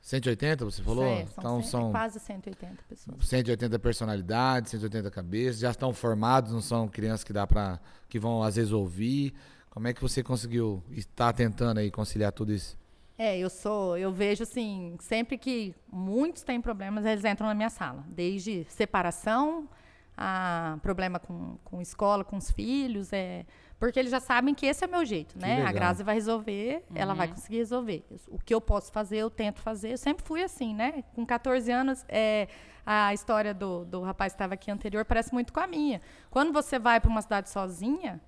180, 0.00 0.64
você 0.64 0.82
falou? 0.82 1.04
São, 1.04 1.28
então 1.38 1.62
são 1.62 1.92
quase 1.92 2.18
180 2.18 2.82
pessoas. 2.88 3.24
180 3.24 3.78
personalidades, 3.78 4.72
180 4.72 5.08
cabeças, 5.08 5.60
já 5.60 5.70
estão 5.70 5.92
formados, 5.92 6.50
não 6.50 6.60
são 6.60 6.88
crianças 6.88 7.22
que 7.22 7.32
dá 7.32 7.46
para 7.46 7.78
que 8.08 8.18
vão 8.18 8.42
às 8.42 8.56
vezes 8.56 8.72
ouvir. 8.72 9.32
Como 9.70 9.86
é 9.86 9.94
que 9.94 10.02
você 10.02 10.24
conseguiu 10.24 10.82
estar 10.90 11.32
tentando 11.32 11.78
aí 11.78 11.88
conciliar 11.88 12.32
tudo 12.32 12.52
isso? 12.52 12.76
É, 13.16 13.38
eu 13.38 13.48
sou, 13.48 13.96
eu 13.96 14.10
vejo 14.10 14.42
assim, 14.42 14.96
sempre 14.98 15.38
que 15.38 15.72
muitos 15.90 16.42
têm 16.42 16.60
problemas, 16.60 17.06
eles 17.06 17.24
entram 17.24 17.46
na 17.46 17.54
minha 17.54 17.70
sala. 17.70 18.04
Desde 18.08 18.64
separação, 18.68 19.68
a 20.16 20.78
problema 20.82 21.20
com, 21.20 21.56
com 21.62 21.80
escola, 21.80 22.24
com 22.24 22.36
os 22.36 22.50
filhos, 22.50 23.12
é, 23.12 23.46
porque 23.82 23.98
eles 23.98 24.12
já 24.12 24.20
sabem 24.20 24.54
que 24.54 24.64
esse 24.64 24.84
é 24.84 24.86
o 24.86 24.90
meu 24.90 25.04
jeito, 25.04 25.36
né? 25.36 25.56
A 25.66 25.72
Grazi 25.72 26.04
vai 26.04 26.14
resolver, 26.14 26.84
ela 26.94 27.14
vai 27.14 27.26
conseguir 27.26 27.56
resolver. 27.56 28.04
O 28.28 28.38
que 28.38 28.54
eu 28.54 28.60
posso 28.60 28.92
fazer, 28.92 29.16
eu 29.16 29.28
tento 29.28 29.58
fazer. 29.60 29.90
Eu 29.90 29.98
sempre 29.98 30.24
fui 30.24 30.40
assim, 30.40 30.72
né? 30.72 31.02
Com 31.16 31.26
14 31.26 31.68
anos, 31.72 32.04
é, 32.08 32.46
a 32.86 33.12
história 33.12 33.52
do, 33.52 33.84
do 33.84 34.00
rapaz 34.02 34.32
que 34.32 34.36
estava 34.36 34.54
aqui 34.54 34.70
anterior 34.70 35.04
parece 35.04 35.32
muito 35.34 35.52
com 35.52 35.58
a 35.58 35.66
minha. 35.66 36.00
Quando 36.30 36.52
você 36.52 36.78
vai 36.78 37.00
para 37.00 37.10
uma 37.10 37.20
cidade 37.22 37.50
sozinha, 37.50 38.20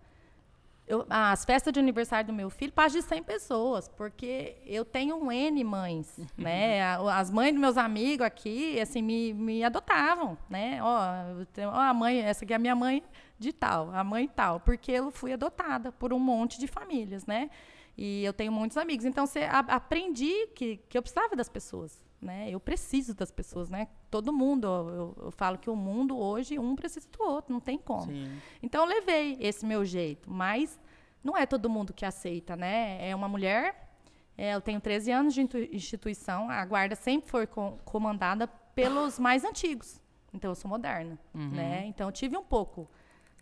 eu- 0.88 1.06
as 1.08 1.44
festas 1.44 1.72
de 1.72 1.78
aniversário 1.78 2.26
do 2.26 2.32
meu 2.32 2.50
filho 2.50 2.72
passam 2.72 3.00
de 3.00 3.06
100 3.06 3.22
pessoas, 3.22 3.86
porque 3.86 4.56
eu 4.66 4.84
tenho 4.84 5.14
um 5.16 5.30
N 5.30 5.62
mães, 5.62 6.18
né? 6.36 6.82
As 7.12 7.30
mães 7.30 7.52
dos 7.52 7.60
meus 7.60 7.76
amigos 7.78 8.26
aqui, 8.26 8.80
assim, 8.80 9.00
me, 9.02 9.32
me 9.32 9.62
adotavam, 9.62 10.36
né? 10.50 10.80
Ó, 10.82 11.44
tenho- 11.52 11.70
ó, 11.70 11.78
a 11.80 11.94
mãe, 11.94 12.22
essa 12.22 12.44
aqui 12.44 12.52
é 12.52 12.56
a 12.56 12.58
minha 12.58 12.74
mãe 12.74 13.04
de 13.38 13.52
tal, 13.52 13.90
a 13.92 14.04
mãe 14.04 14.28
tal, 14.28 14.60
porque 14.60 14.92
eu 14.92 15.10
fui 15.10 15.32
adotada 15.32 15.92
por 15.92 16.12
um 16.12 16.18
monte 16.18 16.58
de 16.58 16.66
famílias, 16.66 17.26
né? 17.26 17.50
E 17.96 18.24
eu 18.24 18.32
tenho 18.32 18.50
muitos 18.50 18.76
amigos. 18.76 19.04
Então, 19.04 19.26
você 19.26 19.44
aprendi 19.44 20.48
que, 20.54 20.78
que 20.88 20.98
eu 20.98 21.02
precisava 21.02 21.36
das 21.36 21.48
pessoas, 21.48 22.02
né? 22.20 22.48
Eu 22.50 22.58
preciso 22.58 23.14
das 23.14 23.30
pessoas, 23.30 23.70
né? 23.70 23.88
Todo 24.10 24.32
mundo, 24.32 24.66
eu, 24.66 25.16
eu 25.26 25.30
falo 25.30 25.58
que 25.58 25.70
o 25.70 25.76
mundo 25.76 26.18
hoje, 26.18 26.58
um 26.58 26.74
precisa 26.74 27.06
do 27.10 27.22
outro, 27.22 27.52
não 27.52 27.60
tem 27.60 27.78
como. 27.78 28.06
Sim. 28.06 28.36
Então 28.62 28.82
eu 28.82 28.88
levei 28.88 29.36
esse 29.40 29.64
meu 29.64 29.84
jeito, 29.84 30.28
mas 30.30 30.80
não 31.22 31.36
é 31.36 31.46
todo 31.46 31.70
mundo 31.70 31.92
que 31.92 32.04
aceita, 32.04 32.56
né? 32.56 33.08
É 33.08 33.14
uma 33.14 33.28
mulher, 33.28 33.92
é, 34.36 34.54
eu 34.54 34.60
tenho 34.60 34.80
13 34.80 35.12
anos 35.12 35.34
de 35.34 35.42
instituição, 35.72 36.50
a 36.50 36.64
guarda 36.64 36.96
sempre 36.96 37.30
foi 37.30 37.46
com, 37.46 37.78
comandada 37.84 38.48
pelos 38.74 39.18
mais 39.18 39.44
antigos. 39.44 40.00
Então 40.32 40.50
eu 40.50 40.54
sou 40.56 40.68
moderna, 40.68 41.16
uhum. 41.32 41.50
né? 41.50 41.86
Então 41.86 42.08
eu 42.08 42.12
tive 42.12 42.36
um 42.36 42.42
pouco 42.42 42.90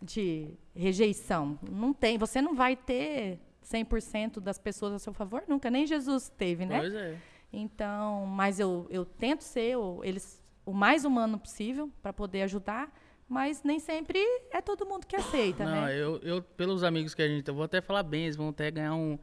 de 0.03 0.53
rejeição. 0.75 1.57
Não 1.71 1.93
tem, 1.93 2.17
você 2.17 2.41
não 2.41 2.53
vai 2.53 2.75
ter 2.75 3.39
100% 3.63 4.39
das 4.39 4.57
pessoas 4.57 4.93
a 4.93 4.99
seu 4.99 5.13
favor 5.13 5.43
nunca, 5.47 5.71
nem 5.71 5.87
Jesus 5.87 6.29
teve, 6.29 6.65
né? 6.65 6.79
Pois 6.79 6.93
é. 6.93 7.17
Então, 7.51 8.25
mas 8.25 8.59
eu, 8.59 8.87
eu 8.89 9.05
tento 9.05 9.41
ser 9.41 9.77
o, 9.77 10.03
eles, 10.03 10.41
o 10.65 10.73
mais 10.73 11.05
humano 11.05 11.37
possível 11.37 11.89
para 12.01 12.11
poder 12.11 12.41
ajudar, 12.43 12.91
mas 13.29 13.63
nem 13.63 13.79
sempre 13.79 14.19
é 14.51 14.59
todo 14.61 14.85
mundo 14.85 15.05
que 15.05 15.15
aceita, 15.15 15.63
não, 15.63 15.71
né? 15.71 15.95
Eu, 15.95 16.17
eu, 16.23 16.41
pelos 16.41 16.83
amigos 16.83 17.13
que 17.13 17.21
a 17.21 17.27
gente, 17.27 17.47
eu 17.47 17.53
vou 17.53 17.63
até 17.63 17.79
falar 17.79 18.03
bem, 18.03 18.23
eles 18.23 18.35
vão 18.35 18.49
até 18.49 18.69
ganhar 18.69 18.95
um. 18.95 19.17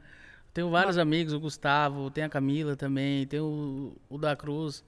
Tenho 0.53 0.69
vários 0.69 0.97
amigos, 0.97 1.33
o 1.33 1.39
Gustavo, 1.39 2.09
tem 2.09 2.23
a 2.23 2.29
Camila 2.29 2.75
também, 2.75 3.25
tem 3.27 3.39
o, 3.39 3.95
o 4.09 4.17
da 4.17 4.35
Cruz 4.35 4.83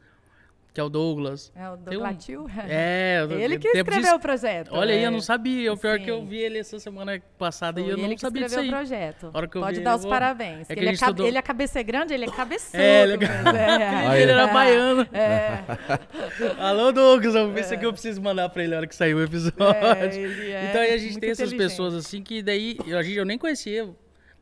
que 0.73 0.81
é 0.81 0.83
o 0.83 0.89
Douglas. 0.89 1.51
É 1.55 1.69
o 1.69 1.77
Douglas 1.77 2.29
um... 2.29 2.47
É, 2.67 3.27
ele 3.39 3.59
que 3.59 3.67
escreveu 3.67 4.11
de... 4.11 4.15
o 4.15 4.19
projeto. 4.19 4.69
Olha 4.71 4.91
é. 4.91 4.97
aí, 4.97 5.03
eu 5.03 5.11
não 5.11 5.21
sabia. 5.21 5.71
O 5.71 5.77
pior 5.77 5.97
é 5.97 5.99
que 5.99 6.09
eu 6.09 6.25
vi 6.25 6.37
ele 6.37 6.57
essa 6.57 6.79
semana 6.79 7.21
passada 7.37 7.79
Foi 7.79 7.89
e 7.89 7.93
eu 7.93 7.97
não 7.97 8.17
sabia 8.17 8.45
disso 8.45 8.59
aí. 8.59 8.65
Ele 8.65 8.75
projeto. 8.75 9.31
Pode 9.31 9.79
dar 9.81 9.91
ele, 9.91 9.97
os 9.97 10.01
vou... 10.01 10.09
parabéns. 10.09 10.69
É 10.69 10.73
ele, 10.73 10.89
é 10.89 10.91
estudou... 10.93 11.27
ele 11.27 11.37
é 11.37 11.41
cabeça 11.41 11.81
grande, 11.83 12.13
ele 12.13 12.25
é 12.25 12.31
cabeçudo. 12.31 12.81
É, 12.81 13.03
ele, 13.03 13.13
é. 13.13 14.17
ele 14.19 14.31
era 14.31 14.47
baiano. 14.47 15.07
É. 15.13 15.63
Alô, 16.57 16.91
Douglas, 16.91 17.33
vamos 17.33 17.53
ver 17.53 17.59
é. 17.59 17.63
se 17.63 17.75
aqui 17.75 17.85
eu 17.85 17.93
preciso 17.93 18.19
mandar 18.19 18.49
pra 18.49 18.63
ele 18.63 18.71
na 18.71 18.77
hora 18.77 18.87
que 18.87 18.95
sair 18.95 19.13
o 19.13 19.21
episódio. 19.21 19.55
É, 19.63 20.69
então 20.69 20.81
aí 20.81 20.93
a 20.93 20.97
gente 20.97 21.19
tem 21.19 21.29
essas 21.29 21.53
pessoas 21.53 21.93
assim 21.93 22.23
que 22.23 22.41
daí, 22.41 22.77
eu, 22.87 22.99
eu 22.99 23.25
nem 23.25 23.37
conhecia, 23.37 23.89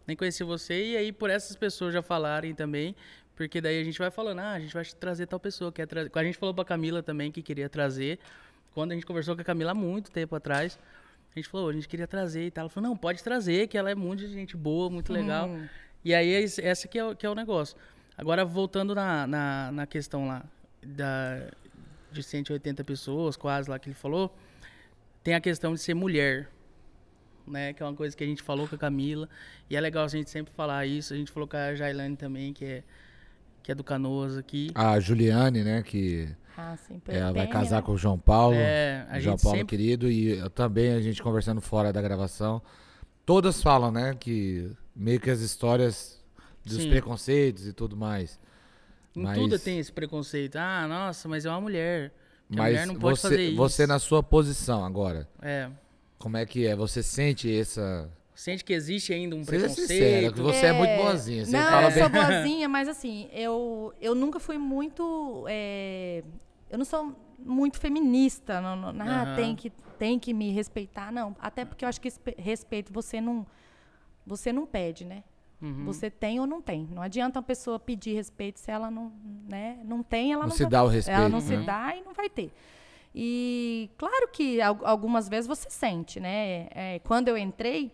nem 0.08 0.16
conhecia 0.16 0.46
você, 0.46 0.92
e 0.92 0.98
aí 0.98 1.12
por 1.12 1.30
essas 1.30 1.58
pessoas 1.58 1.94
já 1.94 2.02
falarem 2.02 2.54
também, 2.54 2.96
porque 3.48 3.60
daí 3.60 3.82
a 3.82 3.84
gente 3.84 3.98
vai 3.98 4.12
falando, 4.12 4.40
ah, 4.40 4.52
a 4.52 4.60
gente 4.60 4.74
vai 4.74 4.86
trazer 4.86 5.26
tal 5.26 5.40
pessoa. 5.40 5.72
Quer 5.72 5.88
trazer. 5.88 6.12
A 6.14 6.24
gente 6.24 6.38
falou 6.38 6.54
pra 6.54 6.64
Camila 6.64 7.02
também 7.02 7.32
que 7.32 7.42
queria 7.42 7.68
trazer. 7.68 8.20
Quando 8.74 8.92
a 8.92 8.94
gente 8.94 9.06
conversou 9.06 9.36
com 9.36 9.42
a 9.42 9.44
Camila 9.44 9.72
há 9.72 9.76
muito 9.76 10.12
tempo 10.12 10.36
atrás, 10.36 10.78
a 11.36 11.40
gente 11.40 11.50
falou, 11.50 11.70
a 11.70 11.74
gente 11.74 11.88
queria 11.88 12.08
trazer 12.08 12.46
e 12.46 12.52
tal. 12.52 12.64
Ela 12.64 12.70
falou, 12.70 12.90
não, 12.90 12.98
pode 12.98 13.24
trazer, 13.24 13.68
que 13.68 13.78
ela 13.78 13.90
é 13.90 13.96
muito 13.96 14.28
gente 14.28 14.56
boa, 14.56 14.90
muito 14.90 15.12
legal. 15.12 15.50
Hum. 15.50 15.68
E 16.06 16.14
aí, 16.14 16.46
essa 16.62 16.88
que 16.88 17.00
é, 17.00 17.16
que 17.16 17.26
é 17.26 17.30
o 17.30 17.36
negócio. 17.36 17.76
Agora, 18.18 18.46
voltando 18.46 18.94
na, 18.94 19.26
na, 19.26 19.72
na 19.72 19.88
questão 19.88 20.28
lá 20.28 20.44
da, 20.84 21.48
de 22.12 22.22
180 22.22 22.84
pessoas, 22.84 23.36
quase 23.36 23.70
lá 23.70 23.80
que 23.80 23.90
ele 23.90 23.96
falou, 23.96 24.36
tem 25.24 25.34
a 25.34 25.42
questão 25.42 25.74
de 25.74 25.80
ser 25.80 25.94
mulher, 25.94 26.48
né? 27.48 27.74
Que 27.74 27.82
é 27.82 27.86
uma 27.86 27.96
coisa 27.96 28.16
que 28.16 28.24
a 28.24 28.28
gente 28.28 28.44
falou 28.44 28.68
com 28.68 28.76
a 28.76 28.78
Camila. 28.78 29.28
E 29.70 29.76
é 29.76 29.82
legal 29.82 30.06
a 30.06 30.08
gente 30.08 30.30
sempre 30.30 30.54
falar 30.54 30.86
isso. 30.86 31.14
A 31.14 31.18
gente 31.18 31.32
falou 31.32 31.48
com 31.48 31.58
a 31.58 31.74
Jailane 31.74 32.16
também, 32.16 32.54
que 32.54 32.66
é 32.66 32.84
que 33.72 33.74
é 33.74 33.76
do 33.76 33.84
Canoas 33.84 34.38
aqui. 34.38 34.70
A 34.76 35.00
Juliane, 35.00 35.64
né, 35.64 35.82
que 35.82 36.28
ah, 36.58 36.76
sim, 36.76 37.02
ela 37.08 37.32
vai 37.32 37.48
casar 37.48 37.78
né? 37.78 37.82
com 37.84 37.94
o 37.94 37.98
João 37.98 38.20
Paulo. 38.20 38.56
É, 38.56 39.08
a 39.10 39.20
João 39.20 39.38
Paulo 39.38 39.58
sempre... 39.58 39.78
querido 39.78 40.12
e 40.12 40.38
eu, 40.38 40.50
também 40.50 40.94
a 40.94 41.02
gente 41.02 41.24
conversando 41.24 41.62
fora 41.62 41.94
da 41.94 42.02
gravação. 42.02 42.62
Todas 43.26 43.62
falam, 43.62 43.92
né, 43.92 44.16
que 44.20 44.70
meio 44.96 45.20
que 45.20 45.30
as 45.30 45.40
histórias 45.40 46.22
dos 46.66 46.84
sim. 46.84 46.90
preconceitos 46.90 47.66
e 47.66 47.74
tudo 47.74 47.96
mais. 47.96 48.40
Em 49.16 49.24
mas... 49.24 49.38
tudo 49.38 49.58
tem 49.58 49.80
esse 49.80 49.92
preconceito. 49.92 50.58
Ah, 50.58 50.88
nossa, 50.88 51.28
mas 51.30 51.46
é 51.46 51.50
uma 51.50 51.62
mulher. 51.62 52.14
Mas 52.50 52.60
a 52.60 52.64
mulher 52.64 52.88
não 52.88 52.96
pode 52.96 53.20
você, 53.20 53.30
fazer 53.30 53.42
isso. 53.48 53.56
Você 53.56 53.88
na 53.88 54.00
sua 54.00 54.22
posição 54.22 54.84
agora. 54.84 55.28
É. 55.42 55.70
Como 56.18 56.36
é 56.36 56.46
que 56.46 56.68
é? 56.68 56.76
Você 56.76 57.02
sente 57.02 57.54
essa 57.54 58.10
Sente 58.42 58.66
que 58.66 58.74
existe 58.74 59.14
ainda 59.14 59.36
um 59.36 59.44
Seja 59.44 59.68
preconceito? 59.68 59.88
Sincera, 59.88 60.34
que 60.34 60.42
você 60.42 60.66
é, 60.66 60.70
é 60.70 60.74
muito 60.74 60.96
boazinha. 60.96 61.46
Você 61.46 61.52
não, 61.52 61.70
fala 61.70 61.84
eu 61.84 61.92
bem. 61.92 62.02
sou 62.02 62.10
boazinha, 62.10 62.68
mas 62.68 62.88
assim, 62.88 63.30
eu, 63.32 63.94
eu 64.02 64.16
nunca 64.16 64.40
fui 64.40 64.58
muito. 64.58 65.46
É, 65.48 66.24
eu 66.68 66.76
não 66.80 66.84
sou 66.84 67.16
muito 67.38 67.80
feminista. 67.80 68.60
Não, 68.60 68.76
não, 68.76 69.06
ah, 69.08 69.26
uhum. 69.28 69.36
tem, 69.36 69.56
que, 69.56 69.70
tem 70.00 70.18
que 70.18 70.34
me 70.34 70.50
respeitar. 70.50 71.12
Não. 71.12 71.36
Até 71.40 71.66
porque 71.66 71.86
eu 71.86 71.90
acho 71.90 72.02
que 72.02 72.10
respeito 72.36 72.92
você 72.92 73.22
não, 73.22 73.46
você 74.26 74.52
não 74.52 74.66
pede, 74.66 75.06
né? 75.06 75.24
Uhum. 75.62 75.86
Você 75.86 76.10
tem 76.10 76.40
ou 76.40 76.48
não 76.48 76.64
tem. 76.64 76.90
Não 76.92 77.04
adianta 77.04 77.38
uma 77.38 77.46
pessoa 77.46 77.80
pedir 77.80 78.16
respeito 78.16 78.60
se 78.60 78.72
ela 78.72 78.90
não, 78.90 79.12
né, 79.48 79.78
não 79.86 80.02
tem, 80.02 80.34
ela 80.34 80.42
não, 80.42 80.50
não 80.50 80.56
se 80.56 80.64
vai, 80.64 80.72
dá 80.72 80.84
o 80.84 80.88
respeito. 80.88 81.16
Ela 81.16 81.30
não 81.30 81.42
né? 81.42 81.46
se 81.46 81.58
dá 81.58 81.96
e 81.96 82.02
não 82.02 82.14
vai 82.16 82.28
ter. 82.28 82.52
E 83.14 83.88
claro 84.00 84.28
que 84.30 84.60
algumas 84.62 85.30
vezes 85.30 85.48
você 85.48 85.70
sente, 85.70 86.20
né? 86.20 86.68
É, 86.72 87.00
quando 87.04 87.28
eu 87.28 87.38
entrei, 87.38 87.92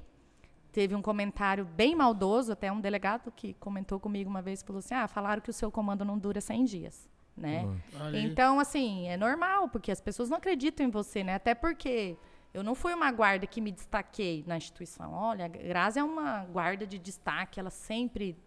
teve 0.78 0.94
um 0.94 1.02
comentário 1.02 1.66
bem 1.66 1.96
maldoso, 1.96 2.52
até 2.52 2.72
um 2.72 2.80
delegado 2.80 3.34
que 3.36 3.56
comentou 3.56 4.00
comigo 4.00 4.30
uma 4.30 4.44
vez, 4.44 4.62
falou 4.62 4.78
assim, 4.78 4.94
ah, 4.94 5.08
falaram 5.08 5.42
que 5.42 5.50
o 5.50 5.54
seu 5.54 5.72
comando 5.72 6.06
não 6.06 6.20
dura 6.20 6.40
100 6.40 6.66
dias, 6.66 7.10
né? 7.36 7.64
Uhum. 7.64 8.14
Então, 8.14 8.60
assim, 8.60 9.08
é 9.08 9.18
normal, 9.18 9.70
porque 9.70 9.92
as 9.92 10.00
pessoas 10.00 10.30
não 10.30 10.38
acreditam 10.38 10.86
em 10.86 10.92
você, 10.92 11.24
né? 11.24 11.34
Até 11.34 11.56
porque 11.56 12.16
eu 12.54 12.62
não 12.62 12.76
fui 12.76 12.94
uma 12.94 13.12
guarda 13.12 13.48
que 13.48 13.60
me 13.60 13.72
destaquei 13.72 14.44
na 14.46 14.56
instituição. 14.56 15.14
Olha, 15.14 15.46
a 15.46 15.48
Grazi 15.48 15.98
é 15.98 16.04
uma 16.04 16.46
guarda 16.46 16.86
de 16.86 17.00
destaque, 17.00 17.60
ela 17.60 17.72
sempre 17.72 18.38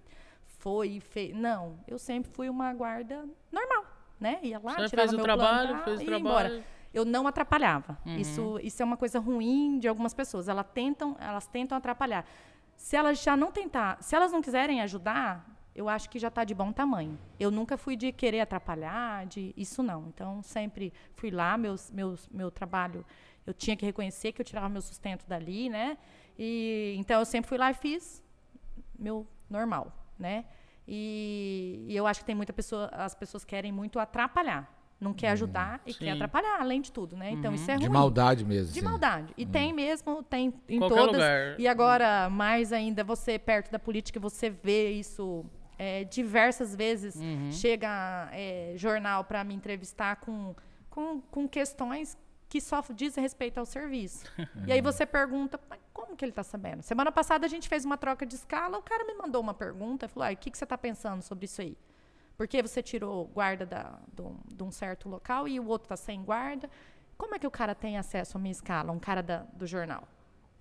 foi 0.44 0.90
e 0.90 1.00
fez. 1.00 1.34
Não, 1.34 1.80
eu 1.88 1.98
sempre 1.98 2.30
fui 2.30 2.48
uma 2.48 2.72
guarda 2.72 3.28
normal, 3.50 3.86
né? 4.20 4.38
Ia 4.44 4.60
lá, 4.62 4.74
Você 4.76 4.90
tirava 4.90 5.08
fez 5.08 5.10
meu 5.10 5.20
o 5.20 5.24
trabalho, 5.24 5.68
plantar, 5.70 5.84
fez 5.84 6.00
o 6.00 6.04
trabalho. 6.04 6.54
Embora 6.54 6.79
eu 6.92 7.04
não 7.04 7.26
atrapalhava. 7.26 7.98
Uhum. 8.04 8.16
Isso, 8.16 8.58
isso 8.62 8.82
é 8.82 8.84
uma 8.84 8.96
coisa 8.96 9.18
ruim 9.18 9.78
de 9.78 9.86
algumas 9.86 10.12
pessoas. 10.12 10.48
Elas 10.48 10.66
tentam, 10.74 11.16
elas 11.20 11.46
tentam 11.46 11.78
atrapalhar. 11.78 12.24
Se 12.76 12.96
elas 12.96 13.22
já 13.22 13.36
não 13.36 13.52
tentar, 13.52 14.02
se 14.02 14.16
elas 14.16 14.32
não 14.32 14.42
quiserem 14.42 14.80
ajudar, 14.80 15.46
eu 15.74 15.88
acho 15.88 16.10
que 16.10 16.18
já 16.18 16.28
está 16.28 16.44
de 16.44 16.54
bom 16.54 16.72
tamanho. 16.72 17.18
Eu 17.38 17.50
nunca 17.50 17.76
fui 17.76 17.94
de 17.94 18.10
querer 18.10 18.40
atrapalhar, 18.40 19.26
de 19.26 19.54
isso 19.56 19.82
não. 19.82 20.08
Então 20.08 20.42
sempre 20.42 20.92
fui 21.14 21.30
lá, 21.30 21.56
meus, 21.56 21.90
meus, 21.90 22.28
meu 22.28 22.50
trabalho, 22.50 23.04
eu 23.46 23.54
tinha 23.54 23.76
que 23.76 23.86
reconhecer 23.86 24.32
que 24.32 24.40
eu 24.40 24.44
tirava 24.44 24.68
meu 24.68 24.82
sustento 24.82 25.26
dali, 25.26 25.68
né? 25.68 25.96
E 26.38 26.94
então 26.98 27.20
eu 27.20 27.24
sempre 27.24 27.48
fui 27.48 27.58
lá 27.58 27.70
e 27.70 27.74
fiz 27.74 28.22
meu 28.98 29.26
normal, 29.48 29.92
né? 30.18 30.44
E, 30.88 31.84
e 31.88 31.96
eu 31.96 32.06
acho 32.06 32.20
que 32.20 32.26
tem 32.26 32.34
muita 32.34 32.52
pessoa, 32.52 32.86
as 32.92 33.14
pessoas 33.14 33.44
querem 33.44 33.70
muito 33.70 34.00
atrapalhar 34.00 34.79
não 35.00 35.14
quer 35.14 35.30
ajudar 35.30 35.80
e 35.86 35.92
Sim. 35.92 36.00
quer 36.00 36.10
atrapalhar, 36.10 36.60
além 36.60 36.80
de 36.80 36.92
tudo, 36.92 37.16
né? 37.16 37.30
Então 37.30 37.50
uhum. 37.50 37.54
isso 37.54 37.70
é 37.70 37.74
ruim. 37.74 37.84
De 37.84 37.88
maldade 37.88 38.44
mesmo. 38.44 38.72
De 38.72 38.80
sim. 38.80 38.84
maldade. 38.84 39.32
E 39.36 39.44
uhum. 39.44 39.50
tem 39.50 39.72
mesmo, 39.72 40.22
tem 40.22 40.52
em 40.68 40.78
Qualquer 40.78 40.96
todas. 40.96 41.14
Lugar. 41.14 41.58
E 41.58 41.66
agora, 41.66 42.28
mais 42.28 42.72
ainda, 42.72 43.02
você 43.02 43.38
perto 43.38 43.70
da 43.70 43.78
política, 43.78 44.20
você 44.20 44.50
vê 44.50 44.90
isso 44.90 45.44
é, 45.78 46.04
diversas 46.04 46.76
vezes. 46.76 47.16
Uhum. 47.16 47.50
Chega 47.50 48.28
é, 48.32 48.74
jornal 48.76 49.24
para 49.24 49.42
me 49.42 49.54
entrevistar 49.54 50.16
com, 50.16 50.54
com, 50.90 51.20
com 51.22 51.48
questões 51.48 52.18
que 52.50 52.60
só 52.60 52.84
dizem 52.94 53.22
respeito 53.22 53.58
ao 53.58 53.64
serviço. 53.64 54.26
e 54.66 54.72
aí 54.72 54.82
você 54.82 55.06
pergunta, 55.06 55.58
mas 55.70 55.80
como 55.94 56.16
que 56.16 56.24
ele 56.24 56.32
está 56.32 56.42
sabendo? 56.42 56.82
Semana 56.82 57.10
passada 57.10 57.46
a 57.46 57.48
gente 57.48 57.68
fez 57.68 57.84
uma 57.84 57.96
troca 57.96 58.26
de 58.26 58.34
escala, 58.34 58.76
o 58.76 58.82
cara 58.82 59.04
me 59.04 59.14
mandou 59.14 59.40
uma 59.40 59.54
pergunta, 59.54 60.08
falou, 60.08 60.28
ah, 60.28 60.32
o 60.32 60.36
que, 60.36 60.50
que 60.50 60.58
você 60.58 60.64
está 60.64 60.76
pensando 60.76 61.22
sobre 61.22 61.46
isso 61.46 61.62
aí? 61.62 61.76
Porque 62.40 62.62
você 62.62 62.82
tirou 62.82 63.26
guarda 63.26 63.66
da, 63.66 63.98
do, 64.14 64.34
de 64.50 64.62
um 64.62 64.70
certo 64.70 65.10
local 65.10 65.46
e 65.46 65.60
o 65.60 65.66
outro 65.66 65.84
está 65.84 65.94
sem 65.94 66.22
guarda. 66.22 66.70
Como 67.18 67.34
é 67.34 67.38
que 67.38 67.46
o 67.46 67.50
cara 67.50 67.74
tem 67.74 67.98
acesso 67.98 68.38
à 68.38 68.40
minha 68.40 68.50
escala, 68.50 68.90
um 68.92 68.98
cara 68.98 69.22
da, 69.22 69.40
do 69.52 69.66
jornal? 69.66 70.08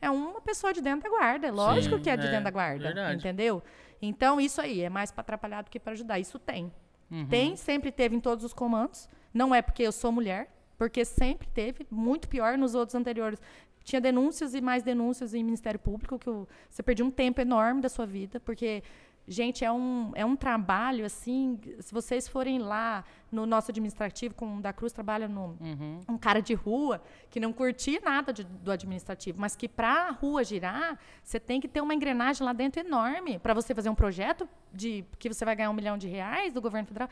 É 0.01 0.09
uma 0.09 0.41
pessoa 0.41 0.73
de 0.73 0.81
dentro 0.81 1.09
da 1.09 1.17
guarda. 1.17 1.47
É 1.47 1.51
lógico 1.51 1.95
Sim, 1.95 2.01
que 2.01 2.09
é 2.09 2.17
de 2.17 2.27
é, 2.27 2.31
dentro 2.31 2.43
da 2.43 2.51
guarda. 2.51 2.83
Verdade. 2.83 3.15
Entendeu? 3.15 3.63
Então, 4.01 4.41
isso 4.41 4.59
aí 4.59 4.81
é 4.81 4.89
mais 4.89 5.09
para 5.09 5.21
atrapalhar 5.21 5.61
do 5.61 5.69
que 5.69 5.79
para 5.79 5.93
ajudar. 5.93 6.19
Isso 6.19 6.37
tem. 6.37 6.69
Uhum. 7.09 7.25
Tem, 7.27 7.55
sempre 7.55 7.93
teve 7.93 8.13
em 8.13 8.19
todos 8.19 8.43
os 8.43 8.51
comandos. 8.51 9.07
Não 9.33 9.55
é 9.55 9.61
porque 9.61 9.83
eu 9.83 9.93
sou 9.93 10.11
mulher, 10.11 10.53
porque 10.77 11.05
sempre 11.05 11.47
teve, 11.47 11.87
muito 11.89 12.27
pior 12.27 12.57
nos 12.57 12.75
outros 12.75 12.93
anteriores. 12.93 13.41
Tinha 13.85 14.01
denúncias 14.01 14.53
e 14.53 14.59
mais 14.59 14.83
denúncias 14.83 15.33
em 15.33 15.41
Ministério 15.45 15.79
Público, 15.79 16.19
que 16.19 16.29
você 16.69 16.83
perdia 16.83 17.05
um 17.05 17.09
tempo 17.09 17.39
enorme 17.39 17.79
da 17.79 17.87
sua 17.87 18.05
vida, 18.05 18.37
porque 18.37 18.83
Gente, 19.31 19.63
é 19.63 19.71
um, 19.71 20.11
é 20.15 20.25
um 20.25 20.35
trabalho, 20.35 21.05
assim, 21.05 21.59
se 21.79 21.93
vocês 21.93 22.27
forem 22.27 22.57
lá 22.57 23.05
no 23.31 23.45
nosso 23.45 23.69
administrativo, 23.69 24.33
com 24.33 24.57
o 24.57 24.59
da 24.59 24.73
Cruz 24.73 24.91
trabalha 24.91 25.27
no, 25.27 25.55
uhum. 25.61 26.01
um 26.09 26.17
cara 26.17 26.41
de 26.41 26.55
rua 26.55 26.99
que 27.29 27.39
não 27.39 27.53
curtia 27.53 28.01
nada 28.03 28.33
de, 28.33 28.43
do 28.43 28.71
administrativo, 28.71 29.39
mas 29.39 29.55
que 29.55 29.69
para 29.69 30.07
a 30.07 30.09
rua 30.09 30.43
girar, 30.43 30.97
você 31.23 31.39
tem 31.39 31.61
que 31.61 31.67
ter 31.67 31.79
uma 31.79 31.93
engrenagem 31.93 32.43
lá 32.43 32.53
dentro 32.53 32.79
enorme 32.79 33.37
para 33.37 33.53
você 33.53 33.75
fazer 33.75 33.91
um 33.91 33.93
projeto 33.93 34.49
de 34.73 35.05
que 35.19 35.31
você 35.31 35.45
vai 35.45 35.55
ganhar 35.55 35.69
um 35.69 35.75
milhão 35.75 35.95
de 35.95 36.07
reais 36.07 36.51
do 36.51 36.59
governo 36.59 36.87
federal 36.87 37.07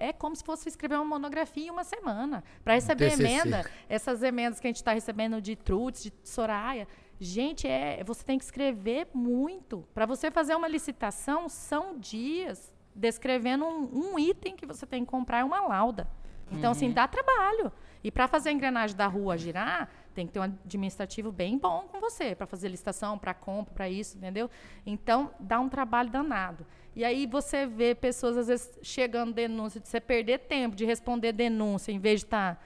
é 0.00 0.12
como 0.12 0.36
se 0.36 0.44
fosse 0.44 0.68
escrever 0.68 0.94
uma 0.94 1.04
monografia 1.04 1.66
em 1.66 1.70
uma 1.70 1.82
semana. 1.82 2.44
Para 2.62 2.74
receber 2.74 3.12
emenda, 3.12 3.68
essas 3.88 4.22
emendas 4.22 4.60
que 4.60 4.66
a 4.66 4.70
gente 4.70 4.76
está 4.76 4.92
recebendo 4.92 5.40
de 5.40 5.56
Trutz, 5.56 6.04
de 6.04 6.12
Soraya, 6.22 6.86
Gente, 7.20 7.66
é, 7.66 8.02
você 8.04 8.24
tem 8.24 8.38
que 8.38 8.44
escrever 8.44 9.08
muito. 9.12 9.86
Para 9.92 10.06
você 10.06 10.30
fazer 10.30 10.54
uma 10.54 10.68
licitação, 10.68 11.48
são 11.48 11.98
dias 11.98 12.72
descrevendo 12.94 13.64
um, 13.64 14.12
um, 14.14 14.18
item 14.18 14.56
que 14.56 14.66
você 14.66 14.86
tem 14.86 15.04
que 15.04 15.10
comprar, 15.10 15.40
é 15.40 15.44
uma 15.44 15.60
lauda. 15.60 16.08
Então, 16.50 16.70
assim, 16.70 16.86
uhum. 16.86 16.90
assim, 16.90 16.92
dá 16.92 17.06
trabalho. 17.06 17.72
E 18.02 18.10
para 18.10 18.26
fazer 18.26 18.48
a 18.50 18.52
engrenagem 18.52 18.96
da 18.96 19.06
rua 19.06 19.36
girar, 19.36 19.88
tem 20.14 20.26
que 20.26 20.32
ter 20.32 20.40
um 20.40 20.44
administrativo 20.44 21.30
bem 21.30 21.58
bom 21.58 21.86
com 21.88 22.00
você 22.00 22.34
para 22.34 22.46
fazer 22.46 22.68
licitação, 22.68 23.18
para 23.18 23.34
compra, 23.34 23.74
para 23.74 23.88
isso, 23.88 24.16
entendeu? 24.16 24.50
Então, 24.86 25.30
dá 25.38 25.60
um 25.60 25.68
trabalho 25.68 26.10
danado. 26.10 26.66
E 26.94 27.04
aí 27.04 27.26
você 27.26 27.66
vê 27.66 27.94
pessoas, 27.94 28.36
às 28.36 28.48
vezes, 28.48 28.78
chegando 28.82 29.32
denúncia, 29.32 29.80
de 29.80 29.88
você 29.88 30.00
perder 30.00 30.38
tempo 30.40 30.74
de 30.74 30.84
responder 30.84 31.32
denúncia, 31.32 31.92
em 31.92 31.98
vez 31.98 32.20
de 32.20 32.26
estar 32.26 32.56
tá, 32.56 32.60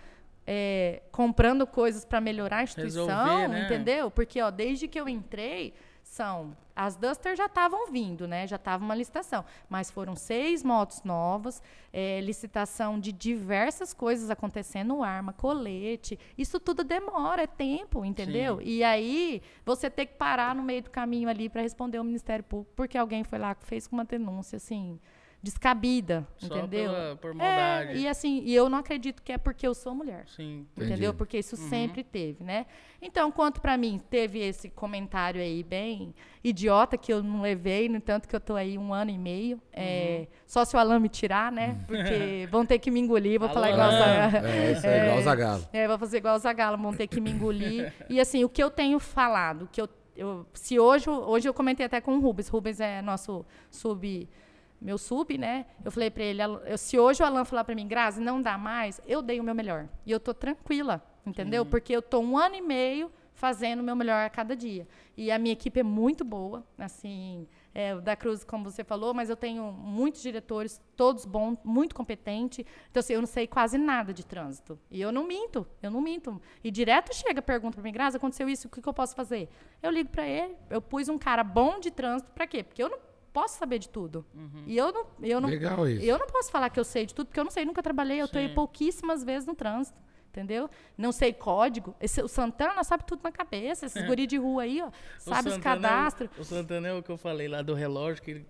é, 0.47 1.03
comprando 1.11 1.67
coisas 1.67 2.05
para 2.05 2.21
melhorar 2.21 2.59
a 2.59 2.63
instituição, 2.65 3.07
Resolver, 3.07 3.49
né? 3.49 3.65
entendeu? 3.65 4.11
Porque, 4.11 4.41
ó, 4.41 4.51
desde 4.51 4.89
que 4.89 4.99
eu 4.99 5.09
entrei, 5.09 5.75
são 6.03 6.57
as 6.75 6.97
Duster 6.97 7.37
já 7.37 7.47
estavam 7.47 7.91
vindo, 7.91 8.27
né? 8.27 8.47
Já 8.47 8.57
estava 8.57 8.83
uma 8.83 8.95
licitação, 8.95 9.45
mas 9.69 9.91
foram 9.91 10.17
seis 10.17 10.63
motos 10.63 11.03
novas, 11.03 11.63
é, 11.93 12.21
licitação 12.21 12.99
de 12.99 13.13
diversas 13.13 13.93
coisas 13.93 14.31
acontecendo, 14.31 15.03
arma, 15.03 15.33
colete, 15.33 16.19
isso 16.37 16.59
tudo 16.59 16.83
demora, 16.83 17.43
é 17.43 17.47
tempo, 17.47 18.05
entendeu? 18.05 18.59
Sim. 18.59 18.65
E 18.65 18.85
aí 18.85 19.43
você 19.65 19.91
tem 19.91 20.07
que 20.07 20.15
parar 20.15 20.55
no 20.55 20.63
meio 20.63 20.83
do 20.83 20.91
caminho 20.91 21.29
ali 21.29 21.49
para 21.49 21.63
responder 21.63 21.99
ao 21.99 22.05
Ministério 22.05 22.45
Público 22.45 22.73
porque 22.75 22.97
alguém 22.97 23.23
foi 23.23 23.39
lá 23.39 23.55
fez 23.61 23.87
uma 23.93 24.05
denúncia 24.05 24.57
assim 24.57 24.99
descabida, 25.43 26.25
Só 26.39 26.47
entendeu? 26.47 26.91
Pela, 26.91 27.17
por 27.17 27.35
maldade. 27.35 27.91
É, 27.91 27.97
e 27.97 28.09
assim, 28.09 28.43
e 28.45 28.55
eu 28.55 28.69
não 28.69 28.79
acredito 28.79 29.21
que 29.23 29.33
é 29.33 29.39
porque 29.39 29.67
eu 29.67 29.75
sou 29.75 29.93
mulher. 29.93 30.25
Sim. 30.29 30.65
Entendeu? 30.77 30.95
Entendi. 30.95 31.13
Porque 31.15 31.39
isso 31.39 31.57
uhum. 31.57 31.69
sempre 31.69 32.05
teve, 32.05 32.45
né? 32.45 32.65
Então, 33.01 33.33
quanto 33.33 33.61
para 33.61 33.77
mim, 33.77 34.01
teve 34.09 34.39
esse 34.39 34.71
comentário 34.71 35.41
aí 35.41 35.65
bem 35.65 36.15
idiota 36.45 36.97
que 36.97 37.13
eu 37.13 37.25
não 37.25 37.43
levei, 37.43 37.89
no 37.89 37.97
entanto 37.97 38.29
que 38.29 38.37
eu 38.37 38.41
tô 38.41 38.55
aí 38.55 38.79
um 38.79 38.95
ano 38.95 39.11
e 39.11 39.19
meio. 39.19 39.61
É, 39.73 39.81
uhum. 39.81 39.87
É, 39.87 40.27
só 40.47 40.65
se 40.65 40.77
o 40.77 40.79
Alan 40.79 41.01
me 41.01 41.09
tirar, 41.09 41.51
né? 41.51 41.77
Porque 41.89 42.47
vão 42.51 42.65
ter 42.65 42.79
que 42.79 42.91
me 42.91 43.01
engolir, 43.01 43.41
vou 43.41 43.49
falar 43.49 43.71
igual 43.73 43.89
o 43.89 43.93
Zagalo. 43.93 44.47
É, 44.47 44.73
isso 44.73 44.87
é, 44.87 45.05
igual 45.05 45.19
o 45.19 45.23
Zagalo. 45.23 45.69
É, 45.73 45.89
vou 45.89 45.99
fazer 45.99 46.19
igual 46.19 46.37
o 46.37 46.39
Zagalo, 46.39 46.79
vão 46.79 46.95
ter 46.95 47.09
que 47.09 47.21
me 47.21 47.33
engolir. 47.33 47.93
e 48.09 48.21
assim, 48.21 48.45
o 48.45 48.49
que 48.49 48.63
eu 48.63 48.71
tenho 48.71 49.01
falado, 49.01 49.69
que 49.73 49.81
eu, 49.81 49.89
eu 50.17 50.47
se 50.55 50.79
hoje, 50.79 51.11
hoje 51.11 51.49
eu 51.49 51.55
comentei 51.55 51.85
até 51.85 52.01
com 52.01 52.17
o 52.17 52.21
Rubens, 52.21 52.47
Rubens 52.47 52.79
é 52.79 53.03
nosso 53.03 53.45
sub 53.69 54.29
meu 54.83 54.99
sub, 54.99 55.39
né? 55.39 55.67
Eu 55.85 55.91
falei 55.91 56.11
para 56.11 56.25
ele, 56.25 56.43
se 56.77 56.99
hoje 56.99 57.23
o 57.23 57.27
Alan 57.27 57.45
falar 57.45 57.65
para 57.65 57.75
mim, 57.75 57.87
Grazi, 57.87 58.21
não 58.21 58.43
dá 58.43 58.59
mais, 58.59 59.01
eu 59.07 59.23
dei 59.23 59.41
o 59.41 59.45
meu 59.45 59.55
melhor. 59.55 59.89
E 60.05 60.11
eu 60.11 60.21
tô 60.21 60.35
tranquila, 60.35 61.03
entendeu? 61.25 61.63
Uhum. 61.63 61.71
Porque 61.71 61.95
eu 61.95 62.03
tô 62.03 62.21
um 62.21 62.37
ano 62.37 62.57
e 62.57 62.61
meio 62.61 63.11
fazendo 63.35 63.81
o 63.81 63.83
meu 63.83 63.97
melhor 63.97 64.25
a 64.25 64.31
cada 64.31 64.55
dia. 64.55 64.87
E 65.17 65.31
a 65.31 65.39
minha 65.39 65.53
equipe 65.53 65.81
é 65.81 65.83
muito 65.83 66.25
boa, 66.25 66.65
assim, 66.79 67.49
é, 67.75 67.95
da 67.97 68.15
Cruz, 68.15 68.45
como 68.45 68.71
você 68.71 68.85
falou, 68.85 69.13
mas 69.15 69.31
eu 69.31 69.37
tenho 69.37 69.73
muitos 69.73 70.23
diretores, 70.23 70.81
todos 70.97 71.25
bons, 71.25 71.59
muito 71.65 71.95
competentes. 71.95 72.65
Então, 72.91 73.01
assim, 73.01 73.15
eu 73.15 73.21
não 73.21 73.27
sei 73.27 73.47
quase 73.47 73.79
nada 73.79 74.13
de 74.13 74.25
trânsito. 74.25 74.79
E 74.91 75.01
eu 75.01 75.11
não 75.11 75.27
minto, 75.27 75.67
eu 75.83 75.91
não 75.91 76.01
minto. 76.01 76.41
E 76.63 76.71
direto 76.71 77.15
chega 77.15 77.41
a 77.41 77.43
pergunta 77.43 77.77
para 77.77 77.83
mim, 77.83 77.93
Grazi, 77.93 78.17
aconteceu 78.17 78.49
isso, 78.49 78.69
o 78.69 78.71
que, 78.71 78.83
que 78.83 78.89
eu 78.89 78.95
posso 78.95 79.15
fazer? 79.15 79.49
Eu 79.83 79.91
ligo 79.91 80.11
para 80.11 80.27
ele, 80.27 80.55
eu 80.71 80.81
pus 80.81 81.09
um 81.09 81.19
cara 81.19 81.43
bom 81.43 81.81
de 81.81 81.91
trânsito, 81.91 82.31
para 82.33 82.47
quê? 82.47 82.63
Porque 82.63 82.83
eu 82.83 82.91
não 82.91 83.12
posso 83.33 83.59
saber 83.59 83.79
de 83.79 83.89
tudo. 83.89 84.25
Uhum. 84.35 84.65
E 84.67 84.77
eu 84.77 84.93
não, 84.93 85.07
eu 85.23 85.41
não, 85.41 85.49
Legal 85.49 85.89
isso. 85.89 86.05
eu 86.05 86.19
não 86.19 86.27
posso 86.27 86.51
falar 86.51 86.71
que 86.71 86.79
eu 86.79 86.85
sei 86.85 87.07
de 87.07 87.15
tudo, 87.15 87.27
porque 87.27 87.41
eu 87.41 87.45
não 87.45 87.51
sei, 87.51 87.65
nunca 87.65 87.83
trabalhei, 87.83 88.21
eu 88.21 88.27
estou 88.27 88.47
pouquíssimas 88.51 89.25
vezes 89.25 89.47
no 89.47 89.55
trânsito. 89.55 89.99
Entendeu? 90.29 90.71
Não 90.97 91.13
sei 91.13 91.31
código. 91.31 91.95
Esse, 92.01 92.23
o 92.23 92.29
Santana 92.29 92.83
sabe 92.85 93.05
tudo 93.05 93.21
na 93.23 93.31
cabeça. 93.31 93.85
Esses 93.85 94.03
é. 94.03 94.07
guri 94.09 94.27
de 94.27 94.39
rua 94.39 94.63
aí, 94.63 94.81
ó. 94.81 94.91
Sabe 95.19 95.51
os 95.51 95.59
cadastros. 95.59 96.31
O, 96.39 96.41
o 96.41 96.45
Santana 96.45 96.89
é 96.89 96.93
o 96.95 97.03
que 97.03 97.11
eu 97.11 97.19
falei 97.19 97.49
lá 97.49 97.61
do 97.61 97.75
relógio, 97.75 98.23
que 98.23 98.31
ele 98.31 98.47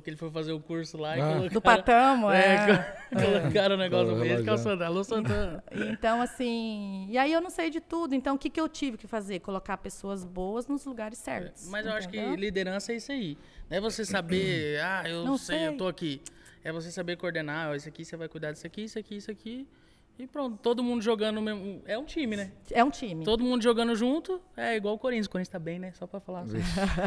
que 0.00 0.10
ele 0.10 0.16
foi 0.16 0.30
fazer 0.30 0.52
o 0.52 0.60
curso 0.60 0.96
lá 0.96 1.12
ah. 1.12 1.16
e 1.16 1.20
colocaram... 1.20 1.48
Do 1.48 1.60
Patamo, 1.60 2.30
é. 2.30 2.70
é. 3.10 3.10
Colocaram 3.40 3.74
o 3.74 3.78
negócio 3.78 4.14
no 4.14 4.20
meio, 4.20 4.42
que 4.42 4.48
é 4.48 4.52
o 4.52 4.58
Santana. 4.58 4.86
Alô, 4.86 5.02
Santana. 5.02 5.64
Então, 5.92 6.20
assim... 6.20 7.06
E 7.08 7.18
aí 7.18 7.32
eu 7.32 7.40
não 7.40 7.50
sei 7.50 7.70
de 7.70 7.80
tudo. 7.80 8.14
Então, 8.14 8.36
o 8.36 8.38
que, 8.38 8.48
que 8.48 8.60
eu 8.60 8.68
tive 8.68 8.96
que 8.96 9.06
fazer? 9.06 9.40
Colocar 9.40 9.76
pessoas 9.78 10.24
boas 10.24 10.66
nos 10.66 10.84
lugares 10.84 11.18
certos. 11.18 11.68
Mas 11.68 11.80
entendeu? 11.80 11.90
eu 11.90 11.98
acho 11.98 12.08
que 12.08 12.36
liderança 12.36 12.92
é 12.92 12.96
isso 12.96 13.10
aí. 13.10 13.36
Não 13.72 13.78
é 13.78 13.80
você 13.80 14.04
saber, 14.04 14.78
ah, 14.84 15.02
eu 15.08 15.24
não 15.24 15.38
sei, 15.38 15.58
sei, 15.58 15.68
eu 15.68 15.76
tô 15.78 15.88
aqui. 15.88 16.20
É 16.62 16.70
você 16.70 16.92
saber 16.92 17.16
coordenar, 17.16 17.70
ó, 17.70 17.74
isso 17.74 17.88
aqui 17.88 18.04
você 18.04 18.18
vai 18.18 18.28
cuidar 18.28 18.52
disso 18.52 18.66
aqui, 18.66 18.84
isso 18.84 18.98
aqui, 18.98 19.16
isso 19.16 19.30
aqui. 19.30 19.66
E 20.18 20.26
pronto, 20.26 20.58
todo 20.58 20.84
mundo 20.84 21.00
jogando 21.00 21.40
mesmo. 21.40 21.80
É 21.86 21.96
um 21.96 22.04
time, 22.04 22.36
né? 22.36 22.52
É 22.70 22.84
um 22.84 22.90
time. 22.90 23.24
Todo 23.24 23.42
mundo 23.42 23.62
jogando 23.62 23.96
junto, 23.96 24.42
é 24.54 24.76
igual 24.76 24.94
o 24.94 24.98
Corinthians. 24.98 25.26
O 25.26 25.30
Corinthians 25.30 25.52
tá 25.52 25.58
bem, 25.58 25.78
né? 25.78 25.90
Só 25.92 26.06
pra 26.06 26.20
falar 26.20 26.40
assim. 26.40 26.58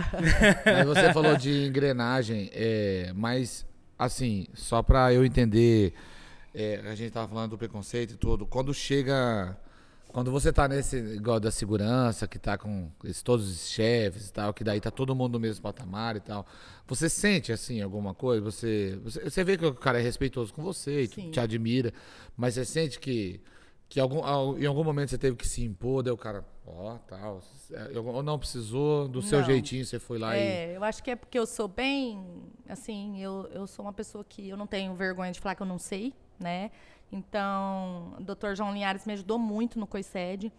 mas 0.65 0.87
você 0.87 1.13
falou 1.13 1.37
de 1.37 1.67
engrenagem, 1.67 2.49
é, 2.51 3.13
mas 3.13 3.63
assim, 3.97 4.47
só 4.55 4.81
pra 4.81 5.13
eu 5.13 5.23
entender, 5.23 5.93
é, 6.51 6.81
a 6.83 6.95
gente 6.95 7.11
tava 7.11 7.27
falando 7.27 7.51
do 7.51 7.59
preconceito 7.59 8.15
e 8.15 8.17
tudo. 8.17 8.43
Quando 8.43 8.73
chega 8.73 9.55
quando 10.15 10.31
você 10.31 10.53
tá 10.53 10.65
nesse, 10.65 10.95
igual 10.95 11.41
da 11.41 11.51
segurança, 11.51 12.25
que 12.25 12.39
tá 12.39 12.57
com 12.57 12.89
esse, 13.03 13.21
todos 13.21 13.51
os 13.51 13.69
chefes 13.69 14.29
e 14.29 14.31
tal, 14.31 14.53
que 14.53 14.63
daí 14.63 14.79
tá 14.79 14.89
todo 14.89 15.13
mundo 15.13 15.33
no 15.33 15.41
mesmo 15.41 15.61
patamar 15.61 16.15
e 16.15 16.21
tal, 16.21 16.45
você 16.87 17.09
sente, 17.09 17.51
assim, 17.51 17.81
alguma 17.81 18.13
coisa? 18.13 18.41
Você, 18.41 18.97
você, 19.03 19.29
você 19.29 19.43
vê 19.43 19.57
que 19.57 19.65
o 19.65 19.73
cara 19.73 19.99
é 19.99 20.01
respeitoso 20.01 20.53
com 20.53 20.63
você 20.63 21.01
e 21.01 21.07
te 21.09 21.37
admira, 21.37 21.93
mas 22.37 22.53
você 22.53 22.63
sente 22.63 22.97
que, 22.97 23.41
que 23.89 23.99
algum, 23.99 24.19
em 24.57 24.65
algum 24.65 24.85
momento 24.85 25.09
você 25.09 25.17
teve 25.17 25.35
que 25.35 25.45
se 25.45 25.65
impor, 25.65 26.01
daí 26.01 26.13
o 26.13 26.17
cara, 26.17 26.45
ó, 26.65 26.93
oh, 26.93 26.99
tal, 26.99 27.41
ou 28.05 28.23
não 28.23 28.39
precisou, 28.39 29.09
do 29.09 29.21
seu 29.21 29.43
jeitinho 29.43 29.83
você 29.83 29.99
foi 29.99 30.17
lá 30.17 30.33
é, 30.33 30.39
e... 30.39 30.41
É, 30.43 30.77
eu 30.77 30.83
acho 30.85 31.03
que 31.03 31.11
é 31.11 31.17
porque 31.17 31.37
eu 31.37 31.45
sou 31.45 31.67
bem, 31.67 32.25
assim, 32.69 33.21
eu, 33.21 33.49
eu 33.51 33.67
sou 33.67 33.83
uma 33.83 33.91
pessoa 33.91 34.23
que 34.23 34.47
eu 34.47 34.55
não 34.55 34.65
tenho 34.65 34.95
vergonha 34.95 35.33
de 35.33 35.41
falar 35.41 35.55
que 35.55 35.61
eu 35.61 35.67
não 35.67 35.77
sei, 35.77 36.13
né? 36.39 36.71
Então, 37.11 38.15
o 38.19 38.23
Dr. 38.23 38.55
João 38.55 38.73
Linhares 38.73 39.05
me 39.05 39.13
ajudou 39.13 39.37
muito 39.37 39.79
no 39.79 39.87
COICED. 39.87 40.51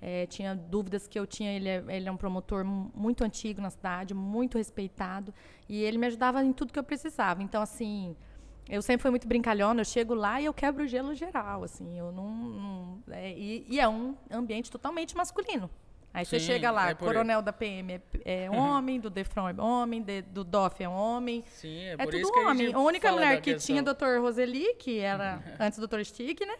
É, 0.00 0.26
tinha 0.26 0.54
dúvidas 0.54 1.08
que 1.08 1.18
eu 1.18 1.26
tinha. 1.26 1.52
Ele 1.52 1.68
é, 1.68 1.84
ele 1.88 2.08
é 2.08 2.12
um 2.12 2.16
promotor 2.16 2.64
muito 2.64 3.24
antigo 3.24 3.60
na 3.60 3.70
cidade, 3.70 4.14
muito 4.14 4.56
respeitado. 4.58 5.34
E 5.68 5.82
ele 5.82 5.98
me 5.98 6.06
ajudava 6.06 6.44
em 6.44 6.52
tudo 6.52 6.72
que 6.72 6.78
eu 6.78 6.84
precisava. 6.84 7.42
Então, 7.42 7.60
assim, 7.60 8.16
eu 8.68 8.80
sempre 8.80 9.02
fui 9.02 9.10
muito 9.10 9.26
brincalhona. 9.26 9.80
Eu 9.80 9.84
chego 9.84 10.14
lá 10.14 10.40
e 10.40 10.44
eu 10.44 10.54
quebro 10.54 10.84
o 10.84 10.86
gelo 10.86 11.14
geral. 11.14 11.64
Assim, 11.64 11.98
eu 11.98 12.12
não. 12.12 12.30
não 12.30 13.02
é, 13.10 13.32
e, 13.32 13.66
e 13.68 13.80
é 13.80 13.88
um 13.88 14.14
ambiente 14.30 14.70
totalmente 14.70 15.16
masculino. 15.16 15.68
Aí 16.12 16.24
Sim, 16.24 16.38
você 16.38 16.40
chega 16.40 16.70
lá, 16.70 16.90
é 16.90 16.94
coronel 16.94 17.42
da 17.42 17.52
PM 17.52 18.00
é, 18.24 18.44
é 18.44 18.50
homem, 18.50 18.98
do 18.98 19.10
Defron 19.10 19.48
é 19.48 19.60
homem, 19.60 20.02
de, 20.02 20.22
do 20.22 20.42
DOF 20.42 20.82
é 20.82 20.88
homem. 20.88 21.44
Sim, 21.48 21.80
é, 21.80 21.96
é 21.98 22.06
tudo 22.06 22.28
homem. 22.38 22.72
A, 22.72 22.76
a 22.76 22.80
única 22.80 23.12
mulher 23.12 23.40
que 23.40 23.54
questão. 23.54 23.76
tinha 23.76 23.82
Dr. 23.82 24.20
Roseli, 24.20 24.74
que 24.74 24.98
era 24.98 25.42
antes 25.60 25.78
do 25.78 25.86
Dr. 25.86 26.02
Stick, 26.04 26.40
né? 26.40 26.56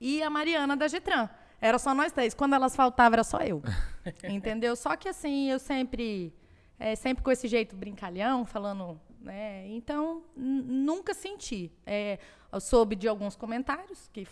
E 0.00 0.22
a 0.22 0.30
Mariana 0.30 0.76
da 0.76 0.88
Getran. 0.88 1.28
Era 1.60 1.78
só 1.78 1.94
nós 1.94 2.12
três. 2.12 2.34
Quando 2.34 2.54
elas 2.54 2.76
faltavam, 2.76 3.14
era 3.14 3.24
só 3.24 3.38
eu. 3.38 3.62
Entendeu? 4.28 4.76
Só 4.76 4.96
que 4.96 5.08
assim, 5.08 5.50
eu 5.50 5.58
sempre. 5.58 6.32
É, 6.78 6.94
sempre 6.94 7.24
com 7.24 7.30
esse 7.30 7.48
jeito 7.48 7.74
brincalhão, 7.74 8.44
falando. 8.44 9.00
Né? 9.20 9.66
Então, 9.68 10.22
nunca 10.36 11.14
senti. 11.14 11.72
É, 11.84 12.18
eu 12.52 12.60
soube 12.60 12.94
de 12.94 13.08
alguns 13.08 13.34
comentários 13.34 14.08
que 14.12 14.26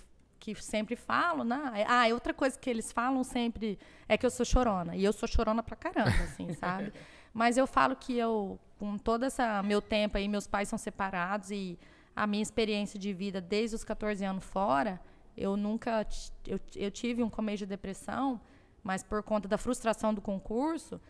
que 0.45 0.63
sempre 0.63 0.95
falam, 0.95 1.43
né? 1.43 1.87
Ah, 1.89 2.07
outra 2.13 2.35
coisa 2.35 2.59
que 2.59 2.69
eles 2.69 2.93
falam 2.93 3.25
sempre 3.25 3.79
é 4.07 4.19
que 4.19 4.27
eu 4.27 4.31
sou 4.31 4.45
chorona. 4.45 4.95
E 4.95 5.03
eu 5.03 5.11
sou 5.11 5.27
chorona 5.27 5.63
pra 5.63 5.75
caramba, 5.75 6.23
assim, 6.23 6.53
sabe? 6.61 6.93
Mas 7.33 7.57
eu 7.57 7.67
falo 7.67 7.97
que 7.97 8.19
eu, 8.19 8.59
com 8.79 8.99
todo 8.99 9.25
esse 9.25 9.41
meu 9.63 9.81
tempo 9.81 10.19
aí, 10.19 10.29
meus 10.29 10.47
pais 10.47 10.69
são 10.69 10.79
separados 10.79 11.51
e 11.51 11.79
a 12.15 12.27
minha 12.27 12.43
experiência 12.43 12.99
de 12.99 13.11
vida 13.15 13.41
desde 13.41 13.75
os 13.75 13.85
14 13.85 14.23
anos 14.23 14.45
fora, 14.45 15.01
eu 15.35 15.57
nunca. 15.57 16.07
Eu, 16.47 16.61
eu 16.77 16.91
tive 16.91 17.23
um 17.23 17.31
começo 17.31 17.59
de 17.59 17.67
depressão, 17.67 18.39
mas 18.83 19.03
por 19.03 19.23
conta 19.23 19.49
da 19.49 19.57
frustração 19.57 20.13
do 20.13 20.21
concurso, 20.21 21.01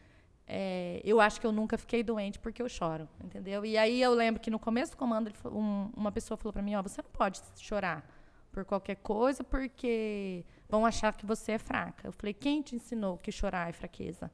é, 0.47 1.03
eu 1.05 1.21
acho 1.21 1.41
que 1.41 1.47
eu 1.47 1.53
nunca 1.53 1.77
fiquei 1.77 2.05
doente 2.05 2.39
porque 2.39 2.63
eu 2.63 2.69
choro, 2.69 3.09
entendeu? 3.23 3.67
E 3.67 3.77
aí 3.77 4.01
eu 4.01 4.15
lembro 4.15 4.41
que 4.41 4.49
no 4.49 4.61
começo 4.61 4.93
do 4.93 4.97
comando, 4.97 5.33
um, 5.47 5.91
uma 5.97 6.13
pessoa 6.13 6.39
falou 6.39 6.53
para 6.53 6.63
mim: 6.63 6.77
Ó, 6.77 6.79
oh, 6.79 6.83
você 6.85 7.03
não 7.03 7.11
pode 7.11 7.43
chorar 7.57 8.14
por 8.55 8.65
qualquer 8.65 8.97
coisa, 8.97 9.43
porque 9.43 10.45
vão 10.69 10.87
achar 10.87 11.13
que 11.13 11.27
você 11.27 11.53
é 11.53 11.59
fraca. 11.59 12.07
Eu 12.07 12.13
falei, 12.13 12.33
quem 12.33 12.63
te 12.63 12.77
ensinou 12.77 13.19
que 13.19 13.33
chorar 13.33 13.69
é 13.69 13.73
fraqueza? 13.73 14.31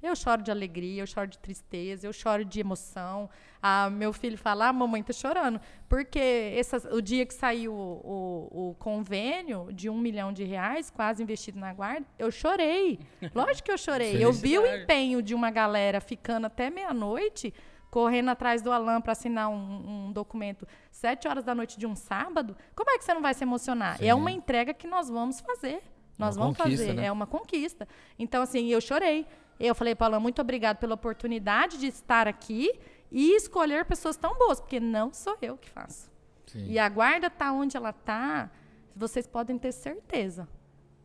Eu 0.00 0.14
choro 0.14 0.42
de 0.42 0.50
alegria, 0.50 1.02
eu 1.02 1.06
choro 1.06 1.26
de 1.26 1.38
tristeza, 1.38 2.06
eu 2.06 2.12
choro 2.12 2.44
de 2.44 2.60
emoção. 2.60 3.28
Ah, 3.62 3.88
meu 3.88 4.12
filho 4.12 4.36
fala, 4.36 4.68
ah, 4.68 4.72
mamãe 4.72 5.02
tá 5.02 5.14
chorando. 5.14 5.58
Porque 5.88 6.60
o 6.92 7.00
dia 7.00 7.24
que 7.24 7.32
saiu 7.32 7.72
o, 7.72 8.50
o, 8.52 8.70
o, 8.70 8.74
convênio 8.74 9.68
de 9.72 9.88
um 9.88 9.96
milhão 9.96 10.30
de 10.30 10.44
reais, 10.44 10.90
quase 10.90 11.22
investido 11.22 11.58
na 11.58 11.72
guarda, 11.72 12.06
eu 12.18 12.30
chorei. 12.30 13.00
Lógico 13.34 13.64
que 13.64 13.72
eu 13.72 13.78
chorei. 13.78 14.22
Eu 14.22 14.30
vi 14.30 14.58
o 14.58 14.66
empenho 14.66 15.22
de 15.22 15.34
uma 15.34 15.50
galera 15.50 16.02
ficando 16.02 16.46
até 16.46 16.68
meia-noite 16.68 17.54
correndo 17.94 18.30
atrás 18.30 18.60
do 18.60 18.72
Alan 18.72 19.00
para 19.00 19.12
assinar 19.12 19.48
um, 19.48 20.08
um, 20.08 20.12
documento 20.12 20.66
sete 20.90 21.28
horas 21.28 21.44
da 21.44 21.54
noite 21.54 21.78
de 21.78 21.86
um 21.86 21.94
sábado, 21.94 22.56
como 22.74 22.90
é 22.90 22.98
que 22.98 23.04
você 23.04 23.14
não 23.14 23.22
vai 23.22 23.32
se 23.34 23.44
emocionar? 23.44 23.98
Sim. 23.98 24.08
É 24.08 24.12
uma 24.12 24.32
entrega 24.32 24.74
que 24.74 24.84
nós 24.84 25.08
vamos 25.08 25.38
fazer. 25.38 25.80
Nós 26.18 26.36
uma 26.36 26.46
vamos 26.46 26.58
fazer. 26.58 26.92
Né? 26.92 27.06
É 27.06 27.12
uma 27.12 27.24
conquista. 27.24 27.86
Então, 28.18 28.42
assim, 28.42 28.66
eu 28.66 28.80
chorei. 28.80 29.24
Eu 29.60 29.76
falei, 29.76 29.96
Alan, 29.96 30.18
muito 30.18 30.42
obrigado 30.42 30.78
pela 30.78 30.96
oportunidade 30.96 31.78
de 31.78 31.86
estar 31.86 32.26
aqui 32.26 32.72
e 33.12 33.36
escolher 33.36 33.84
pessoas 33.84 34.16
tão 34.16 34.36
boas, 34.36 34.60
porque 34.60 34.80
não 34.80 35.12
sou 35.12 35.38
eu 35.40 35.56
que 35.56 35.70
faço. 35.70 36.10
Sim. 36.48 36.66
E 36.66 36.80
a 36.80 36.88
guarda 36.88 37.28
está 37.28 37.52
onde 37.52 37.76
ela 37.76 37.90
está, 37.90 38.50
vocês 38.96 39.24
podem 39.24 39.56
ter 39.56 39.70
certeza. 39.70 40.48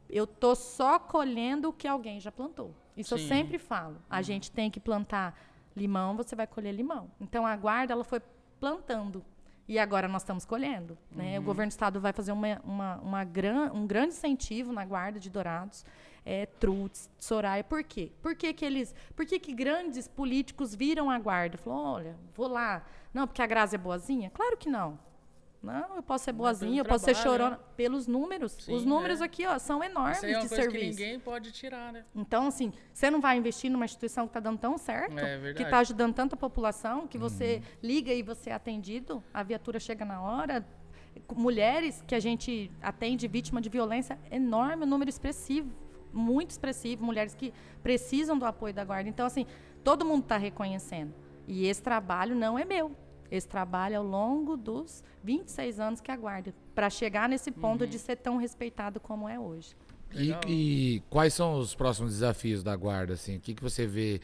eu 0.09 0.25
tô 0.25 0.55
só 0.55 0.97
colhendo 0.97 1.69
o 1.69 1.73
que 1.73 1.87
alguém 1.87 2.19
já 2.19 2.31
plantou. 2.31 2.73
Isso 2.97 3.13
eu 3.13 3.19
Sim. 3.19 3.27
sempre 3.27 3.59
falo. 3.59 3.97
A 4.09 4.23
gente 4.23 4.51
tem 4.51 4.71
que 4.71 4.79
plantar 4.79 5.48
limão, 5.79 6.15
você 6.15 6.35
vai 6.35 6.45
colher 6.45 6.73
limão. 6.73 7.09
Então 7.19 7.45
a 7.45 7.55
guarda 7.55 7.93
ela 7.93 8.03
foi 8.03 8.21
plantando. 8.59 9.23
E 9.67 9.77
agora 9.77 10.07
nós 10.07 10.23
estamos 10.23 10.45
colhendo. 10.45 10.97
Né? 11.11 11.37
O 11.37 11.43
governo 11.43 11.69
do 11.69 11.71
estado 11.71 12.01
vai 12.01 12.11
fazer 12.11 12.31
uma, 12.31 12.59
uma, 12.63 12.95
uma 12.97 13.23
gran, 13.23 13.71
um 13.71 13.85
grande 13.85 14.15
incentivo 14.15 14.73
na 14.73 14.83
guarda 14.83 15.19
de 15.19 15.29
dourados, 15.29 15.85
é, 16.25 16.47
Trutz, 16.47 17.07
Soraya. 17.19 17.63
Por 17.63 17.83
quê? 17.83 18.11
Por 18.21 18.35
que, 18.35 18.51
que 18.51 18.65
eles. 18.65 18.95
Por 19.15 19.25
que, 19.27 19.39
que 19.39 19.53
grandes 19.53 20.07
políticos 20.07 20.73
viram 20.73 21.09
a 21.09 21.19
guarda? 21.19 21.57
Falou, 21.57 21.79
olha, 21.95 22.15
vou 22.35 22.47
lá. 22.47 22.83
Não, 23.13 23.27
porque 23.27 23.41
a 23.41 23.47
Grazi 23.47 23.75
é 23.75 23.77
boazinha? 23.77 24.31
Claro 24.31 24.57
que 24.57 24.69
não. 24.69 24.97
Não, 25.61 25.97
eu 25.97 26.03
posso 26.03 26.23
ser 26.23 26.31
boazinha, 26.31 26.79
eu 26.81 26.85
posso 26.85 27.03
ser 27.03 27.15
chorona. 27.15 27.57
né? 27.57 27.59
Pelos 27.75 28.07
números. 28.07 28.53
Sim, 28.53 28.73
Os 28.73 28.85
números 28.85 29.19
é. 29.19 29.25
aqui, 29.25 29.45
ó, 29.45 29.59
são 29.59 29.83
enormes 29.83 30.17
Isso 30.17 30.25
aí 30.25 30.31
é 30.31 30.37
uma 30.37 30.43
de 30.43 30.49
coisa 30.49 30.63
que 30.67 30.71
serviço. 30.71 30.99
ninguém 30.99 31.19
pode 31.19 31.51
tirar, 31.51 31.91
né? 31.91 32.05
Então, 32.15 32.47
assim, 32.47 32.71
você 32.93 33.11
não 33.11 33.19
vai 33.19 33.37
investir 33.37 33.69
numa 33.69 33.83
instituição 33.83 34.25
que 34.25 34.29
está 34.29 34.39
dando 34.39 34.57
tão 34.57 34.77
certo, 34.77 35.19
É 35.19 35.53
que 35.53 35.63
está 35.63 35.79
ajudando 35.79 36.13
tanta 36.13 36.37
população, 36.37 37.05
que 37.07 37.17
você 37.17 37.61
liga 37.83 38.13
e 38.13 38.23
você 38.23 38.51
é 38.51 38.53
atendido, 38.53 39.21
a 39.33 39.43
viatura 39.43 39.79
chega 39.81 40.05
na 40.05 40.21
hora. 40.21 40.65
Mulheres 41.35 42.01
que 42.07 42.15
a 42.15 42.19
gente 42.19 42.71
atende 42.81 43.27
vítima 43.27 43.59
de 43.59 43.67
violência, 43.67 44.17
enorme, 44.31 44.85
um 44.85 44.87
número 44.87 45.09
expressivo, 45.09 45.69
muito 46.13 46.51
expressivo, 46.51 47.03
mulheres 47.03 47.33
que 47.35 47.53
precisam 47.83 48.37
do 48.37 48.45
apoio 48.45 48.73
da 48.73 48.85
guarda. 48.85 49.09
Então, 49.09 49.25
assim, 49.25 49.45
todo 49.83 50.05
mundo 50.05 50.23
está 50.23 50.37
reconhecendo. 50.37 51.13
E 51.47 51.65
esse 51.67 51.81
trabalho 51.83 52.33
não 52.35 52.57
é 52.57 52.63
meu. 52.63 52.95
Esse 53.31 53.47
trabalho 53.47 53.97
ao 53.97 54.03
longo 54.03 54.57
dos 54.57 55.03
26 55.23 55.79
anos 55.79 56.01
que 56.01 56.11
aguarda, 56.11 56.53
para 56.73 56.89
chegar 56.89 57.27
nesse 57.29 57.51
ponto 57.51 57.83
Uhum. 57.83 57.89
de 57.89 57.99
ser 57.99 58.15
tão 58.17 58.37
respeitado 58.37 58.99
como 58.99 59.27
é 59.29 59.39
hoje. 59.39 59.75
E, 60.11 60.33
e 60.47 61.03
quais 61.09 61.33
são 61.33 61.59
os 61.59 61.75
próximos 61.75 62.13
desafios 62.13 62.63
da 62.63 62.75
guarda? 62.75 63.13
Assim? 63.13 63.37
O 63.37 63.39
que, 63.39 63.53
que 63.53 63.61
você 63.61 63.85
vê 63.85 64.19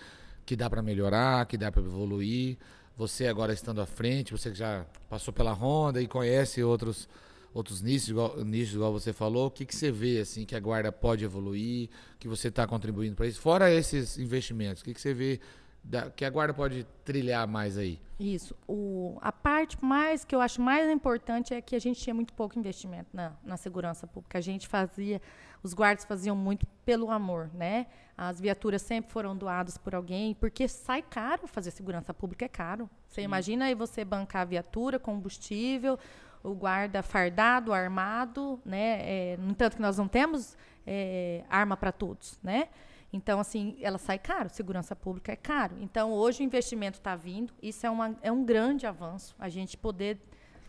que 0.46 0.56
dá 0.56 0.68
para 0.70 0.82
melhorar, 0.82 1.46
que 1.46 1.58
dá 1.58 1.72
para 1.72 1.82
evoluir? 1.84 2.58
Você 2.98 3.28
agora 3.28 3.54
estando 3.54 3.82
à 3.82 3.86
frente, 3.86 4.32
você 4.32 4.50
que 4.50 4.58
já 4.58 4.86
passou 5.10 5.34
pela 5.34 5.52
ronda 5.52 6.02
e 6.02 6.08
conhece 6.08 6.64
outros 6.64 7.08
outros 7.54 7.82
nichos, 7.82 8.10
igual, 8.10 8.44
nichos, 8.44 8.74
igual 8.76 8.92
você 8.92 9.14
falou, 9.14 9.48
o 9.48 9.52
que, 9.52 9.66
que 9.66 9.74
você 9.74 9.90
vê 9.90 10.20
assim 10.20 10.44
que 10.46 10.56
a 10.58 10.60
guarda 10.60 10.92
pode 10.92 11.24
evoluir, 11.24 11.88
que 12.20 12.28
você 12.28 12.50
está 12.50 12.68
contribuindo 12.68 13.16
para 13.16 13.28
isso? 13.28 13.40
Fora 13.40 13.72
esses 13.72 14.18
investimentos, 14.18 14.82
o 14.82 14.86
que, 14.86 14.94
que 14.94 15.00
você 15.00 15.14
vê 15.14 15.40
da- 15.86 16.10
que 16.10 16.26
a 16.26 16.30
guarda 16.30 16.54
pode 16.54 16.86
trilhar 17.04 17.48
mais 17.48 17.78
aí? 17.78 18.00
Isso. 18.20 18.56
O, 18.68 19.18
a 19.22 19.32
parte 19.32 19.78
mais 19.84 20.24
que 20.24 20.34
eu 20.34 20.42
acho 20.42 20.62
mais 20.62 20.90
importante 20.90 21.54
é 21.54 21.62
que 21.62 21.76
a 21.76 21.80
gente 21.80 22.00
tinha 22.02 22.14
muito 22.14 22.34
pouco 22.34 22.58
investimento 22.58 23.10
na, 23.14 23.34
na 23.44 23.58
segurança 23.58 24.08
pública. 24.08 24.38
A 24.38 24.42
gente 24.42 24.68
fazia, 24.68 25.22
os 25.62 25.74
guardas 25.74 26.06
faziam 26.06 26.36
muito 26.36 26.66
pelo 26.86 27.12
amor, 27.12 27.50
né? 27.54 27.88
As 28.18 28.40
viaturas 28.40 28.82
sempre 28.82 29.12
foram 29.12 29.36
doadas 29.36 29.78
por 29.78 29.94
alguém, 29.94 30.34
porque 30.34 30.68
sai 30.68 31.02
caro 31.02 31.46
fazer 31.46 31.72
segurança 31.72 32.14
pública, 32.14 32.46
é 32.46 32.48
caro. 32.48 32.90
Você 33.08 33.22
imagina 33.22 33.66
aí 33.66 33.76
você 33.76 34.06
bancar 34.06 34.44
a 34.44 34.46
viatura, 34.46 34.98
combustível, 34.98 36.00
o 36.42 36.54
guarda 36.56 37.04
fardado, 37.04 37.74
armado, 37.74 38.60
né? 38.66 39.02
É, 39.34 39.38
no 39.38 39.52
entanto 39.52 39.76
que 39.76 39.82
nós 39.82 39.98
não 39.98 40.08
temos 40.08 40.56
é, 40.88 41.44
arma 41.50 41.76
para 41.76 41.92
todos, 41.92 42.40
né? 42.42 42.70
Então, 43.16 43.40
assim, 43.40 43.78
ela 43.80 43.98
sai 43.98 44.20
caro, 44.20 44.50
segurança 44.50 44.94
pública 44.94 45.32
é 45.32 45.38
caro. 45.38 45.78
Então, 45.80 46.12
hoje 46.12 46.42
o 46.42 46.44
investimento 46.44 46.98
está 46.98 47.16
vindo, 47.16 47.54
isso 47.62 47.86
é, 47.86 47.90
uma, 47.90 48.14
é 48.22 48.30
um 48.30 48.44
grande 48.44 48.86
avanço. 48.86 49.34
A 49.40 49.48
gente 49.48 49.78
poder, 49.78 50.20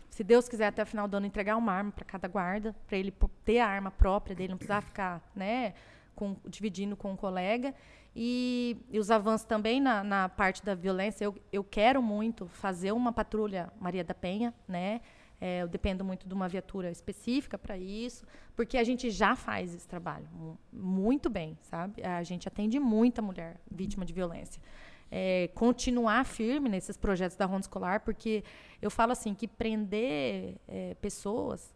se 0.09 0.23
Deus 0.23 0.47
quiser, 0.47 0.67
até 0.67 0.81
o 0.81 0.85
final 0.85 1.09
do 1.09 1.17
ano, 1.17 1.25
entregar 1.25 1.57
uma 1.57 1.73
arma 1.73 1.91
para 1.91 2.05
cada 2.05 2.25
guarda, 2.25 2.73
para 2.87 2.97
ele 2.97 3.13
ter 3.43 3.59
a 3.59 3.67
arma 3.67 3.91
própria 3.91 4.33
dele, 4.33 4.51
não 4.51 4.57
precisar 4.57 4.79
ficar 4.79 5.21
né, 5.35 5.73
com- 6.15 6.37
dividindo 6.45 6.95
com 6.95 7.11
um 7.11 7.17
colega. 7.17 7.75
E, 8.15 8.77
e 8.89 8.97
os 8.97 9.11
avanços 9.11 9.45
também 9.45 9.81
na, 9.81 10.01
na 10.01 10.29
parte 10.29 10.63
da 10.63 10.73
violência, 10.73 11.25
eu, 11.25 11.35
eu 11.51 11.65
quero 11.65 12.01
muito 12.01 12.47
fazer 12.47 12.93
uma 12.93 13.11
patrulha 13.11 13.69
Maria 13.77 14.05
da 14.05 14.13
Penha, 14.13 14.53
né? 14.65 15.01
É, 15.39 15.61
eu 15.61 15.67
dependo 15.67 16.03
muito 16.03 16.27
de 16.27 16.33
uma 16.33 16.47
viatura 16.49 16.89
específica 16.89 17.57
para 17.59 17.77
isso, 17.77 18.25
porque 18.55 18.75
a 18.77 18.83
gente 18.83 19.11
já 19.11 19.35
faz 19.35 19.73
esse 19.75 19.87
trabalho 19.87 20.27
mu- 20.33 20.57
muito 20.73 21.29
bem, 21.29 21.55
sabe? 21.61 22.03
A 22.03 22.23
gente 22.23 22.47
atende 22.47 22.79
muita 22.79 23.21
mulher 23.21 23.59
vítima 23.69 24.03
de 24.03 24.13
violência. 24.13 24.59
É, 25.11 25.47
continuar 25.53 26.25
firme 26.25 26.67
nesses 26.67 26.97
projetos 26.97 27.37
da 27.37 27.45
ronda 27.45 27.61
escolar, 27.61 27.99
porque 28.01 28.43
eu 28.81 28.89
falo 28.89 29.11
assim 29.11 29.33
que 29.35 29.47
prender 29.47 30.55
é, 30.67 30.95
pessoas 30.95 31.73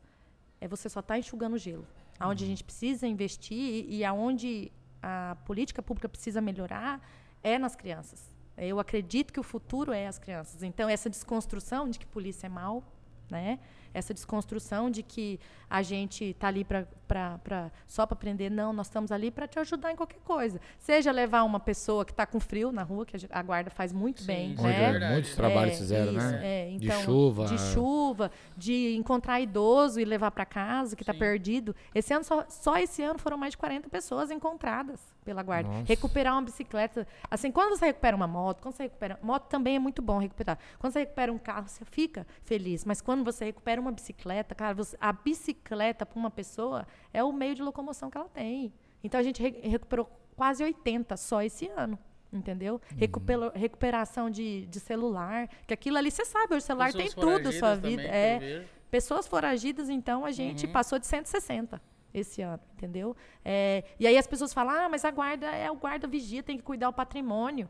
é 0.60 0.68
você 0.68 0.90
só 0.90 1.00
está 1.00 1.18
enxugando 1.18 1.58
gelo. 1.58 1.88
Aonde 2.20 2.44
a 2.44 2.48
gente 2.48 2.64
precisa 2.64 3.08
investir 3.08 3.58
e, 3.58 3.98
e 3.98 4.06
aonde 4.06 4.72
a 5.02 5.36
política 5.46 5.82
pública 5.82 6.10
precisa 6.10 6.42
melhorar 6.42 7.00
é 7.44 7.58
nas 7.58 7.76
crianças. 7.76 8.30
Eu 8.58 8.80
acredito 8.80 9.32
que 9.32 9.40
o 9.40 9.44
futuro 9.44 9.92
é 9.92 10.08
as 10.08 10.20
crianças. 10.20 10.62
Então 10.62 10.90
essa 10.90 11.10
desconstrução 11.10 11.90
de 11.90 11.98
que 11.98 12.06
polícia 12.06 12.48
é 12.48 12.50
mal, 12.50 12.84
né? 13.32 13.60
Essa 13.94 14.14
desconstrução 14.14 14.90
de 14.92 15.02
que 15.02 15.40
a 15.70 15.82
gente 15.82 16.26
está 16.26 16.48
ali 16.48 16.64
pra, 16.64 16.86
pra, 17.12 17.38
pra- 17.40 17.72
só 17.86 18.06
para 18.06 18.16
aprender, 18.16 18.50
não, 18.50 18.72
nós 18.72 18.88
estamos 18.88 19.12
ali 19.12 19.30
para 19.30 19.46
te 19.46 19.60
ajudar 19.60 19.92
em 19.92 19.98
qualquer 19.98 20.20
coisa. 20.22 20.62
Seja 20.80 21.12
levar 21.12 21.44
uma 21.44 21.60
pessoa 21.60 22.06
que 22.06 22.12
está 22.14 22.26
com 22.26 22.40
frio 22.40 22.72
na 22.72 22.84
rua, 22.84 23.06
que 23.06 23.18
a 23.30 23.44
guarda 23.44 23.70
faz 23.70 23.92
muito 23.92 24.22
Sim, 24.22 24.28
bem, 24.28 24.56
sim, 24.56 24.64
né? 24.64 24.92
verdade. 24.92 25.14
Muitos 25.14 25.36
trabalhos 25.36 25.74
É, 25.76 25.78
fizeram, 25.78 26.14
isso, 26.14 26.32
né? 26.32 26.40
é. 26.42 26.78
De 26.78 26.86
Então, 26.88 27.02
chuva. 27.02 27.46
De 27.46 27.58
chuva, 27.58 28.32
de 28.56 28.96
encontrar 28.96 29.42
idoso 29.42 30.00
e 30.00 30.06
levar 30.06 30.32
para 30.32 30.46
casa, 30.46 30.96
que 30.96 31.04
está 31.04 31.14
perdido. 31.14 31.76
Esse 31.94 32.14
ano, 32.14 32.24
só, 32.24 32.46
só 32.48 32.78
esse 32.78 33.04
ano 33.04 33.20
foram 33.20 33.38
mais 33.38 33.52
de 33.52 33.58
40 33.58 33.90
pessoas 33.90 34.32
encontradas 34.32 35.02
pela 35.26 35.44
guarda. 35.44 35.70
Nossa. 35.70 35.84
Recuperar 35.88 36.34
uma 36.34 36.42
bicicleta. 36.44 37.06
Assim, 37.30 37.52
quando 37.52 37.78
você 37.78 37.88
recupera 37.88 38.16
uma 38.16 38.26
moto, 38.28 38.62
quando 38.62 38.74
você 38.74 38.84
recupera. 38.84 39.20
Moto 39.22 39.48
também 39.50 39.76
é 39.76 39.80
muito 39.80 40.02
bom 40.02 40.18
recuperar. 40.18 40.58
Quando 40.80 40.94
você 40.94 41.00
recupera 41.00 41.32
um 41.32 41.38
carro, 41.38 41.68
você 41.68 41.84
fica 41.84 42.26
feliz. 42.46 42.86
Mas 42.86 43.02
quando 43.02 43.24
você 43.24 43.46
recupera 43.46 43.82
uma 43.82 43.92
bicicleta, 43.92 44.56
cara, 44.56 44.74
você- 44.74 44.98
a 45.00 45.12
bicicleta 45.12 46.06
para 46.06 46.18
uma 46.18 46.32
pessoa 46.32 46.88
é 47.14 47.24
o 47.24 47.32
meio 47.32 47.56
de 47.56 47.62
locomoção 47.62 48.10
que 48.10 48.18
ela 48.18 48.30
tem. 48.30 48.74
Então 49.04 49.20
a 49.20 49.24
gente 49.24 49.42
re- 49.42 49.60
recuperou 49.64 50.10
quase 50.36 50.64
80 50.64 51.16
só 51.18 51.42
esse 51.42 51.68
ano. 51.70 51.98
Entendeu? 52.34 52.80
Uhum. 52.92 53.52
Recuperação 53.54 54.30
de, 54.30 54.66
de 54.68 54.80
celular. 54.80 55.50
Que 55.68 55.74
aquilo 55.74 55.98
ali, 55.98 56.10
você 56.10 56.24
sabe, 56.24 56.56
o 56.56 56.62
celular 56.62 56.94
Pessoas 56.94 57.14
tem 57.14 57.22
tudo, 57.24 57.52
sua 57.52 57.76
vida. 57.76 58.04
É. 58.04 58.66
Pessoas 58.90 59.28
foragidas, 59.28 59.90
então, 59.90 60.24
a 60.26 60.32
gente 60.32 60.66
Uhum. 60.66 60.72
passou 60.72 60.98
de 60.98 61.08
160 61.08 61.82
esse 62.14 62.42
ano, 62.42 62.60
entendeu? 62.74 63.16
É, 63.44 63.84
e 64.00 64.06
aí 64.08 64.18
as 64.18 64.28
pessoas 64.28 64.54
falam, 64.54 64.74
ah, 64.76 64.90
mas 64.90 65.04
a 65.06 65.12
guarda 65.12 65.48
é 65.48 65.70
o 65.72 65.76
guarda 65.76 66.08
vigia, 66.08 66.42
tem 66.44 66.58
que 66.58 66.64
cuidar 66.64 66.88
do 66.88 66.94
patrimônio. 66.94 67.70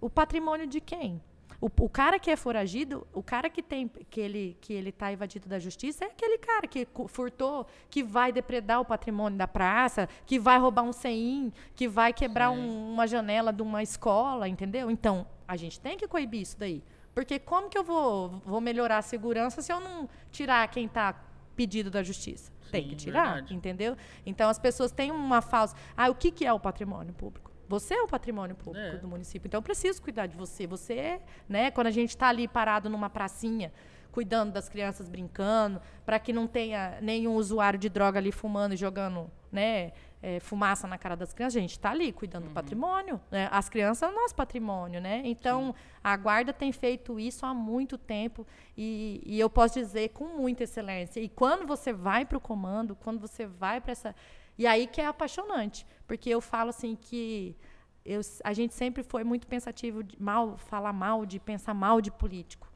O 0.00 0.10
patrimônio 0.10 0.66
de 0.66 0.80
quem? 0.80 1.20
O, 1.60 1.66
o 1.66 1.88
cara 1.88 2.18
que 2.18 2.30
é 2.30 2.36
foragido, 2.36 3.06
o 3.14 3.22
cara 3.22 3.48
que 3.48 3.62
tem 3.62 3.88
que 3.88 4.20
ele 4.20 4.56
que 4.60 4.72
ele 4.72 4.90
está 4.90 5.12
evadido 5.12 5.48
da 5.48 5.58
justiça 5.58 6.04
é 6.04 6.08
aquele 6.08 6.38
cara 6.38 6.66
que 6.66 6.86
furtou, 7.08 7.66
que 7.88 8.02
vai 8.02 8.30
depredar 8.32 8.80
o 8.80 8.84
patrimônio 8.84 9.38
da 9.38 9.48
praça, 9.48 10.08
que 10.26 10.38
vai 10.38 10.58
roubar 10.58 10.82
um 10.82 10.92
ceim, 10.92 11.52
que 11.74 11.88
vai 11.88 12.12
quebrar 12.12 12.50
um- 12.50 12.92
uma 12.92 13.06
janela 13.06 13.52
de 13.52 13.62
uma 13.62 13.82
escola, 13.82 14.48
entendeu? 14.48 14.90
Então 14.90 15.26
a 15.48 15.56
gente 15.56 15.80
tem 15.80 15.96
que 15.96 16.06
coibir 16.06 16.42
isso 16.42 16.58
daí, 16.58 16.82
porque 17.14 17.38
como 17.38 17.68
que 17.70 17.78
eu 17.78 17.84
vou 17.84 18.42
vou 18.44 18.60
melhorar 18.60 18.98
a 18.98 19.02
segurança 19.02 19.62
se 19.62 19.72
eu 19.72 19.80
não 19.80 20.08
tirar 20.30 20.66
quem 20.68 20.86
está 20.86 21.14
pedido 21.54 21.90
da 21.90 22.02
justiça? 22.02 22.52
Tem 22.70 22.82
Sim, 22.82 22.88
que 22.90 22.96
tirar, 22.96 23.24
verdade. 23.34 23.54
entendeu? 23.54 23.96
Então 24.26 24.50
as 24.50 24.58
pessoas 24.58 24.90
têm 24.90 25.10
uma 25.12 25.40
falsa. 25.40 25.74
Ah, 25.96 26.10
o 26.10 26.14
que, 26.14 26.30
que 26.32 26.44
é 26.44 26.52
o 26.52 26.58
patrimônio 26.60 27.14
público? 27.14 27.45
Você 27.68 27.94
é 27.94 28.02
o 28.02 28.06
patrimônio 28.08 28.54
público 28.56 28.96
É. 28.96 28.98
do 28.98 29.08
município, 29.08 29.46
então 29.48 29.58
eu 29.58 29.62
preciso 29.62 30.00
cuidar 30.02 30.26
de 30.26 30.36
você. 30.36 30.66
Você, 30.66 30.94
é, 30.94 31.20
né? 31.48 31.70
Quando 31.70 31.88
a 31.88 31.90
gente 31.90 32.10
está 32.10 32.28
ali 32.28 32.46
parado 32.48 32.88
numa 32.88 33.10
pracinha, 33.10 33.72
cuidando 34.12 34.52
das 34.52 34.68
crianças 34.68 35.08
brincando, 35.08 35.80
para 36.04 36.18
que 36.18 36.32
não 36.32 36.46
tenha 36.46 36.98
nenhum 37.02 37.34
usuário 37.34 37.78
de 37.78 37.88
droga 37.88 38.18
ali 38.18 38.32
fumando 38.32 38.72
e 38.72 38.76
jogando, 38.76 39.30
né? 39.52 39.92
é, 40.22 40.40
fumaça 40.40 40.88
na 40.88 40.96
cara 40.98 41.14
das 41.14 41.32
crianças, 41.32 41.56
a 41.56 41.60
gente 41.60 41.72
está 41.72 41.90
ali 41.90 42.10
cuidando 42.10 42.44
Uhum. 42.44 42.48
do 42.48 42.54
patrimônio. 42.54 43.20
Né? 43.30 43.48
As 43.52 43.68
crianças 43.68 43.98
são 43.98 44.12
nosso 44.12 44.34
patrimônio, 44.34 45.00
né? 45.00 45.20
Então 45.24 45.72
a 46.02 46.16
guarda 46.16 46.52
tem 46.52 46.72
feito 46.72 47.20
isso 47.20 47.44
há 47.46 47.52
muito 47.54 47.96
tempo 47.98 48.44
e, 48.76 49.22
e 49.24 49.38
eu 49.38 49.48
posso 49.48 49.74
dizer 49.78 50.08
com 50.08 50.24
muita 50.24 50.64
excelência. 50.64 51.20
E 51.20 51.28
quando 51.28 51.64
você 51.66 51.92
vai 51.92 52.24
para 52.24 52.38
o 52.38 52.40
comando, 52.40 52.96
quando 52.96 53.20
você 53.20 53.46
vai 53.46 53.80
para 53.80 53.92
essa 53.92 54.16
e 54.58 54.66
aí 54.66 54.86
que 54.86 55.00
é 55.00 55.06
apaixonante, 55.06 55.86
porque 56.06 56.30
eu 56.30 56.40
falo 56.40 56.70
assim 56.70 56.96
que 56.96 57.56
eu, 58.04 58.20
a 58.44 58.52
gente 58.52 58.74
sempre 58.74 59.02
foi 59.02 59.24
muito 59.24 59.46
pensativo 59.46 60.02
de 60.02 60.20
mal 60.20 60.56
falar 60.56 60.92
mal, 60.92 61.26
de 61.26 61.40
pensar 61.40 61.74
mal 61.74 62.00
de 62.00 62.10
político, 62.10 62.70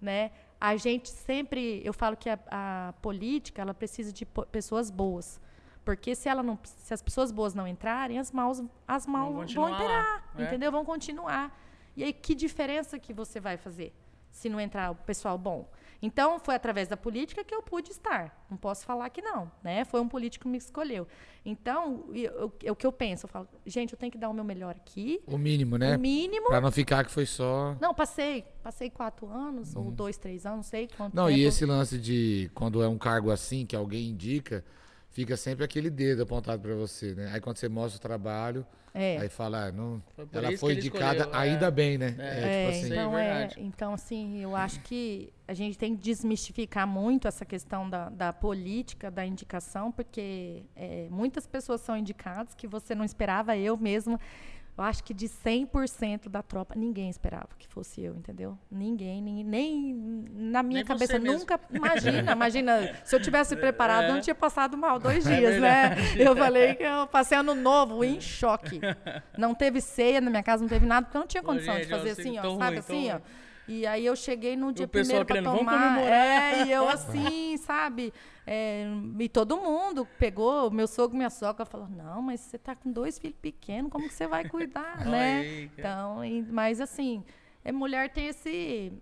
né? 0.00 0.32
A 0.60 0.76
gente 0.76 1.08
sempre, 1.08 1.80
eu 1.84 1.92
falo 1.92 2.16
que 2.16 2.28
a, 2.28 2.38
a 2.50 2.92
política 3.00 3.62
ela 3.62 3.74
precisa 3.74 4.12
de 4.12 4.24
pessoas 4.50 4.90
boas, 4.90 5.40
porque 5.84 6.14
se 6.14 6.28
ela 6.28 6.42
não, 6.42 6.58
se 6.62 6.92
as 6.92 7.02
pessoas 7.02 7.32
boas 7.32 7.54
não 7.54 7.66
entrarem, 7.66 8.18
as 8.18 8.30
maus, 8.30 8.62
as 8.86 9.06
maus 9.06 9.32
vão, 9.32 9.42
continuar 9.42 9.70
lá, 9.70 9.76
imperar, 9.76 10.30
né? 10.34 10.44
entendeu? 10.44 10.70
Vão 10.70 10.84
continuar. 10.84 11.58
E 11.96 12.04
aí 12.04 12.12
que 12.12 12.34
diferença 12.34 12.98
que 12.98 13.12
você 13.12 13.38
vai 13.40 13.56
fazer? 13.56 13.92
se 14.32 14.48
não 14.48 14.58
entrar 14.58 14.90
o 14.90 14.94
pessoal 14.94 15.38
bom. 15.38 15.68
Então, 16.04 16.40
foi 16.40 16.56
através 16.56 16.88
da 16.88 16.96
política 16.96 17.44
que 17.44 17.54
eu 17.54 17.62
pude 17.62 17.92
estar. 17.92 18.44
Não 18.50 18.56
posso 18.56 18.84
falar 18.84 19.08
que 19.10 19.22
não, 19.22 19.50
né? 19.62 19.84
Foi 19.84 20.00
um 20.00 20.08
político 20.08 20.42
que 20.44 20.48
me 20.50 20.58
escolheu. 20.58 21.06
Então, 21.44 22.06
o 22.68 22.74
que 22.74 22.84
eu 22.86 22.90
penso, 22.92 23.26
eu 23.26 23.30
falo, 23.30 23.48
gente, 23.64 23.92
eu 23.92 23.98
tenho 23.98 24.10
que 24.10 24.18
dar 24.18 24.28
o 24.28 24.34
meu 24.34 24.42
melhor 24.42 24.74
aqui. 24.74 25.22
O 25.26 25.38
mínimo, 25.38 25.78
né? 25.78 25.96
O 25.96 26.00
mínimo. 26.00 26.48
Pra 26.48 26.60
não 26.60 26.72
ficar 26.72 27.04
que 27.04 27.10
foi 27.10 27.24
só. 27.24 27.76
Não, 27.80 27.94
passei. 27.94 28.44
Passei 28.62 28.90
quatro 28.90 29.28
anos, 29.28 29.74
Uhum. 29.76 29.84
ou 29.86 29.90
dois, 29.92 30.18
três 30.18 30.44
anos, 30.44 30.56
não 30.56 30.62
sei 30.64 30.88
quanto 30.96 31.14
Não, 31.14 31.26
tempo. 31.26 31.38
e 31.38 31.44
esse 31.44 31.64
lance 31.64 31.96
de 31.98 32.50
quando 32.54 32.82
é 32.82 32.88
um 32.88 32.98
cargo 32.98 33.30
assim 33.30 33.64
que 33.64 33.76
alguém 33.76 34.08
indica, 34.10 34.64
fica 35.12 35.36
sempre 35.36 35.64
aquele 35.64 35.90
dedo 35.90 36.22
apontado 36.22 36.60
pra 36.60 36.74
você, 36.74 37.14
né? 37.14 37.30
Aí 37.32 37.40
quando 37.40 37.56
você 37.58 37.68
mostra 37.68 37.98
o 37.98 38.00
trabalho, 38.00 38.66
É. 38.94 39.18
aí 39.18 39.28
fala, 39.28 39.66
ah, 39.66 39.72
não, 39.72 40.02
Foi 40.16 40.26
ela 40.32 40.56
foi 40.58 40.72
indicada 40.74 41.18
escolheu, 41.18 41.34
é. 41.34 41.38
ainda 41.42 41.70
bem, 41.70 41.96
né? 41.98 42.14
É. 42.18 42.22
É, 42.22 42.28
É, 42.28 42.66
tipo 42.66 42.70
assim. 42.70 42.82
É 42.84 42.86
então, 42.94 43.18
é, 43.18 43.24
verdade. 43.32 43.54
então, 43.60 43.94
assim, 43.94 44.38
eu 44.42 44.56
acho 44.56 44.80
que 44.80 45.32
a 45.46 45.54
gente 45.54 45.76
tem 45.78 45.94
que 45.94 46.02
desmistificar 46.02 46.86
muito 46.86 47.28
essa 47.28 47.44
questão 47.44 47.88
da, 47.88 48.08
da 48.08 48.32
política, 48.32 49.10
da 49.10 49.24
indicação, 49.24 49.92
porque 49.92 50.62
é, 50.74 51.06
muitas 51.10 51.46
pessoas 51.46 51.80
são 51.82 51.96
indicadas 51.96 52.54
que 52.54 52.66
você 52.66 52.94
não 52.94 53.04
esperava, 53.04 53.56
eu 53.56 53.76
mesma. 53.76 54.18
Eu 54.76 54.84
acho 54.84 55.04
que 55.04 55.12
de 55.12 55.28
100% 55.28 56.30
da 56.30 56.42
tropa, 56.42 56.74
ninguém 56.74 57.10
esperava 57.10 57.48
que 57.58 57.68
fosse 57.68 58.00
eu, 58.02 58.14
entendeu? 58.14 58.58
Ninguém, 58.70 59.20
nem, 59.20 59.44
nem 59.44 59.94
na 60.32 60.62
minha 60.62 60.78
Nem 60.78 60.84
cabeça, 60.84 61.12
você 61.12 61.18
mesmo. 61.18 61.38
nunca. 61.40 61.60
Imagina, 61.70 62.32
imagina, 62.32 62.96
se 63.04 63.14
eu 63.14 63.20
tivesse 63.20 63.54
preparado, 63.56 64.04
É. 64.04 64.08
não 64.12 64.20
tinha 64.20 64.34
passado 64.34 64.74
mal 64.76 64.98
dois 64.98 65.26
É 65.28 65.36
dias, 65.36 65.60
né? 65.60 65.90
verdade. 65.90 66.22
Eu 66.22 66.34
falei 66.36 66.74
que 66.74 66.82
eu 66.82 67.06
passei 67.06 67.36
ano 67.36 67.54
novo 67.54 68.02
em 68.02 68.18
choque. 68.20 68.80
Não 69.36 69.54
teve 69.54 69.80
ceia 69.80 70.20
na 70.22 70.30
minha 70.30 70.42
casa, 70.42 70.62
não 70.62 70.68
teve 70.68 70.86
nada, 70.86 71.04
porque 71.04 71.16
eu 71.16 71.20
não 71.20 71.26
tinha 71.28 71.42
condição 71.42 71.74
gente, 71.74 71.84
de 71.84 71.90
fazer 71.90 72.08
ó, 72.08 72.12
assim, 72.12 72.38
ó, 72.38 72.42
sabe 72.42 72.64
ruim, 72.70 72.78
assim, 72.78 73.08
ó. 73.10 73.12
ruim. 73.14 73.22
E 73.68 73.86
aí 73.86 74.04
eu 74.04 74.16
cheguei 74.16 74.56
no 74.56 74.72
dia 74.72 74.88
pessoal 74.88 75.24
primeiro 75.24 75.26
pra 75.26 75.34
querendo, 75.36 75.50
"Vamos 75.50 75.66
tomar. 75.66 75.94
comemorar." 75.94 76.12
É, 76.54 76.64
e 76.64 76.72
eu 76.72 76.88
assim, 76.90 77.56
sabe? 77.58 78.12
É, 78.46 78.86
e 79.20 79.28
todo 79.28 79.56
mundo 79.56 80.04
pegou, 80.18 80.70
meu 80.70 80.86
sogro 80.88 81.14
e 81.14 81.18
minha 81.18 81.30
sogra 81.30 81.64
falou, 81.64 81.88
não, 81.88 82.20
mas 82.20 82.40
você 82.40 82.58
tá 82.58 82.74
com 82.74 82.90
dois 82.90 83.18
filhos 83.18 83.36
pequenos, 83.40 83.90
como 83.90 84.08
que 84.08 84.14
você 84.14 84.26
vai 84.26 84.48
cuidar, 84.48 84.98
né? 85.06 85.44
Então, 85.78 86.24
e- 86.24 86.42
mas 86.42 86.80
assim, 86.80 87.22
é, 87.64 87.70
mulher 87.70 88.10
tem 88.10 88.26
esse 88.28 88.92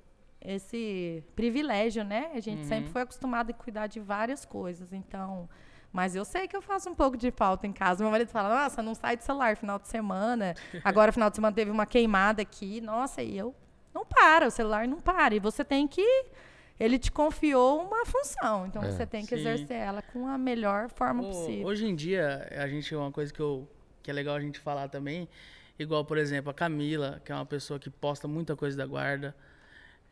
esse 0.42 1.22
privilégio, 1.36 2.02
né? 2.04 2.30
A 2.34 2.40
gente 2.40 2.60
Uhum. 2.62 2.64
sempre 2.68 2.90
foi 2.90 3.02
acostumado 3.02 3.50
a 3.50 3.52
cuidar 3.52 3.86
de 3.86 4.00
várias 4.00 4.44
coisas, 4.44 4.92
então... 4.92 5.48
Mas 5.92 6.14
eu 6.14 6.24
sei 6.24 6.46
que 6.48 6.56
eu 6.56 6.62
faço 6.62 6.88
um 6.88 6.94
pouco 6.94 7.16
de 7.16 7.30
falta 7.32 7.66
em 7.66 7.72
casa. 7.72 8.02
Meu 8.04 8.10
marido 8.12 8.28
fala, 8.28 8.62
nossa, 8.62 8.80
não 8.82 8.94
sai 8.94 9.16
do 9.16 9.22
celular 9.22 9.56
final 9.56 9.76
de 9.78 9.88
semana. 9.88 10.54
Agora, 10.84 11.10
final 11.12 11.28
de 11.28 11.34
semana, 11.36 11.54
teve 11.54 11.70
uma 11.70 11.84
queimada 11.84 12.40
aqui. 12.42 12.80
Nossa, 12.80 13.22
e 13.22 13.36
eu... 13.36 13.54
Não 13.94 14.04
para, 14.04 14.46
o 14.46 14.50
celular 14.50 14.86
não 14.86 15.00
para. 15.00 15.34
E 15.34 15.38
você 15.38 15.64
tem 15.64 15.86
que... 15.88 16.02
Ele 16.78 16.98
te 16.98 17.12
confiou 17.12 17.82
uma 17.86 18.06
função. 18.06 18.66
Então, 18.66 18.82
É. 18.82 18.90
você 18.90 19.04
tem 19.06 19.22
que 19.26 19.34
Sim. 19.34 19.40
exercer 19.40 19.76
ela 19.76 20.00
com 20.00 20.26
a 20.26 20.38
melhor 20.38 20.88
forma 20.88 21.22
Ô, 21.22 21.26
possível. 21.26 21.66
Hoje 21.66 21.86
em 21.86 21.94
dia, 21.94 22.48
a 22.56 22.66
gente 22.66 22.94
uma 22.94 23.12
coisa 23.12 23.32
que, 23.32 23.40
eu, 23.40 23.68
que 24.02 24.10
é 24.10 24.14
legal 24.14 24.34
a 24.34 24.40
gente 24.40 24.58
falar 24.58 24.88
também, 24.88 25.28
igual, 25.78 26.04
por 26.04 26.16
exemplo, 26.16 26.50
a 26.50 26.54
Camila, 26.54 27.20
que 27.24 27.32
é 27.32 27.34
uma 27.34 27.44
pessoa 27.44 27.78
que 27.78 27.90
posta 27.90 28.26
muita 28.26 28.56
coisa 28.56 28.76
da 28.78 28.86
guarda. 28.86 29.36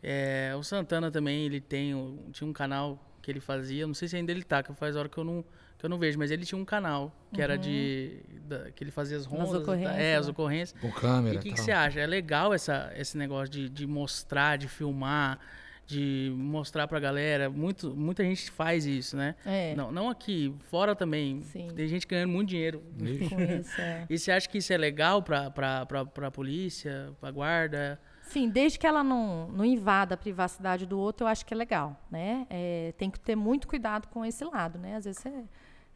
É, 0.03 0.53
o 0.59 0.63
Santana 0.63 1.11
também, 1.11 1.47
ele 1.47 1.61
tem, 1.61 1.95
um- 1.95 2.31
tinha 2.33 2.49
um 2.49 2.53
canal 2.53 2.99
que 3.23 3.31
ele 3.31 3.41
fazia, 3.41 3.87
não 3.87 3.95
sei 3.95 4.07
se 4.09 4.17
ainda 4.17 4.31
ele 4.31 4.43
tá, 4.45 4.63
que 4.63 4.73
faz 4.75 4.95
hora 4.95 5.09
que 5.09 5.17
eu 5.19 5.25
não, 5.25 5.45
que 5.79 5.85
eu 5.87 5.89
não 5.91 5.97
vejo, 5.99 6.19
mas 6.19 6.31
ele 6.31 6.45
tinha 6.45 6.61
um 6.61 6.65
canal 6.65 7.13
que 7.33 7.41
era 7.41 7.57
de. 7.57 8.19
da- 8.49 8.71
que 8.73 8.83
ele 8.83 8.91
fazia 8.91 9.17
as 9.17 9.25
rondas. 9.27 9.49
e 9.51 9.53
tal. 9.53 9.61
ocorrências, 9.63 9.97
é, 9.99 10.17
as 10.17 10.27
né? 10.27 10.31
ocorrências. 10.33 10.81
Com 10.81 10.89
E 10.89 10.93
câmera. 10.93 11.39
o 11.39 11.43
que, 11.43 11.53
que 11.53 11.61
você 11.61 11.71
acha? 11.73 12.01
É 12.01 12.07
legal 12.07 12.53
essa, 12.53 12.93
esse 12.97 13.17
negócio 13.17 13.49
de, 13.49 13.69
de 13.69 13.87
mostrar, 13.87 14.59
de 14.59 14.67
filmar, 14.67 15.39
de 15.87 16.33
mostrar 16.37 16.89
pra 16.89 16.99
galera. 16.99 17.49
Muito, 17.49 17.95
muita 17.95 18.23
gente 18.25 18.51
faz 18.51 18.85
isso, 18.87 19.17
né? 19.17 19.35
É. 19.47 19.75
Não, 19.77 19.93
não 19.93 20.09
aqui, 20.11 20.53
fora 20.71 20.95
também. 20.97 21.43
Sim. 21.43 21.69
Tem 21.75 21.87
gente 21.87 22.07
ganhando 22.07 22.31
muito 22.33 22.49
dinheiro. 22.49 22.83
Com 22.99 23.05
isso, 23.07 23.81
é. 23.81 24.05
E 24.11 24.19
você 24.19 24.33
acha 24.33 24.49
que 24.49 24.59
isso 24.59 24.73
é 24.73 24.77
legal 24.77 25.23
pra, 25.23 25.51
pra, 25.51 25.87
pra, 25.87 26.05
pra 26.05 26.31
polícia, 26.31 27.13
pra 27.21 27.31
guarda? 27.31 28.01
Sim, 28.23 28.51
desde 28.51 28.79
que 28.79 28.87
ela 28.87 29.03
não, 29.03 29.49
não 29.49 29.65
invada 29.65 30.15
a 30.15 30.17
privacidade 30.19 30.85
do 30.85 30.99
outro, 30.99 31.25
eu 31.25 31.29
acho 31.29 31.47
que 31.47 31.55
é 31.55 31.57
legal, 31.57 31.99
né? 32.11 32.47
É, 32.51 32.93
tem 32.99 33.09
que 33.11 33.19
ter 33.19 33.35
muito 33.35 33.67
cuidado 33.67 34.07
com 34.09 34.23
esse 34.23 34.45
lado, 34.45 34.79
né? 34.79 34.97
Às 34.97 35.07
vezes 35.07 35.23
você- 35.23 35.45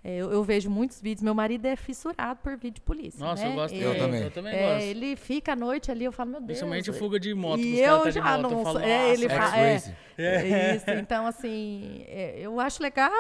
é, 0.05 0.17
eu, 0.17 0.33
eu 0.33 0.43
vejo 0.43 0.69
muitos 0.69 1.01
vídeos. 1.01 1.23
Meu 1.23 1.35
marido 1.35 1.67
é 1.67 1.77
fissurado 1.77 2.41
por 2.43 2.57
vídeo 2.57 2.75
de 2.77 2.81
polícia. 2.81 3.19
Nossa, 3.25 3.45
né? 3.45 3.51
eu 3.51 3.55
gosto 3.55 3.75
Ele- 3.75 3.85
Eu 3.85 3.99
também. 3.99 4.23
Eu 4.23 4.31
também 4.31 4.55
é, 4.55 4.73
gosto. 4.75 4.85
ele 4.85 5.17
fica 5.17 5.53
à 5.53 5.57
noite 5.57 5.91
ali, 5.91 6.05
eu 6.05 6.13
falo, 6.13 6.31
meu 6.31 6.41
Deus. 6.41 6.47
Principalmente 6.59 6.93
fuga 6.93 7.21
de 7.21 7.33
moto. 7.35 7.61
que 7.61 7.69
E 7.69 7.75
os 7.75 7.81
caras 7.81 7.99
eu 7.99 8.03
tá 8.05 8.11
já 8.11 8.39
moto, 8.39 8.51
não 8.51 8.59
eu 8.59 8.65
falo, 8.65 8.79
é, 8.81 9.13
ele 9.13 9.29
"Nossa, 9.29 9.41
fala- 9.41 9.59
é. 9.59 9.83
É 10.19 10.77
isso. 10.77 10.91
Então, 10.91 11.27
assim, 11.27 12.05
é, 12.09 12.35
eu 12.41 12.59
acho 12.61 12.83
legal. 12.83 13.11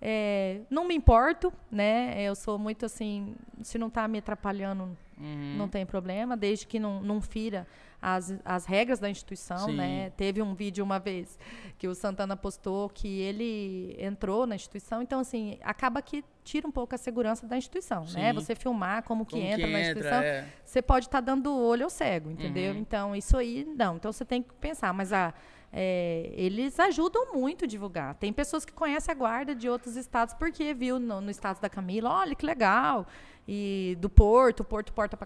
é, 0.00 0.60
não 0.70 0.86
me 0.86 0.94
importo, 0.94 1.52
né? 1.70 2.14
Eu 2.22 2.34
sou 2.34 2.58
muito 2.58 2.84
assim, 2.84 3.34
se 3.62 3.78
não 3.78 3.88
tá 3.88 4.06
me 4.06 4.18
atrapalhando, 4.18 4.96
Uhum. 5.18 5.54
não 5.56 5.68
tem 5.68 5.86
problema, 5.86 6.36
desde 6.36 6.66
que 6.66 6.78
não, 6.78 7.00
não 7.00 7.20
fira 7.20 7.66
as, 8.04 8.34
as 8.44 8.66
regras 8.66 8.98
da 8.98 9.08
instituição, 9.08 9.56
Sim. 9.56 9.76
né? 9.76 10.10
Teve 10.10 10.42
um 10.42 10.54
vídeo 10.54 10.84
uma 10.84 10.98
vez 10.98 11.38
que 11.78 11.88
o 11.88 11.94
Santana 11.94 12.36
postou 12.36 12.90
que 12.90 13.20
ele 13.20 13.96
entrou 13.98 14.46
na 14.46 14.54
instituição, 14.54 15.00
então 15.00 15.20
assim, 15.20 15.58
acaba 15.62 16.02
que 16.02 16.22
tira 16.44 16.68
um 16.68 16.70
pouco 16.70 16.94
a 16.94 16.98
segurança 16.98 17.46
da 17.46 17.56
instituição, 17.56 18.04
né? 18.12 18.28
Sim. 18.28 18.32
Você 18.34 18.54
filmar 18.54 19.04
como 19.04 19.24
que 19.24 19.36
Como 19.36 19.46
entra 19.46 19.66
que 19.66 19.72
na 19.72 19.80
instituição, 19.80 20.20
é. 20.20 20.46
você 20.62 20.82
pode 20.82 21.06
estar 21.06 21.22
dando 21.22 21.56
olho 21.58 21.84
ao 21.84 21.90
cego, 21.90 22.30
entendeu? 22.30 22.74
Uhum. 22.74 22.80
Então, 22.80 23.16
isso 23.16 23.38
aí, 23.38 23.66
não. 23.74 23.96
Então, 23.96 24.12
você 24.12 24.24
tem 24.26 24.42
que 24.42 24.52
pensar. 24.60 24.92
Mas 24.92 25.10
a, 25.10 25.32
é, 25.72 26.30
eles 26.36 26.78
ajudam 26.78 27.32
muito 27.32 27.64
a 27.64 27.68
divulgar. 27.68 28.14
Tem 28.16 28.32
pessoas 28.32 28.66
que 28.66 28.72
conhecem 28.72 29.12
a 29.12 29.16
guarda 29.16 29.54
de 29.54 29.68
outros 29.68 29.96
estados 29.96 30.34
porque 30.34 30.74
viu 30.74 31.00
no, 31.00 31.22
no 31.22 31.30
estado 31.30 31.58
da 31.60 31.70
Camila, 31.70 32.10
olha 32.10 32.34
que 32.34 32.44
legal. 32.44 33.06
E 33.46 33.96
do 34.00 34.08
Porto, 34.08 34.60
o 34.60 34.64
Porto 34.64 34.92
porta, 34.92 35.18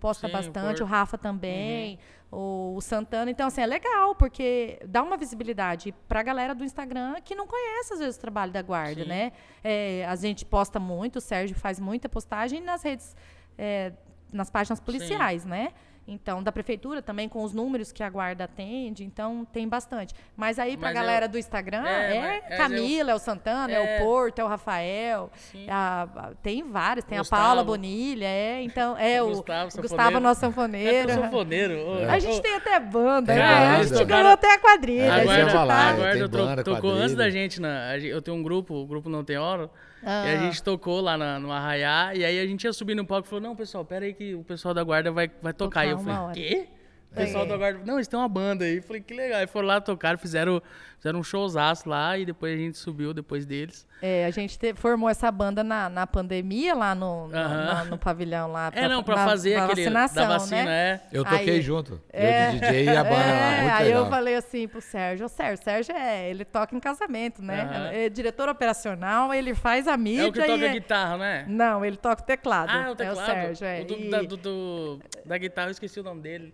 posta 0.00 0.26
Sim, 0.26 0.32
o 0.32 0.36
bastante, 0.36 0.66
Porto. 0.66 0.80
o 0.82 0.86
Rafa 0.86 1.18
também, 1.18 1.98
o, 2.30 2.78
Santana. 2.80 3.30
Então, 3.30 3.48
assim, 3.48 3.60
é 3.60 3.66
legal, 3.66 4.14
porque 4.14 4.78
dá 4.86 5.02
uma 5.02 5.16
visibilidade 5.16 5.94
pra 6.08 6.22
galera 6.22 6.54
do 6.54 6.64
Instagram 6.64 7.16
que 7.24 7.34
não 7.34 7.46
conhece, 7.46 7.94
às 7.94 7.98
vezes, 7.98 8.16
o 8.16 8.20
trabalho 8.20 8.52
da 8.52 8.62
guarda, 8.62 9.02
Sim. 9.02 9.08
né? 9.08 9.32
É, 9.62 10.06
a 10.06 10.16
gente 10.16 10.44
posta 10.44 10.80
muito, 10.80 11.16
o 11.16 11.20
Sérgio 11.20 11.56
faz 11.56 11.78
muita 11.78 12.08
postagem 12.08 12.62
nas 12.62 12.82
redes 12.82 13.14
é, 13.58 13.92
nas 14.32 14.50
páginas 14.50 14.80
policiais, 14.80 15.44
né? 15.44 15.72
Então, 16.08 16.40
da 16.40 16.52
prefeitura 16.52 17.02
também, 17.02 17.28
com 17.28 17.42
os 17.42 17.52
números 17.52 17.90
que 17.90 18.00
a 18.02 18.08
guarda 18.08 18.44
atende, 18.44 19.02
então 19.02 19.44
tem 19.52 19.66
bastante. 19.68 20.14
Mas 20.36 20.56
aí, 20.58 20.76
pra 20.76 20.90
Mas 20.90 20.94
galera 20.94 21.26
eu- 21.26 21.28
do 21.30 21.36
Instagram, 21.38 21.84
É, 21.84 22.16
é, 22.16 22.42
mas- 22.48 22.56
Camila, 22.58 23.10
é 23.10 23.14
o 23.14 23.18
Santana, 23.18 23.72
é, 23.72 23.74
É. 23.74 24.00
o 24.00 24.04
Porto, 24.04 24.38
é 24.38 24.44
o 24.44 24.46
Rafael, 24.46 25.30
a- 25.68 26.08
a- 26.16 26.30
tem 26.42 26.62
vários, 26.70 27.04
tem 27.04 27.18
Gustavo. 27.18 27.42
a 27.42 27.46
Paula 27.46 27.64
Bonilha, 27.64 28.24
é, 28.26 28.62
então, 28.62 28.96
é 28.96 29.20
o 29.20 29.30
Gustavo, 29.30 29.66
o 29.66 29.70
sanfoneiro. 29.72 29.88
Gustavo, 29.96 30.20
nosso 30.20 30.44
É 30.44 30.48
sanfoneiro. 30.48 31.06
que 31.08 31.12
eu 31.12 31.16
sou 31.22 31.30
foneiro. 31.30 31.74
Ô, 31.88 32.08
A 32.08 32.18
gente 32.20 32.40
tem 32.40 32.54
até 32.54 32.78
banda, 32.78 33.34
né? 33.34 33.40
banda. 33.40 33.76
a 33.78 33.82
gente 33.82 34.04
ganhou 34.04 34.28
até 34.30 34.54
a 34.54 34.58
quadrilha. 34.60 35.12
A 35.12 35.16
a 35.16 35.20
Agora 35.22 35.36
gente 35.42 35.52
tá- 35.52 35.62
a 35.62 35.92
tem 35.92 35.96
guarda 36.00 36.28
banda, 36.28 36.62
tocou 36.64 36.90
antes 36.90 37.00
quadrilha. 37.14 37.16
da 37.16 37.30
gente. 37.30 37.60
Na, 37.60 37.90
a 37.90 37.98
gente- 37.98 38.10
eu 38.12 38.22
tenho 38.22 38.36
um 38.36 38.42
grupo, 38.44 38.74
o 38.74 38.86
grupo 38.86 39.08
Não 39.08 39.24
Tem 39.24 39.36
Hora. 39.38 39.68
E 40.02 40.06
a 40.08 40.22
Ah. 40.32 40.36
gente 40.36 40.62
tocou 40.62 41.00
lá 41.00 41.16
na- 41.18 41.38
no 41.40 41.50
Arraiá. 41.50 42.12
E 42.14 42.24
aí 42.24 42.38
a 42.38 42.46
gente 42.46 42.64
ia 42.64 42.72
subir 42.72 42.94
no 42.94 43.04
palco 43.04 43.26
e 43.26 43.30
falou: 43.30 43.42
Não, 43.42 43.56
pessoal, 43.56 43.84
pera 43.84 44.04
aí 44.04 44.12
que 44.14 44.34
o 44.34 44.44
pessoal 44.44 44.72
da 44.74 44.84
guarda 44.84 45.10
vai, 45.10 45.28
vai 45.42 45.52
tocar. 45.52 45.82
Tocar 45.82 45.86
e 45.86 45.90
eu 45.90 45.98
falei: 45.98 46.14
hora. 46.18 46.32
Quê? 46.34 46.68
O 47.16 47.24
pessoal 47.24 47.44
É. 47.44 47.48
da 47.48 47.56
guarda. 47.56 47.80
Não, 47.84 47.94
eles 47.94 48.06
têm 48.08 48.18
uma 48.18 48.28
banda 48.28 48.64
aí. 48.66 48.80
Falei: 48.82 49.00
Que 49.00 49.14
legal. 49.14 49.40
Aí 49.40 49.46
foram 49.46 49.66
lá 49.68 49.80
tocar, 49.80 50.18
fizeram, 50.18 50.60
fizeram 50.98 51.18
um 51.18 51.22
showzaço 51.22 51.88
lá. 51.88 52.18
E 52.18 52.26
depois 52.26 52.52
a 52.54 52.56
gente 52.58 52.76
subiu 52.76 53.14
depois 53.14 53.46
deles. 53.46 53.86
É, 54.02 54.26
a 54.26 54.30
gente 54.30 54.58
te- 54.58 54.74
formou 54.74 55.08
essa 55.08 55.30
banda 55.32 55.64
na, 55.64 55.88
na 55.88 56.06
pandemia, 56.06 56.74
lá 56.74 56.94
no, 56.94 57.28
no, 57.28 57.34
Aham. 57.34 57.64
na- 57.64 57.84
no 57.86 57.96
pavilhão 57.96 58.52
lá. 58.52 58.70
É, 58.74 58.86
não, 58.86 59.02
pra 59.02 59.16
na- 59.16 59.24
fazer 59.24 59.56
na 59.56 59.64
aquele 59.64 59.84
vacinação, 59.84 60.28
da 60.28 60.38
vacina, 60.38 60.64
né? 60.64 60.70
é. 60.70 61.00
Eu 61.10 61.24
toquei 61.24 61.54
Aí- 61.54 61.62
junto. 61.62 62.02
É. 62.12 62.48
Eu 62.48 62.52
de 62.52 62.60
DJ 62.60 62.84
e 62.84 62.88
a 62.90 63.02
banda 63.02 63.16
lá. 63.16 63.22
É, 63.52 63.60
Muito 63.62 63.74
aí 63.74 63.84
legal. 63.86 64.04
eu 64.04 64.10
falei 64.10 64.34
assim 64.34 64.68
pro 64.68 64.80
Sérgio, 64.82 65.24
o 65.24 65.28
Sérgio, 65.30 65.64
Sérgio 65.64 65.96
é, 65.96 66.28
ele 66.28 66.44
toca 66.44 66.76
em 66.76 66.80
casamento, 66.80 67.40
né? 67.40 67.62
Aham. 67.62 67.90
É 67.92 68.08
diretor 68.10 68.50
operacional, 68.50 69.32
ele 69.32 69.54
faz 69.54 69.88
a 69.88 69.96
mídia 69.96 70.22
É 70.24 70.26
o 70.26 70.32
que 70.32 70.40
toca 70.42 70.66
e... 70.66 70.72
guitarra, 70.72 71.16
não 71.16 71.24
é? 71.24 71.46
Não, 71.48 71.82
ele 71.82 71.96
toca 71.96 72.20
o 72.22 72.26
teclado. 72.26 72.68
Ah, 72.70 72.90
o 72.90 72.94
teclado. 72.94 73.18
É 73.18 73.22
o 73.22 73.56
Sérgio, 73.56 73.66
é. 73.66 73.80
O 73.80 73.84
do, 73.86 73.94
E 73.94 74.10
da, 74.10 74.20
do- 74.22 74.36
do- 74.36 75.00
da 75.24 75.38
guitarra, 75.38 75.68
eu 75.68 75.72
esqueci 75.72 75.98
o 75.98 76.02
nome 76.02 76.20
dele. 76.20 76.52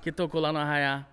Que 0.00 0.10
tocou 0.12 0.40
lá 0.40 0.52
no 0.52 0.58
Arraiá. 0.58 1.06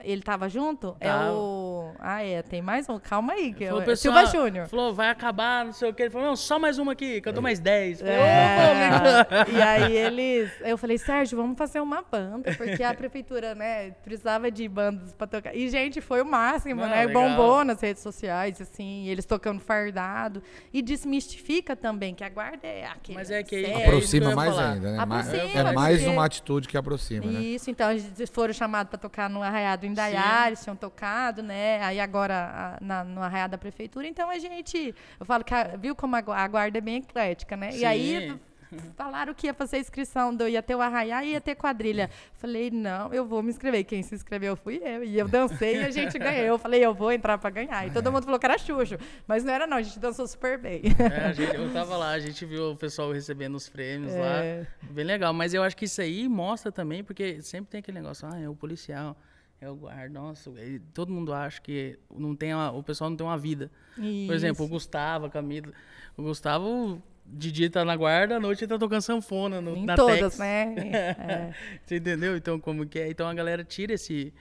Ele 0.00 0.22
tava 0.22 0.48
junto? 0.48 0.96
É 1.00 1.08
Tava. 1.08 1.32
o... 1.32 1.61
ah, 2.02 2.22
é, 2.22 2.42
tem 2.42 2.60
mais 2.60 2.88
um? 2.88 2.98
Calma 2.98 3.32
aí. 3.34 3.52
Que 3.54 3.66
Falou, 3.66 3.80
eu, 3.80 3.86
pessoal, 3.86 4.26
Silva 4.26 4.30
Júnior. 4.44 4.68
Falou, 4.68 4.92
vai 4.94 5.08
acabar, 5.08 5.64
não 5.64 5.72
sei 5.72 5.88
o 5.90 5.94
que. 5.94 6.02
Ele 6.02 6.10
falou, 6.10 6.28
não, 6.28 6.36
só 6.36 6.58
mais 6.58 6.78
uma 6.78 6.92
aqui, 6.92 7.20
que 7.20 7.28
eu 7.28 7.32
dou 7.32 7.42
mais 7.42 7.58
10. 7.60 8.00
Falei, 8.00 8.14
É, 8.14 9.50
e 9.50 9.62
aí 9.62 9.96
eles. 9.96 10.50
Eu 10.60 10.76
falei, 10.78 10.98
Sérgio, 10.98 11.36
vamos 11.36 11.56
fazer 11.56 11.80
uma 11.80 12.02
banda, 12.02 12.52
porque 12.56 12.82
a 12.82 12.92
prefeitura, 12.94 13.54
né, 13.54 13.90
precisava 14.04 14.50
de 14.50 14.66
bandas 14.68 15.12
pra 15.12 15.26
tocar. 15.26 15.54
E, 15.54 15.68
gente, 15.68 16.00
foi 16.00 16.22
o 16.22 16.24
máximo, 16.26 16.80
Não, 16.82 16.88
né? 16.88 17.06
legal. 17.06 17.22
Bombou 17.30 17.64
nas 17.64 17.80
redes 17.80 18.02
sociais, 18.02 18.60
assim, 18.60 19.06
eles 19.08 19.24
tocando 19.24 19.60
fardado. 19.60 20.42
E 20.72 20.82
desmistifica 20.82 21.76
também 21.76 22.14
que 22.14 22.24
a 22.24 22.28
guarda 22.28 22.66
é 22.66 22.86
aquele. 22.86 23.18
Mas 23.18 23.30
é 23.30 23.42
que. 23.42 23.64
É 23.64 23.84
Aproxima 23.86 24.34
mais 24.34 24.54
falar. 24.54 24.72
ainda, 24.72 24.90
né? 24.92 25.04
Ma- 25.04 25.20
Aproxima, 25.20 25.60
é 25.60 25.72
mais 25.72 25.98
porque- 25.98 26.12
uma 26.12 26.24
atitude 26.24 26.68
que 26.68 26.76
aproxima, 26.76 27.26
né? 27.26 27.40
Isso, 27.40 27.70
então 27.70 27.90
eles 27.90 28.12
foram 28.30 28.52
chamados 28.52 28.90
para 28.90 28.98
tocar 28.98 29.28
no 29.30 29.42
Arraiado 29.42 29.86
em 29.86 29.90
Indaiá, 29.90 30.44
eles 30.46 30.62
tinham 30.62 30.76
tocado, 30.76 31.42
né? 31.42 31.82
Aí 31.92 32.00
agora 32.00 32.34
a- 32.34 32.78
na, 32.84 33.04
no 33.04 33.20
Arraiado 33.22 33.50
da 33.52 33.58
Prefeitura. 33.58 34.06
Então 34.06 34.30
a 34.30 34.38
gente, 34.38 34.94
eu 35.20 35.26
falo 35.26 35.44
que 35.44 35.52
a- 35.54 35.76
viu 35.76 35.94
como 35.94 36.16
a, 36.16 36.18
a 36.18 36.48
guarda 36.48 36.78
é 36.78 36.80
bem 36.80 36.96
eclética, 36.96 37.56
né? 37.56 37.70
E 37.76 37.84
aí 37.84 38.30
Sim. 38.70 38.78
falaram 38.96 39.34
que 39.34 39.46
ia 39.46 39.52
fazer 39.52 39.76
inscrição, 39.78 40.34
do, 40.34 40.48
ia 40.48 40.62
ter 40.62 40.74
o 40.74 40.80
Arraiá 40.80 41.22
e 41.22 41.32
ia 41.32 41.40
ter 41.42 41.54
quadrilha. 41.54 42.08
Falei, 42.32 42.70
não, 42.70 43.12
eu 43.12 43.26
vou 43.26 43.42
me 43.42 43.50
inscrever. 43.50 43.84
Quem 43.84 44.02
se 44.02 44.14
inscreveu 44.14 44.56
fui 44.56 44.80
eu. 44.82 45.04
E 45.04 45.18
eu 45.18 45.28
dancei 45.28 45.76
e 45.76 45.84
a 45.84 45.90
gente 45.90 46.18
ganhou. 46.18 46.46
Eu 46.46 46.58
falei, 46.58 46.82
eu 46.82 46.94
vou 46.94 47.12
entrar 47.12 47.36
para 47.36 47.50
ganhar. 47.50 47.86
E 47.86 47.90
todo 47.90 48.10
mundo 48.10 48.24
falou 48.24 48.38
que 48.40 48.46
era 48.46 48.56
Xuxo. 48.56 48.96
Mas 49.26 49.44
não 49.44 49.52
era 49.52 49.66
não, 49.66 49.76
a 49.76 49.82
gente 49.82 49.98
dançou 49.98 50.26
super 50.26 50.56
bem. 50.58 50.80
É, 50.98 51.26
a 51.26 51.32
gente- 51.34 51.54
eu 51.54 51.70
tava 51.74 51.96
lá, 51.98 52.10
a 52.12 52.18
gente 52.18 52.46
viu 52.46 52.70
o 52.70 52.76
pessoal 52.76 53.12
recebendo 53.12 53.54
os 53.56 53.68
prêmios 53.68 54.14
É. 54.14 54.18
lá. 54.20 54.88
Bem 54.90 55.04
legal. 55.04 55.34
Mas 55.34 55.52
eu 55.52 55.62
acho 55.62 55.76
que 55.76 55.84
isso 55.84 56.00
aí 56.00 56.26
mostra 56.26 56.72
também, 56.72 57.04
porque 57.04 57.42
sempre 57.42 57.70
tem 57.70 57.80
aquele 57.80 58.00
negócio, 58.00 58.26
ah, 58.32 58.40
é 58.40 58.48
o 58.48 58.54
policial, 58.56 59.14
é 59.62 59.70
o 59.70 59.74
guarda. 59.76 60.18
Nossa, 60.20 60.50
todo 60.92 61.12
mundo 61.12 61.32
acha 61.32 61.60
que 61.60 61.98
não 62.14 62.34
tem 62.34 62.52
uma- 62.54 62.72
o 62.72 62.82
pessoal 62.82 63.08
não 63.10 63.16
tem 63.16 63.26
uma 63.26 63.38
vida. 63.38 63.70
Por 63.94 64.34
exemplo, 64.34 64.64
o 64.64 64.68
Gustavo, 64.68 65.26
a 65.26 65.30
Camila. 65.30 65.72
O 66.16 66.22
Gustavo, 66.22 67.00
de 67.24 67.52
dia 67.52 67.70
tá 67.70 67.84
na 67.84 67.94
guarda, 67.96 68.36
à 68.36 68.40
noite 68.40 68.64
ele 68.64 68.68
tá 68.68 68.78
tocando 68.78 69.00
sanfona 69.02 69.60
no, 69.60 69.76
em 69.76 69.84
na 69.86 69.94
todas, 69.94 70.36
Tex. 70.36 70.38
né? 70.38 70.74
É. 71.18 71.52
Você 71.84 71.96
entendeu? 71.96 72.36
Então, 72.36 72.58
como 72.58 72.84
que 72.86 72.98
é? 72.98 73.08
Então 73.10 73.26
a 73.28 73.32
galera 73.34 73.62
tira 73.64 73.92
esse, 73.94 74.32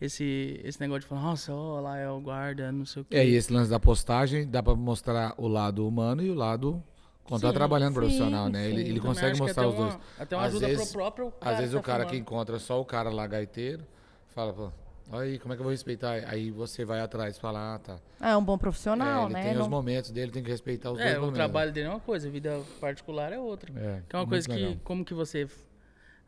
esse, 0.00 0.60
esse 0.62 0.78
negócio 0.80 1.00
de 1.02 1.06
falar, 1.06 1.22
nossa, 1.22 1.52
ó, 1.54 1.80
lá 1.80 1.96
é 1.98 2.08
o 2.10 2.20
guarda, 2.20 2.70
não 2.70 2.84
sei 2.84 3.02
o 3.02 3.04
quê. 3.06 3.16
É, 3.16 3.26
e 3.26 3.34
esse 3.34 3.52
lance 3.52 3.70
da 3.70 3.80
postagem 3.80 4.46
dá 4.46 4.62
pra 4.62 4.74
mostrar 4.74 5.34
o 5.38 5.48
lado 5.48 5.86
humano 5.88 6.22
e 6.22 6.30
o 6.30 6.34
lado 6.34 6.82
quando 7.24 7.40
tá 7.42 7.48
Sim, 7.48 7.54
trabalhando 7.54 7.88
sim, 7.94 7.94
profissional, 8.00 8.48
né? 8.48 8.64
sim. 8.64 8.70
Ele, 8.70 8.80
ele 8.82 8.88
Também 9.00 9.02
consegue 9.02 9.32
que 9.34 9.40
mostrar 9.40 9.66
os 9.66 9.74
dois. 9.74 9.94
uma- 9.94 10.00
Até 10.18 10.36
uma 10.36 10.42
Às 10.44 10.50
ajuda 10.52 10.66
vezes- 10.68 10.84
pro 10.84 10.92
próprio 11.00 11.30
cara 11.32 11.50
Às 11.54 11.56
vezes 11.58 11.72
que 11.72 11.76
o 11.78 11.80
tá 11.80 11.86
cara 11.86 12.04
que 12.04 12.10
filmando. 12.10 12.30
encontra 12.34 12.58
só 12.60 12.80
o 12.80 12.84
cara 12.84 13.10
lá 13.10 13.26
gaiteiro 13.26 13.82
fala, 14.36 14.52
pô, 14.52 14.70
aí, 15.16 15.38
como 15.38 15.52
é 15.54 15.56
que 15.56 15.60
eu 15.60 15.64
vou 15.64 15.72
respeitar? 15.72 16.12
Aí 16.28 16.50
você 16.50 16.84
vai 16.84 17.00
atrás 17.00 17.36
e 17.36 17.40
fala, 17.40 17.74
ah, 17.74 17.78
tá. 17.78 17.98
É 18.20 18.36
um 18.36 18.44
bom 18.44 18.54
É, 18.54 18.58
profissional, 18.58 19.24
ele 19.24 19.32
né? 19.32 19.42
tem 19.42 19.52
os 19.52 19.58
Não- 19.60 19.70
momentos 19.70 20.10
dele, 20.10 20.30
tem 20.30 20.42
que 20.42 20.50
respeitar 20.50 20.90
os 20.92 20.98
dois 20.98 21.10
É, 21.10 21.14
o 21.14 21.20
momentos. 21.22 21.36
trabalho 21.38 21.72
dele 21.72 21.86
é 21.86 21.90
uma 21.90 22.00
coisa, 22.00 22.28
a 22.28 22.30
vida 22.30 22.62
particular 22.80 23.32
é 23.32 23.38
outra. 23.38 23.72
É, 23.74 24.02
Que 24.08 24.14
é 24.14 24.18
uma 24.18 24.26
coisa 24.26 24.46
que, 24.46 24.54
legal. 24.54 24.76
como 24.84 25.04
que 25.04 25.14
você 25.14 25.48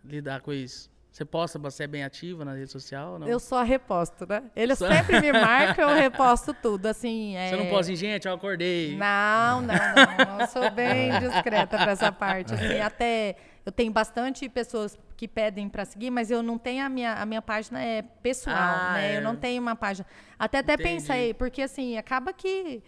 lidar 0.05 0.41
com 0.41 0.53
isso? 0.53 0.91
Você 1.11 1.25
posta, 1.25 1.59
você 1.59 1.85
é 1.85 1.87
bem 1.87 2.05
ativa 2.05 2.45
na 2.45 2.55
rede 2.55 2.71
social 2.71 3.19
não? 3.19 3.27
Eu 3.27 3.41
só 3.41 3.63
reposto, 3.63 4.27
né? 4.29 4.43
Eles 4.55 4.79
Só- 4.79 4.87
sempre 4.87 5.21
me 5.21 5.33
marcam, 5.33 5.91
eu 5.91 5.97
reposto 5.97 6.55
tudo, 6.55 6.87
assim. 6.87 7.35
É... 7.37 7.49
Você 7.51 7.57
não 7.57 7.67
posta 7.67 7.93
assim, 7.93 7.97
gente, 7.97 8.27
eu 8.29 8.35
acordei. 8.35 8.97
Não, 8.97 9.61
não, 9.63 9.75
não. 9.75 10.41
Eu 10.41 10.47
sou 10.47 10.71
bem 10.71 11.11
discreta 11.19 11.77
pra 11.77 11.91
essa 11.93 12.13
parte. 12.13 12.55
Assim, 12.55 12.79
até 12.81 13.37
eu 13.67 13.73
tenho 13.73 13.91
bastante 13.91 14.49
pessoas 14.49 14.97
que 15.19 15.27
pedem 15.27 15.69
pra 15.69 15.85
seguir, 15.85 16.11
mas 16.11 16.31
eu 16.31 16.45
não 16.45 16.57
tenho 16.57 16.87
a 16.87 16.89
minha, 16.89 17.13
a 17.15 17.27
minha 17.27 17.43
página 17.43 17.83
é 17.83 18.03
pessoal, 18.03 18.57
Ah, 18.57 18.93
né? 18.95 19.15
é. 19.15 19.17
Eu 19.19 19.23
não 19.23 19.35
tenho 19.35 19.61
uma 19.61 19.75
página. 19.75 20.07
Até 20.39 20.59
até 20.59 20.75
Entendi. 20.75 20.89
pensei, 20.91 21.35
porque 21.35 21.61
assim, 21.61 21.99
acaba 21.99 22.33
que 22.33 22.81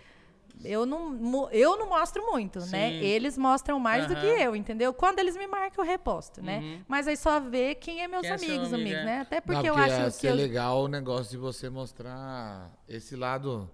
eu 0.62 0.86
não, 0.86 1.50
eu 1.50 1.76
não 1.76 1.88
mostro 1.88 2.24
muito, 2.30 2.60
né? 2.60 2.90
Sim. 2.90 3.04
Eles 3.04 3.36
mostram 3.36 3.80
mais 3.80 4.06
do 4.06 4.14
que 4.14 4.26
eu, 4.26 4.54
entendeu? 4.54 4.92
Quando 4.94 5.18
eles 5.18 5.36
me 5.36 5.48
marcam, 5.48 5.84
eu 5.84 5.90
reposto, 5.90 6.40
né? 6.40 6.58
Uhum. 6.60 6.80
Mas 6.86 7.08
aí 7.08 7.16
só 7.16 7.40
vê 7.40 7.74
quem 7.74 8.00
é 8.00 8.06
meus 8.06 8.22
Quem 8.22 8.30
é 8.30 8.34
amigos, 8.34 8.72
amigo, 8.72 8.74
amigos, 8.76 9.00
é. 9.00 9.04
né? 9.04 9.20
Até 9.22 9.36
Não, 9.36 9.42
porque 9.42 9.68
eu 9.68 9.74
acho 9.74 10.04
que 10.04 10.10
ser 10.12 10.28
eu, 10.28 10.34
legal 10.36 10.84
o 10.84 10.88
negócio 10.88 11.32
de 11.32 11.36
você 11.36 11.68
mostrar 11.68 12.70
esse 12.88 13.16
lado 13.16 13.68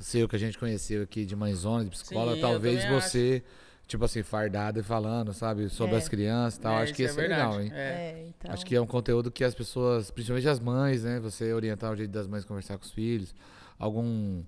seu 0.00 0.28
que 0.28 0.34
a 0.34 0.38
gente 0.40 0.58
conheceu 0.58 1.04
aqui 1.04 1.24
de 1.24 1.36
mãezona, 1.36 1.84
de 1.84 1.90
psicóloga. 1.90 2.34
Sim, 2.34 2.40
talvez 2.40 2.84
você, 2.88 3.44
tipo 3.86 4.04
assim, 4.04 4.22
fardada 4.22 4.80
e 4.80 4.82
falando, 4.82 5.32
sabe, 5.32 5.68
sobre 5.68 5.94
É. 5.94 5.98
as 5.98 6.08
crianças 6.08 6.58
e 6.58 6.60
tal. 6.62 6.78
É, 6.78 6.82
Acho 6.82 6.94
que 6.94 7.02
ia 7.02 7.08
isso 7.08 7.20
é 7.20 7.22
ser 7.22 7.28
legal, 7.28 7.52
verdade. 7.52 7.66
hein? 7.74 7.80
É. 7.80 7.88
É, 8.20 8.26
então... 8.28 8.52
Acho 8.52 8.66
que 8.66 8.74
é 8.74 8.80
um 8.80 8.86
conteúdo 8.86 9.30
que 9.30 9.44
as 9.44 9.54
pessoas, 9.54 10.10
principalmente 10.10 10.48
as 10.48 10.58
mães, 10.58 11.04
né? 11.04 11.20
Você 11.20 11.52
orientar 11.52 11.92
o 11.92 11.96
jeito 11.96 12.10
das 12.10 12.26
mães 12.26 12.44
conversar 12.44 12.76
com 12.78 12.84
os 12.84 12.90
filhos, 12.90 13.34
algum 13.78 14.42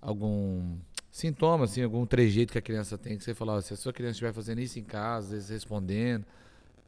algum 0.00 0.76
sintoma, 1.10 1.64
assim, 1.64 1.82
algum 1.82 2.04
trejeito 2.06 2.52
que 2.52 2.58
a 2.58 2.62
criança 2.62 2.96
tem, 2.98 3.16
que 3.16 3.22
você 3.22 3.34
fala, 3.34 3.54
ó, 3.54 3.60
se 3.60 3.72
a 3.72 3.76
sua 3.76 3.92
criança 3.92 4.12
estiver 4.12 4.32
fazendo 4.32 4.60
isso 4.60 4.78
em 4.78 4.82
casa, 4.84 5.26
às 5.26 5.32
vezes 5.32 5.48
respondendo, 5.50 6.24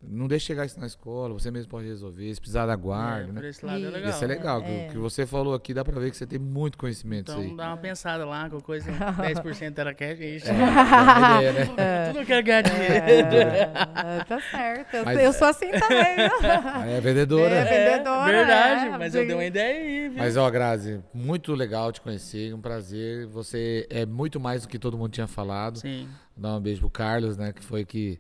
não 0.08 0.26
deixe 0.28 0.46
chegar 0.46 0.64
isso 0.66 0.78
na 0.78 0.86
escola, 0.86 1.32
você 1.34 1.50
mesmo 1.50 1.68
pode 1.70 1.86
resolver, 1.86 2.32
se 2.34 2.40
precisar 2.40 2.66
da 2.66 2.76
guarda, 2.76 3.28
É, 3.30 3.32
né? 3.32 3.48
esse 3.48 3.64
lado 3.64 3.78
é 3.78 3.80
Isso. 3.82 3.90
legal. 3.92 4.10
Isso 4.10 4.24
é 4.24 4.26
legal. 4.26 4.62
que 4.62 4.68
É. 4.70 4.86
O 4.86 4.90
que 4.92 4.98
você 4.98 5.26
falou 5.26 5.54
aqui 5.54 5.72
dá 5.74 5.84
pra 5.84 5.98
ver 6.00 6.10
que 6.10 6.16
você 6.16 6.26
tem 6.26 6.38
muito 6.38 6.76
conhecimento 6.78 7.30
Então 7.32 7.42
aí. 7.42 7.56
dá 7.56 7.68
uma 7.68 7.76
pensada 7.76 8.24
lá, 8.24 8.48
com 8.50 8.60
coisa 8.60 8.90
10% 9.18 9.78
era 9.78 9.94
cash, 9.94 10.18
gente. 10.18 10.48
É, 10.48 10.52
uma 10.52 11.36
ideia, 11.42 11.52
né? 11.52 11.66
Tudo 12.12 12.20
eu 12.20 12.26
quero 12.26 12.46
ganhar 12.46 12.62
dinheiro. 12.62 12.94
É, 13.36 14.24
tá 14.24 14.40
certo. 14.50 14.94
Eu, 14.96 15.04
Mas- 15.04 15.18
eu 15.20 15.32
sou 15.32 15.48
assim 15.48 15.70
também. 15.70 16.16
né? 16.16 16.96
É 16.96 17.00
vendedora. 17.00 17.54
É, 17.54 17.64
vendedora, 17.94 18.32
verdade, 18.32 18.86
é. 18.86 18.98
mas 18.98 19.14
eu 19.14 19.26
dei 19.26 19.34
uma 19.34 19.44
ideia 19.44 19.80
aí, 19.80 20.08
viu? 20.08 20.18
Mas, 20.18 20.36
ó, 20.36 20.50
Grazi, 20.50 21.00
muito 21.12 21.54
legal 21.54 21.90
te 21.92 22.00
conhecer, 22.00 22.54
um 22.54 22.60
prazer. 22.60 23.26
Você 23.28 23.86
é 23.90 24.04
muito 24.06 24.38
mais 24.40 24.62
do 24.62 24.68
que 24.68 24.78
todo 24.78 24.96
mundo 24.98 25.10
tinha 25.12 25.26
falado. 25.26 25.78
Sim. 25.78 26.08
Dar 26.36 26.56
um 26.56 26.60
beijo 26.60 26.80
pro 26.80 26.90
Carlos, 26.90 27.36
né, 27.36 27.52
que 27.52 27.62
foi 27.62 27.84
que 27.84 28.18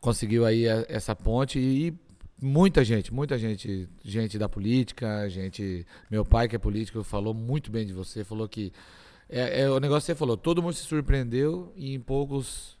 conseguiu 0.00 0.44
aí 0.44 0.64
essa 0.88 1.14
ponte 1.14 1.58
e 1.58 1.94
muita 2.40 2.84
gente, 2.84 3.12
muita 3.12 3.36
gente, 3.38 3.88
gente 4.04 4.38
da 4.38 4.48
política, 4.48 5.28
gente, 5.28 5.86
meu 6.10 6.24
pai 6.24 6.48
que 6.48 6.56
é 6.56 6.58
político 6.58 7.02
falou 7.02 7.34
muito 7.34 7.70
bem 7.70 7.86
de 7.86 7.92
você, 7.92 8.22
falou 8.24 8.48
que 8.48 8.72
é, 9.28 9.62
é 9.62 9.70
o 9.70 9.80
negócio 9.80 10.02
que 10.06 10.12
você 10.12 10.14
falou, 10.14 10.36
todo 10.36 10.62
mundo 10.62 10.74
se 10.74 10.84
surpreendeu 10.84 11.72
e 11.76 11.94
em 11.94 12.00
poucos 12.00 12.78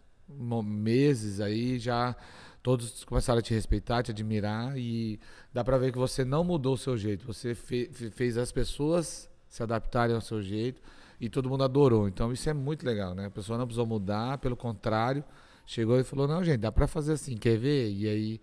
meses 0.64 1.40
aí 1.40 1.78
já 1.78 2.14
todos 2.62 3.04
começaram 3.04 3.38
a 3.38 3.42
te 3.42 3.54
respeitar, 3.54 4.02
te 4.02 4.10
admirar 4.10 4.76
e 4.78 5.18
dá 5.52 5.64
pra 5.64 5.78
ver 5.78 5.90
que 5.90 5.98
você 5.98 6.24
não 6.24 6.44
mudou 6.44 6.74
o 6.74 6.78
seu 6.78 6.96
jeito, 6.96 7.26
você 7.26 7.54
fe- 7.54 7.90
fez 8.12 8.36
as 8.36 8.52
pessoas 8.52 9.28
se 9.48 9.62
adaptarem 9.62 10.14
ao 10.14 10.20
seu 10.20 10.42
jeito 10.42 10.80
e 11.20 11.28
todo 11.28 11.48
mundo 11.48 11.64
adorou. 11.64 12.06
Então 12.06 12.32
isso 12.32 12.48
é 12.48 12.52
muito 12.52 12.84
legal, 12.84 13.14
né? 13.14 13.26
A 13.26 13.30
pessoa 13.30 13.58
não 13.58 13.66
precisou 13.66 13.86
mudar, 13.86 14.38
pelo 14.38 14.54
contrário, 14.56 15.24
chegou 15.68 16.00
e 16.00 16.02
falou: 16.04 16.26
"Não, 16.26 16.42
gente, 16.42 16.58
dá 16.58 16.72
pra 16.72 16.86
fazer 16.88 17.12
assim, 17.12 17.36
quer 17.36 17.56
ver?" 17.58 17.90
E 17.92 18.08
aí 18.08 18.40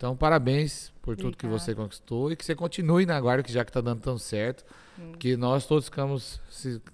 então, 0.00 0.16
parabéns 0.16 0.90
por 1.02 1.14
tudo 1.14 1.36
que 1.36 1.46
você 1.46 1.74
conquistou 1.74 2.32
e 2.32 2.36
que 2.36 2.42
você 2.42 2.54
continue 2.54 3.04
na 3.04 3.20
guarda, 3.20 3.42
que 3.42 3.52
já 3.52 3.62
que 3.62 3.70
tá 3.70 3.82
dando 3.82 4.00
tão 4.00 4.16
certo, 4.16 4.64
que 5.18 5.36
nós 5.36 5.66
todos 5.66 5.84
ficamos 5.84 6.40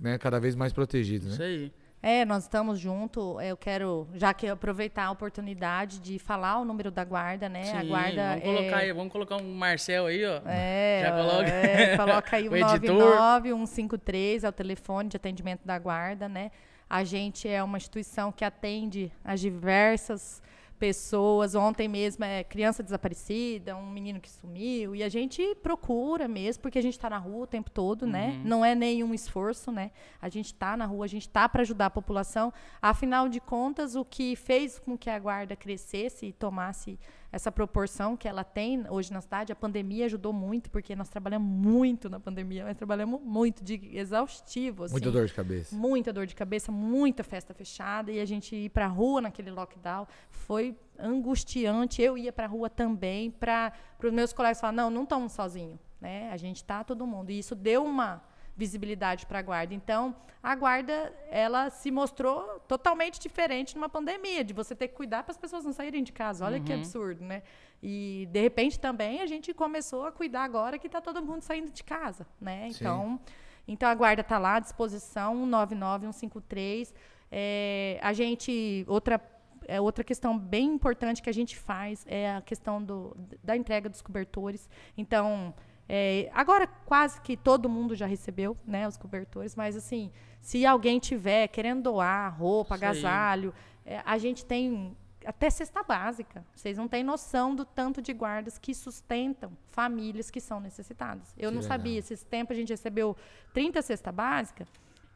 né, 0.01 0.19
cada 0.19 0.41
vez 0.41 0.57
mais 0.57 0.73
protegidos, 0.73 1.35
Isso 1.35 1.41
né? 1.41 1.47
aí. 1.47 1.73
É, 2.03 2.25
nós 2.25 2.43
estamos 2.43 2.81
juntos. 2.81 3.23
Eu 3.45 3.57
quero, 3.57 4.09
já 4.15 4.35
que 4.35 4.49
aproveitar 4.49 5.05
a 5.05 5.11
oportunidade 5.13 6.01
de 6.01 6.19
falar 6.19 6.59
o 6.59 6.65
número 6.65 6.91
da 6.91 7.05
guarda, 7.05 7.49
né? 7.49 7.63
a 7.73 7.81
Sim, 7.83 7.89
guarda 7.89 8.29
vamos 8.31 8.43
colocar, 8.43 8.81
é, 8.81 8.85
aí, 8.85 8.93
vamos 8.93 9.13
colocar 9.13 9.37
um 9.37 9.55
Marcel 9.55 10.07
aí, 10.07 10.25
ó. 10.25 10.41
É, 10.45 11.03
Já 11.07 11.13
coloca- 11.17 11.49
é, 11.49 11.97
coloca 11.97 12.37
aí 12.37 12.49
o, 12.49 12.53
O 12.53 12.57
editor. 12.57 13.17
99153, 13.17 14.43
é 14.45 14.49
o 14.49 14.53
telefone 14.53 15.09
de 15.09 15.17
atendimento 15.17 15.61
da 15.65 15.79
guarda, 15.79 16.29
né? 16.29 16.51
A 16.89 17.03
gente 17.05 17.49
é 17.49 17.63
uma 17.63 17.79
instituição 17.79 18.31
que 18.31 18.45
atende 18.45 19.13
as 19.25 19.41
diversas 19.41 20.43
pessoas. 20.79 21.55
Ontem 21.55 21.89
mesmo 21.89 22.25
é 22.25 22.45
criança 22.45 22.83
desaparecida, 22.83 23.77
um 23.77 23.91
menino 23.91 24.21
que 24.21 24.31
sumiu, 24.31 24.95
e 24.95 25.03
a 25.03 25.09
gente 25.09 25.55
procura 25.63 26.29
mesmo, 26.29 26.63
porque 26.63 26.79
a 26.79 26.83
gente 26.83 26.95
está 26.95 27.11
na 27.11 27.19
rua 27.19 27.45
o 27.45 27.47
tempo 27.47 27.71
todo, 27.71 28.07
né? 28.07 28.41
Não 28.45 28.65
é 28.65 28.75
nenhum 28.75 29.13
esforço, 29.13 29.73
né? 29.73 29.91
A 30.21 30.29
gente 30.29 30.47
está 30.47 30.77
na 30.77 30.87
rua, 30.87 31.05
a 31.05 31.09
gente 31.09 31.27
está 31.27 31.49
para 31.49 31.63
ajudar 31.63 31.87
a 31.87 31.91
população. 31.91 32.53
Afinal 32.81 33.29
de 33.29 33.41
contas, 33.41 33.97
o 33.97 34.05
que 34.05 34.37
fez 34.37 34.79
com 34.79 34.97
que 34.97 35.11
a 35.11 35.19
guarda 35.19 35.57
crescesse 35.57 36.27
e 36.27 36.33
tomasse 36.33 36.99
essa 37.37 37.53
proporção 37.53 38.17
que 38.17 38.27
ela 38.27 38.43
tem 38.43 38.85
hoje 38.89 39.13
na 39.13 39.21
cidade, 39.21 39.53
a 39.53 39.57
pandemia 39.57 40.07
ajudou 40.07 40.33
muito, 40.33 40.71
porque 40.71 40.97
nós 40.97 41.11
trabalhamos 41.11 41.47
muito 41.47 42.09
na 42.09 42.19
pandemia, 42.19 42.65
nós 42.65 42.77
trabalhamos 42.77 43.21
muito 43.21 43.63
de 43.63 43.91
exaustivo, 43.93 44.85
assim, 44.85 44.95
Muita 44.95 45.11
dor 45.11 45.27
de 45.27 45.35
cabeça. 45.35 45.77
muita 45.77 46.13
dor 46.15 46.27
de 46.27 46.35
cabeça, 46.35 46.73
muita 46.73 47.23
festa 47.23 47.53
fechada 47.53 48.11
e 48.11 48.19
a 48.21 48.25
gente 48.25 48.57
ir 48.57 48.71
para 48.71 48.87
rua 48.87 49.21
naquele 49.21 49.51
lockdown 49.51 50.07
foi 50.31 50.75
angustiante. 50.99 52.01
Eu 52.01 52.17
ia 52.17 52.33
para 52.33 52.47
rua 52.47 52.71
também 52.71 53.31
para 53.31 53.71
os 54.03 54.13
meus 54.13 54.33
colegas 54.33 54.59
falar 54.59 54.73
não, 54.73 54.89
não 54.89 55.03
estamos 55.03 55.33
sozinhos, 55.33 55.79
né? 56.01 56.31
A 56.31 56.39
gente 56.39 56.65
tá 56.65 56.83
todo 56.83 57.07
mundo 57.07 57.31
e 57.31 57.39
isso 57.39 57.55
deu 57.55 57.85
uma 57.85 58.23
visibilidade 58.57 59.27
para 59.27 59.39
a 59.41 59.43
guarda. 59.43 59.75
Então, 59.75 60.15
a 60.43 60.55
guarda 60.55 61.13
ela 61.29 61.71
se 61.71 61.91
mostrou 61.91 62.61
totalmente 62.69 63.19
diferente 63.21 63.75
numa 63.75 63.89
pandemia, 63.89 64.45
de 64.45 64.55
você 64.55 64.75
ter 64.75 64.89
que 64.89 64.95
cuidar 64.95 65.23
para 65.23 65.33
as 65.33 65.37
pessoas 65.37 65.65
não 65.65 65.73
saírem 65.73 66.03
de 66.03 66.13
casa. 66.13 66.45
Olha 66.45 66.61
que 66.61 66.73
absurdo, 66.73 67.25
né? 67.25 67.43
E 67.83 68.29
de 68.31 68.41
repente 68.41 68.79
também 68.79 69.21
a 69.21 69.27
gente 69.27 69.53
começou 69.53 70.07
a 70.07 70.13
cuidar 70.13 70.45
agora 70.45 70.79
que 70.79 70.87
está 70.87 71.01
todo 71.01 71.23
mundo 71.23 71.43
saindo 71.43 71.71
de 71.71 71.85
casa, 71.85 72.27
né? 72.41 72.71
Sim. 72.71 72.77
Então, 72.81 73.21
Então 73.69 73.89
a 73.89 73.95
guarda 73.95 74.23
está 74.23 74.39
lá 74.39 74.55
à 74.55 74.61
disposição, 74.61 75.35
199 75.35 76.07
153. 76.13 76.95
É, 77.31 77.99
a 78.01 78.13
gente 78.13 78.85
outra 78.89 79.21
é, 79.67 79.81
outra 79.81 80.05
questão 80.05 80.39
bem 80.39 80.75
importante 80.75 81.21
que 81.21 81.29
a 81.29 81.35
gente 81.35 81.57
faz 81.57 82.05
é 82.09 82.37
a 82.37 82.41
questão 82.41 82.83
do, 82.83 83.17
da 83.43 83.57
entrega 83.57 83.89
dos 83.89 84.01
cobertores. 84.01 84.69
Então, 84.97 85.53
é, 85.89 86.31
agora 86.35 86.67
quase 86.67 87.21
que 87.21 87.37
todo 87.37 87.69
mundo 87.69 87.95
já 87.95 88.07
recebeu 88.07 88.57
né, 88.67 88.87
os 88.89 88.97
cobertores, 88.97 89.55
mas 89.55 89.77
assim, 89.77 90.11
se 90.41 90.67
alguém 90.67 90.99
tiver 90.99 91.49
querendo 91.49 91.83
doar 91.83 92.37
roupa, 92.37 92.75
Isso 92.75 92.85
agasalho, 92.85 93.55
é, 93.85 94.03
a 94.05 94.19
gente 94.19 94.45
tem 94.45 94.97
até 95.25 95.51
cesta 95.51 95.83
básica. 95.83 96.45
Vocês 96.55 96.79
não 96.79 96.87
têm 96.87 97.03
noção 97.03 97.55
do 97.55 97.65
tanto 97.65 98.01
de 98.01 98.13
guardas 98.13 98.59
que 98.59 98.73
sustentam 98.75 99.51
famílias 99.71 100.31
que 100.31 100.41
são 100.41 100.61
necessitadas. 100.61 101.35
Eu 101.37 101.51
Que 101.51 101.55
não 101.57 101.63
legal. 101.63 101.77
sabia. 101.77 101.99
Esses 101.99 102.23
tempos 102.23 102.57
a 102.57 102.61
gente 102.61 102.69
recebeu 102.71 103.17
30 103.53 103.83
cesta 103.83 104.13
básica. 104.13 104.67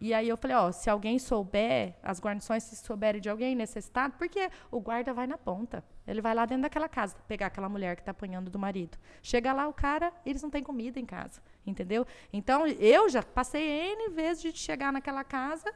E 0.00 0.14
aí 0.14 0.28
eu 0.28 0.36
falei, 0.36 0.56
ó, 0.56 0.72
se 0.72 0.88
alguém 0.88 1.18
souber, 1.18 1.94
as 2.02 2.18
guarnições 2.20 2.62
se 2.62 2.74
souberem 2.76 3.20
de 3.20 3.28
alguém 3.28 3.54
necessitado, 3.54 4.14
porque 4.16 4.50
o 4.70 4.80
guarda 4.80 5.12
vai 5.12 5.26
na 5.26 5.36
ponta. 5.36 5.84
Ele 6.06 6.22
vai 6.22 6.34
lá 6.34 6.46
dentro 6.46 6.62
daquela 6.62 6.88
casa, 6.88 7.16
pegar 7.28 7.46
aquela 7.46 7.68
mulher 7.68 7.96
que 7.96 8.02
está 8.02 8.10
apanhando 8.10 8.50
do 8.50 8.58
marido. 8.58 8.96
Chega 9.22 9.52
lá, 9.52 9.68
o 9.68 9.74
cara, 9.74 10.10
eles 10.24 10.42
não 10.42 10.48
têm 10.48 10.62
comida 10.62 10.98
em 10.98 11.04
casa, 11.04 11.42
entendeu? 11.66 12.06
Então, 12.32 12.66
eu 12.66 13.10
já 13.10 13.22
passei 13.22 13.62
N 13.62 14.08
vezes 14.08 14.42
de 14.42 14.52
chegar 14.56 14.90
naquela 14.90 15.22
casa 15.22 15.70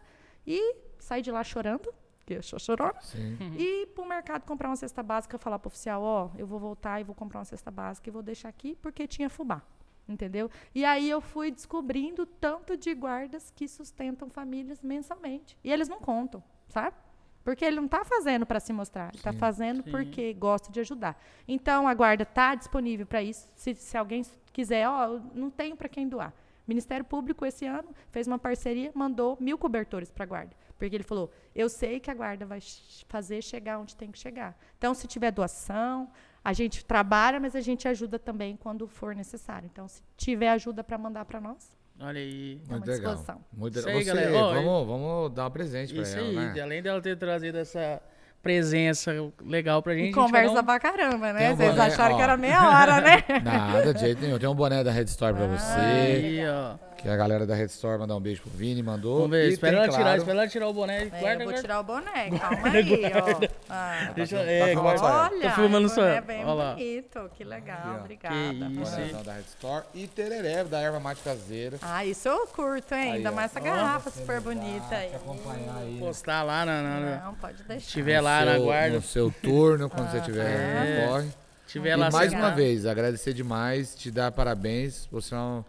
e 0.46 0.76
sair 0.98 1.20
de 1.20 1.30
lá 1.30 1.44
chorando, 1.44 1.92
porque 2.18 2.38
eu 2.38 2.42
sou 2.42 2.58
chorona, 2.58 2.98
Sim. 3.02 3.36
e 3.58 3.82
ir 3.82 3.86
pro 3.88 4.06
mercado 4.06 4.44
comprar 4.44 4.70
uma 4.70 4.76
cesta 4.76 5.02
básica, 5.02 5.38
falar 5.38 5.58
pro 5.58 5.68
oficial, 5.68 6.02
ó, 6.02 6.30
eu 6.38 6.46
vou 6.46 6.58
voltar 6.58 6.98
e 6.98 7.04
vou 7.04 7.14
comprar 7.14 7.40
uma 7.40 7.44
cesta 7.44 7.70
básica 7.70 8.08
e 8.08 8.10
vou 8.10 8.22
deixar 8.22 8.48
aqui 8.48 8.74
porque 8.76 9.06
tinha 9.06 9.28
fubá. 9.28 9.62
Entendeu? 10.08 10.50
E 10.74 10.84
aí 10.84 11.08
eu 11.08 11.20
fui 11.20 11.50
descobrindo 11.50 12.26
tanto 12.26 12.76
de 12.76 12.94
guardas 12.94 13.50
que 13.50 13.66
sustentam 13.66 14.28
famílias 14.28 14.82
mensalmente. 14.82 15.56
E 15.64 15.72
eles 15.72 15.88
não 15.88 15.98
contam, 15.98 16.42
sabe? 16.68 16.96
Porque 17.42 17.64
ele 17.64 17.76
não 17.76 17.84
está 17.84 18.04
fazendo 18.04 18.46
para 18.46 18.58
se 18.58 18.72
mostrar, 18.72 19.08
ele 19.08 19.18
está 19.18 19.32
fazendo 19.32 19.82
Sim. 19.82 19.90
porque 19.90 20.32
gosta 20.32 20.72
de 20.72 20.80
ajudar. 20.80 21.22
Então 21.46 21.86
a 21.86 21.94
guarda 21.94 22.22
está 22.22 22.54
disponível 22.54 23.06
para 23.06 23.22
isso. 23.22 23.46
Se, 23.54 23.74
se 23.74 23.96
alguém 23.96 24.24
quiser, 24.52 24.88
ó, 24.88 25.04
eu 25.06 25.22
não 25.34 25.50
tenho 25.50 25.76
para 25.76 25.88
quem 25.88 26.08
doar. 26.08 26.32
O 26.66 26.68
Ministério 26.70 27.04
Público 27.04 27.44
esse 27.44 27.66
ano 27.66 27.88
fez 28.10 28.26
uma 28.26 28.38
parceria, 28.38 28.90
mandou 28.94 29.36
mil 29.38 29.58
cobertores 29.58 30.10
para 30.10 30.24
a 30.24 30.26
guarda, 30.26 30.56
porque 30.78 30.94
ele 30.94 31.04
falou: 31.04 31.30
eu 31.54 31.68
sei 31.68 32.00
que 32.00 32.10
a 32.10 32.14
guarda 32.14 32.46
vai 32.46 32.58
fazer 33.06 33.42
chegar 33.42 33.78
onde 33.78 33.94
tem 33.94 34.10
que 34.10 34.18
chegar. 34.18 34.58
Então, 34.78 34.94
se 34.94 35.06
tiver 35.06 35.30
doação, 35.30 36.10
a 36.44 36.52
gente 36.52 36.84
trabalha, 36.84 37.40
mas 37.40 37.56
a 37.56 37.60
gente 37.60 37.88
ajuda 37.88 38.18
também 38.18 38.56
quando 38.56 38.86
for 38.86 39.14
necessário. 39.14 39.68
Então, 39.72 39.88
se 39.88 40.02
tiver 40.16 40.50
ajuda 40.50 40.84
para 40.84 40.98
mandar 40.98 41.24
para 41.24 41.40
nós, 41.40 41.72
Olha 42.00 42.18
aí. 42.20 42.60
Muito 42.68 42.90
à 42.90 42.92
legal. 42.92 43.12
disposição. 43.14 43.40
Muito 43.52 43.76
legal. 43.76 43.92
aí, 43.94 44.04
Você, 44.04 44.08
galera. 44.14 44.34
Ó, 44.36 44.52
vamos, 44.54 44.86
vamos 44.86 45.32
dar 45.32 45.46
um 45.46 45.50
presente 45.50 45.94
pra 45.94 46.02
Isso 46.02 46.18
ela, 46.18 46.28
aí. 46.28 46.34
né? 46.54 46.60
Além 46.60 46.82
dela 46.82 47.00
ter 47.00 47.16
trazido 47.16 47.56
essa 47.58 48.02
presença 48.42 49.12
legal 49.42 49.82
pra 49.82 49.94
gente. 49.94 50.00
e 50.00 50.02
a 50.02 50.06
gente 50.06 50.14
vai 50.16 50.24
conversa 50.44 50.60
um- 50.60 50.64
pra 50.64 50.78
caramba, 50.80 51.32
né? 51.32 51.52
um 51.52 51.56
Vocês 51.56 51.70
boné, 51.70 51.82
acharam 51.86 52.14
ó. 52.14 52.16
que 52.18 52.22
era 52.22 52.36
meia 52.36 52.68
hora, 52.68 53.00
né? 53.00 53.22
Nada, 53.42 53.94
de 53.94 54.00
jeito 54.00 54.20
nenhum. 54.20 54.38
Tem 54.38 54.48
um 54.48 54.54
boné 54.54 54.84
da 54.84 54.90
Red 54.90 55.04
Store 55.04 55.32
pra 55.34 55.46
você. 55.46 55.80
Aí, 55.80 56.40
ó. 56.46 56.76
Que 57.04 57.10
a 57.10 57.16
galera 57.16 57.46
da 57.46 57.54
Red 57.54 57.66
Store 57.66 57.98
mandar 57.98 58.16
um 58.16 58.20
beijo 58.20 58.40
pro 58.40 58.50
Vini, 58.50 58.82
mandou. 58.82 59.16
Vamos 59.16 59.30
ver, 59.30 59.50
espera 59.52 59.76
ela 59.76 59.88
tirar, 59.88 60.00
claro, 60.02 60.18
espera 60.18 60.38
ela 60.38 60.48
tirar 60.48 60.68
o 60.68 60.72
boné. 60.72 61.02
É, 61.02 61.04
Guarda, 61.04 61.26
eu 61.28 61.36
vou 61.36 61.44
guarda. 61.44 61.60
tirar 61.60 61.80
o 61.80 61.84
boné, 61.84 62.30
calma 62.38 62.68
aí, 62.68 63.02
ó. 63.14 63.54
Ah, 63.68 64.12
Deixa, 64.14 64.36
Tá 64.36 64.42
é, 64.42 64.74
guarda. 64.74 65.00
ela. 65.06 65.30
Olha, 65.30 65.48
Tô 65.50 65.54
filmando 65.54 65.86
o 65.86 65.90
só 65.90 66.02
é 66.06 66.20
bem 66.22 66.42
Olha 66.44 66.54
lá. 66.54 66.72
bonito, 66.74 67.30
que 67.36 67.44
legal, 67.44 67.76
Aqui, 67.78 68.00
obrigada. 68.00 68.34
Que 68.34 68.82
isso. 68.82 69.22
Da 69.24 69.32
Red 69.34 69.40
Store. 69.42 69.84
E 69.94 70.06
tereré 70.06 70.64
da 70.64 70.80
erva 70.80 70.98
mate 70.98 71.20
caseira. 71.22 71.76
Ah, 71.82 72.04
isso 72.06 72.26
eu 72.26 72.46
curto, 72.46 72.94
hein? 72.94 73.00
Aí, 73.12 73.16
Ainda 73.18 73.30
ó. 73.30 73.34
mais 73.34 73.50
essa 73.50 73.60
Ó, 73.60 73.62
garrafa 73.64 74.10
super 74.10 74.40
bonita 74.40 74.94
aí. 74.96 75.14
acompanhar 75.14 75.76
aí. 75.76 75.98
Postar 76.00 76.42
lá 76.42 76.64
na. 76.64 76.80
na, 76.82 77.00
na- 77.00 77.16
Não, 77.26 77.34
pode 77.34 77.62
deixar. 77.64 77.90
tiver 77.90 78.16
no 78.18 78.24
lá 78.24 78.44
na 78.46 78.52
seu- 78.54 78.62
guarda. 78.64 78.96
No 78.96 79.02
seu 79.02 79.30
turno, 79.42 79.90
quando 79.90 80.06
Ah, 80.08 80.10
você 80.10 80.20
tiver 80.22 80.46
é. 80.46 81.02
no 81.04 81.08
corre. 81.12 81.28
Tiver 81.66 81.90
E 81.90 81.96
lá 81.96 82.10
mais 82.10 82.32
uma 82.32 82.50
vez, 82.50 82.86
agradecer 82.86 83.32
demais, 83.34 83.94
te 83.94 84.10
dar 84.10 84.30
parabéns. 84.32 85.06
Você 85.10 85.34
é 85.34 85.38
uma, 85.38 85.64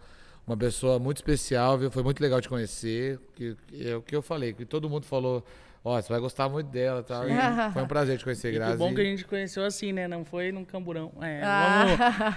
uma 0.46 0.56
pessoa 0.56 0.98
muito 0.98 1.16
especial, 1.18 1.76
viu? 1.78 1.90
Foi 1.90 2.02
muito 2.02 2.20
legal 2.22 2.40
te 2.40 2.48
conhecer. 2.48 3.18
Que, 3.34 3.56
que 3.66 3.88
é 3.90 3.96
o 3.96 4.02
que 4.02 4.14
eu 4.14 4.22
falei, 4.22 4.52
que 4.52 4.64
todo 4.64 4.88
mundo 4.88 5.04
falou, 5.04 5.44
ó, 5.84 6.00
você 6.00 6.08
vai 6.08 6.20
gostar 6.20 6.48
muito 6.48 6.68
dela, 6.68 7.02
tá? 7.02 7.22
E 7.26 7.72
foi 7.72 7.82
um 7.82 7.86
prazer 7.88 8.16
te 8.18 8.24
conhecer, 8.24 8.48
E 8.48 8.52
que 8.52 8.58
Grazi. 8.58 8.76
bom 8.78 8.94
que 8.94 9.00
a 9.00 9.04
gente 9.04 9.24
conheceu 9.24 9.64
assim, 9.64 9.92
né? 9.92 10.06
Não 10.06 10.24
foi 10.24 10.52
num 10.52 10.64
camburão. 10.64 11.12
É, 11.20 11.40
Ah. 11.42 11.84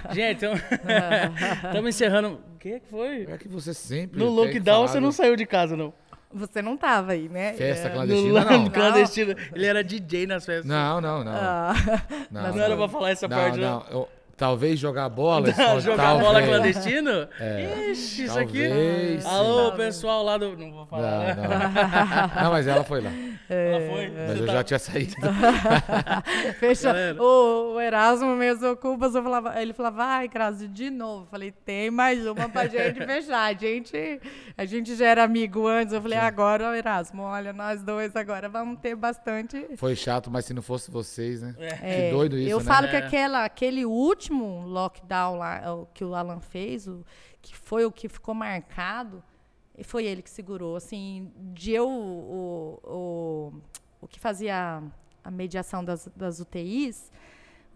vamos... 0.04 0.14
Gente, 0.16 0.44
estamos 0.44 1.88
encerrando. 1.88 2.40
O 2.54 2.58
que 2.58 2.80
que 2.80 2.86
foi? 2.88 3.24
É 3.30 3.38
que 3.38 3.48
você 3.48 3.72
sempre 3.72 4.18
No 4.18 4.28
lockdown 4.30 4.86
você 4.88 5.00
não 5.00 5.12
saiu 5.12 5.36
de 5.36 5.46
casa, 5.46 5.76
não. 5.76 5.92
Você 6.32 6.62
não 6.62 6.76
tava 6.76 7.10
aí, 7.12 7.28
né? 7.28 7.54
Festa 7.54 7.88
É. 7.88 7.90
clandestina, 7.90 8.44
no, 8.44 8.50
não. 8.50 8.62
no 8.64 8.70
clandestino. 8.70 9.34
Ele 9.52 9.66
era 9.66 9.82
DJ 9.82 10.26
nas 10.28 10.46
festas. 10.46 10.64
Não, 10.64 11.00
não, 11.00 11.24
não. 11.24 11.32
Ah, 11.34 11.74
Não, 12.30 12.54
Não 12.54 12.60
era 12.62 12.76
pra 12.76 12.88
falar 12.88 13.10
essa 13.10 13.26
não, 13.26 13.36
parte, 13.36 13.58
não. 13.58 13.80
não. 13.80 13.86
Eu- 13.90 14.08
talvez 14.40 14.78
jogar 14.78 15.08
bola. 15.10 15.48
Jogar 15.80 15.96
talvez. 16.02 16.26
bola 16.26 16.42
clandestino? 16.42 17.28
É. 17.38 17.90
Ixi, 17.90 18.24
isso 18.24 18.38
aqui. 18.38 18.66
Talvez, 18.68 19.22
sim. 19.22 19.28
Alô, 19.28 19.68
Talvez. 19.68 19.86
pessoal 19.94 20.22
lá 20.24 20.38
do. 20.38 20.56
Não 20.56 20.72
vou 20.72 20.86
falar. 20.86 21.36
Não, 21.36 21.42
não. 21.44 21.50
Não, 22.44 22.50
mas 22.50 22.66
ela 22.66 22.82
foi 22.82 23.00
lá. 23.02 23.10
Ela 23.48 23.80
foi. 23.90 24.08
Mas 24.08 24.30
Você 24.36 24.42
eu 24.42 24.46
tá- 24.46 24.52
já 24.54 24.64
tinha 24.64 24.78
saído. 24.78 25.14
Fecha. 26.58 27.16
O, 27.18 27.74
o 27.74 27.80
Erasmo 27.80 28.34
mesmo 28.34 28.74
Cubas, 28.76 29.14
eu 29.14 29.22
falava, 29.22 29.60
ele 29.60 29.72
falava, 29.72 29.96
vai, 29.96 30.28
Grazi, 30.28 30.66
de 30.68 30.88
novo. 30.90 31.24
Eu 31.24 31.26
falei, 31.30 31.50
tem 31.52 31.90
mais 31.90 32.26
uma 32.26 32.48
pra 32.48 32.66
gente 32.66 33.04
fechar. 33.04 33.44
A 33.44 33.52
gente, 33.52 34.20
a 34.56 34.64
gente 34.64 34.94
já 34.96 35.06
era 35.06 35.24
amigo 35.24 35.66
antes. 35.66 35.92
Eu 35.92 36.00
falei, 36.00 36.18
agora, 36.18 36.76
Erasmo, 36.76 37.22
olha, 37.22 37.52
nós 37.52 37.82
dois 37.82 38.16
agora 38.16 38.48
vamos 38.48 38.78
ter 38.80 38.94
bastante. 38.94 39.66
Foi 39.76 39.94
chato, 39.94 40.30
mas 40.30 40.44
se 40.46 40.54
não 40.54 40.62
fosse 40.62 40.90
vocês, 40.90 41.42
né? 41.42 41.54
É, 41.58 42.06
Que 42.06 42.10
doido 42.10 42.38
isso, 42.38 42.50
Eu 42.50 42.58
né? 42.58 42.64
falo 42.64 42.88
que 42.88 42.96
É. 42.96 43.00
aquela, 43.00 43.44
aquele 43.44 43.84
último 43.84 44.29
lockdown 44.32 45.36
lá, 45.36 45.60
que 45.94 46.04
o 46.04 46.14
Alan 46.14 46.40
fez, 46.40 46.86
o, 46.86 47.04
que 47.42 47.56
foi 47.56 47.84
o 47.84 47.92
que 47.92 48.08
ficou 48.08 48.34
marcado, 48.34 49.22
e 49.76 49.84
foi 49.84 50.04
ele 50.04 50.22
que 50.22 50.30
segurou. 50.30 50.76
Assim, 50.76 51.30
de 51.52 51.72
eu, 51.72 51.88
o, 51.88 52.80
o, 52.84 53.52
o 54.02 54.08
que 54.08 54.18
fazia 54.20 54.82
a 55.24 55.30
mediação 55.30 55.84
das, 55.84 56.08
das 56.16 56.40
UTIs, 56.40 57.10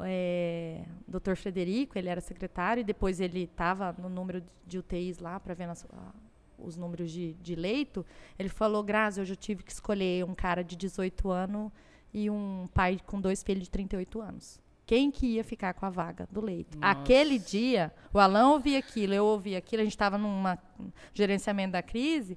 é, 0.00 0.84
Dr. 1.06 1.34
Frederico, 1.36 1.96
ele 1.98 2.08
era 2.08 2.20
secretário, 2.20 2.80
e 2.80 2.84
depois 2.84 3.20
ele 3.20 3.44
estava 3.44 3.94
no 3.98 4.08
número 4.08 4.42
de 4.66 4.78
UTIs 4.78 5.18
lá 5.18 5.38
para 5.38 5.54
ver 5.54 5.66
nas- 5.66 5.86
os 6.58 6.76
números 6.76 7.10
de, 7.10 7.34
de 7.34 7.54
leito. 7.54 8.04
Ele 8.38 8.48
falou, 8.48 8.82
Grazi, 8.82 9.20
hoje 9.20 9.32
eu 9.32 9.36
tive 9.36 9.62
que 9.62 9.72
escolher 9.72 10.24
um 10.24 10.34
cara 10.34 10.62
de 10.64 10.76
18 10.76 11.30
anos 11.30 11.70
e 12.12 12.30
um 12.30 12.66
pai 12.72 12.98
com 13.06 13.20
dois 13.20 13.42
filhos 13.42 13.64
de 13.64 13.70
38 13.70 14.20
anos. 14.20 14.60
Quem 14.86 15.10
que 15.10 15.26
ia 15.26 15.44
ficar 15.44 15.72
com 15.74 15.86
a 15.86 15.90
vaga 15.90 16.28
do 16.30 16.40
leito? 16.40 16.78
Nossa. 16.78 16.92
Aquele 17.00 17.38
dia, 17.38 17.92
o 18.12 18.18
Alain 18.18 18.44
ouvia 18.44 18.78
aquilo, 18.78 19.14
eu 19.14 19.24
ouvia 19.24 19.56
aquilo, 19.58 19.80
a 19.80 19.84
gente 19.84 19.94
estava 19.94 20.18
num 20.18 20.42
gerenciamento 21.14 21.72
da 21.72 21.82
crise. 21.82 22.36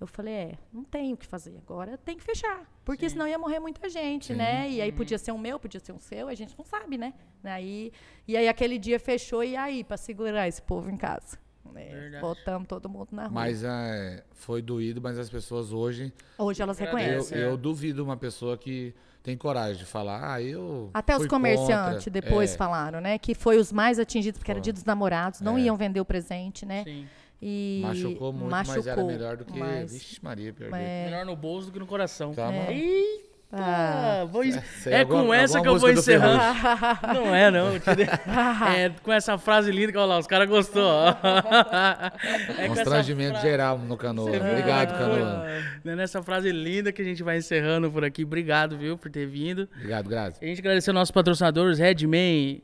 Eu 0.00 0.06
falei, 0.06 0.32
é, 0.32 0.58
não 0.72 0.84
tem 0.84 1.12
o 1.12 1.16
que 1.16 1.26
fazer. 1.26 1.56
Agora 1.58 1.98
tem 1.98 2.16
que 2.16 2.22
fechar. 2.22 2.70
Porque 2.84 3.08
Sim. 3.08 3.14
senão 3.14 3.26
ia 3.26 3.36
morrer 3.36 3.58
muita 3.58 3.88
gente, 3.88 4.28
Sim. 4.28 4.34
né? 4.34 4.70
E 4.70 4.80
aí 4.80 4.92
podia 4.92 5.18
ser 5.18 5.32
um 5.32 5.38
meu, 5.38 5.58
podia 5.58 5.80
ser 5.80 5.92
um 5.92 5.98
seu, 5.98 6.28
a 6.28 6.34
gente 6.34 6.56
não 6.56 6.64
sabe, 6.64 6.96
né? 6.96 7.14
Aí, 7.42 7.92
e 8.26 8.36
aí 8.36 8.46
aquele 8.48 8.78
dia 8.78 9.00
fechou, 9.00 9.42
e 9.42 9.56
aí, 9.56 9.82
para 9.82 9.96
segurar 9.96 10.46
esse 10.46 10.62
povo 10.62 10.88
em 10.88 10.96
casa? 10.96 11.36
É, 11.74 11.92
Verdade. 11.94 12.20
botamos 12.22 12.66
todo 12.68 12.88
mundo 12.88 13.08
na 13.12 13.24
rua. 13.24 13.32
Mas 13.32 13.62
é, 13.62 14.24
foi 14.32 14.62
doído, 14.62 15.00
mas 15.00 15.18
as 15.18 15.28
pessoas 15.28 15.72
hoje. 15.72 16.12
Hoje 16.38 16.62
elas 16.62 16.78
Eu, 16.80 16.86
reconhecem. 16.86 17.38
é. 17.38 17.44
eu 17.44 17.56
duvido 17.56 18.02
uma 18.02 18.16
pessoa 18.16 18.56
que 18.56 18.94
tem 19.28 19.36
coragem 19.36 19.76
de 19.76 19.84
falar, 19.84 20.32
ah, 20.34 20.40
eu. 20.42 20.88
Até 20.94 21.14
os 21.16 21.26
comerciantes 21.26 22.04
contra. 22.06 22.10
depois 22.10 22.54
É, 22.54 22.56
falaram, 22.56 22.98
né? 23.00 23.18
Que 23.18 23.34
foi 23.34 23.58
os 23.58 23.70
mais 23.70 23.98
atingidos, 23.98 24.38
porque 24.38 24.50
era 24.50 24.56
Foram. 24.56 24.62
dia 24.64 24.72
dos 24.72 24.84
namorados, 24.84 25.40
não 25.42 25.58
É. 25.58 25.62
iam 25.62 25.76
vender 25.76 26.00
o 26.00 26.04
presente, 26.04 26.64
né? 26.64 26.82
Sim. 26.84 27.06
E 27.40 27.80
Machucou 27.84 28.32
muito, 28.32 28.50
mas 28.50 28.68
era 28.70 28.78
machucou, 28.96 29.06
melhor 29.06 29.36
do 29.36 29.44
que. 29.44 29.58
mas- 29.58 29.92
Vixe, 29.92 30.18
Maria, 30.22 30.52
perder. 30.52 30.76
É. 30.76 31.04
Melhor 31.04 31.26
no 31.26 31.36
bolso 31.36 31.66
do 31.66 31.72
que 31.72 31.78
no 31.78 31.86
coração. 31.86 32.32
Tá, 32.34 32.46
mano. 32.46 32.70
Eita! 32.70 33.27
Ah. 33.50 34.26
vou 34.30 34.44
Essa 34.44 34.62
aí 34.90 34.94
É 34.94 35.00
alguma- 35.00 35.22
com 35.24 35.34
essa 35.34 35.60
que 35.62 35.68
eu 35.68 35.78
vou 35.78 35.90
encerrando. 35.90 36.38
Não 37.14 37.34
é, 37.34 37.50
não. 37.50 37.68
É 38.76 38.90
com 39.02 39.10
essa 39.12 39.38
frase 39.38 39.70
linda 39.72 39.90
que 39.90 39.96
olha 39.98 40.06
lá, 40.06 40.18
os 40.18 40.26
caras 40.26 40.48
gostou. 40.48 40.90
É 42.58 42.68
Constrangimento 42.68 43.32
fra- 43.34 43.40
geral 43.40 43.78
no 43.78 43.96
canoa. 43.96 44.28
Obrigado, 44.36 44.92
que 44.92 44.98
canoa. 44.98 45.46
É 45.84 45.96
nessa 45.96 46.22
frase 46.22 46.50
linda 46.52 46.92
que 46.92 47.00
a 47.00 47.04
gente 47.04 47.22
vai 47.22 47.38
encerrando 47.38 47.90
por 47.90 48.04
aqui. 48.04 48.22
Obrigado, 48.24 48.76
viu, 48.76 48.98
por 48.98 49.10
ter 49.10 49.26
vindo. 49.26 49.68
Obrigado, 49.76 50.08
Grazi. 50.08 50.38
A 50.42 50.44
gente 50.46 50.58
agradecer 50.60 50.90
aos 50.90 50.94
nossos 50.94 51.10
patrocinadores, 51.12 51.78
Redman, 51.78 52.60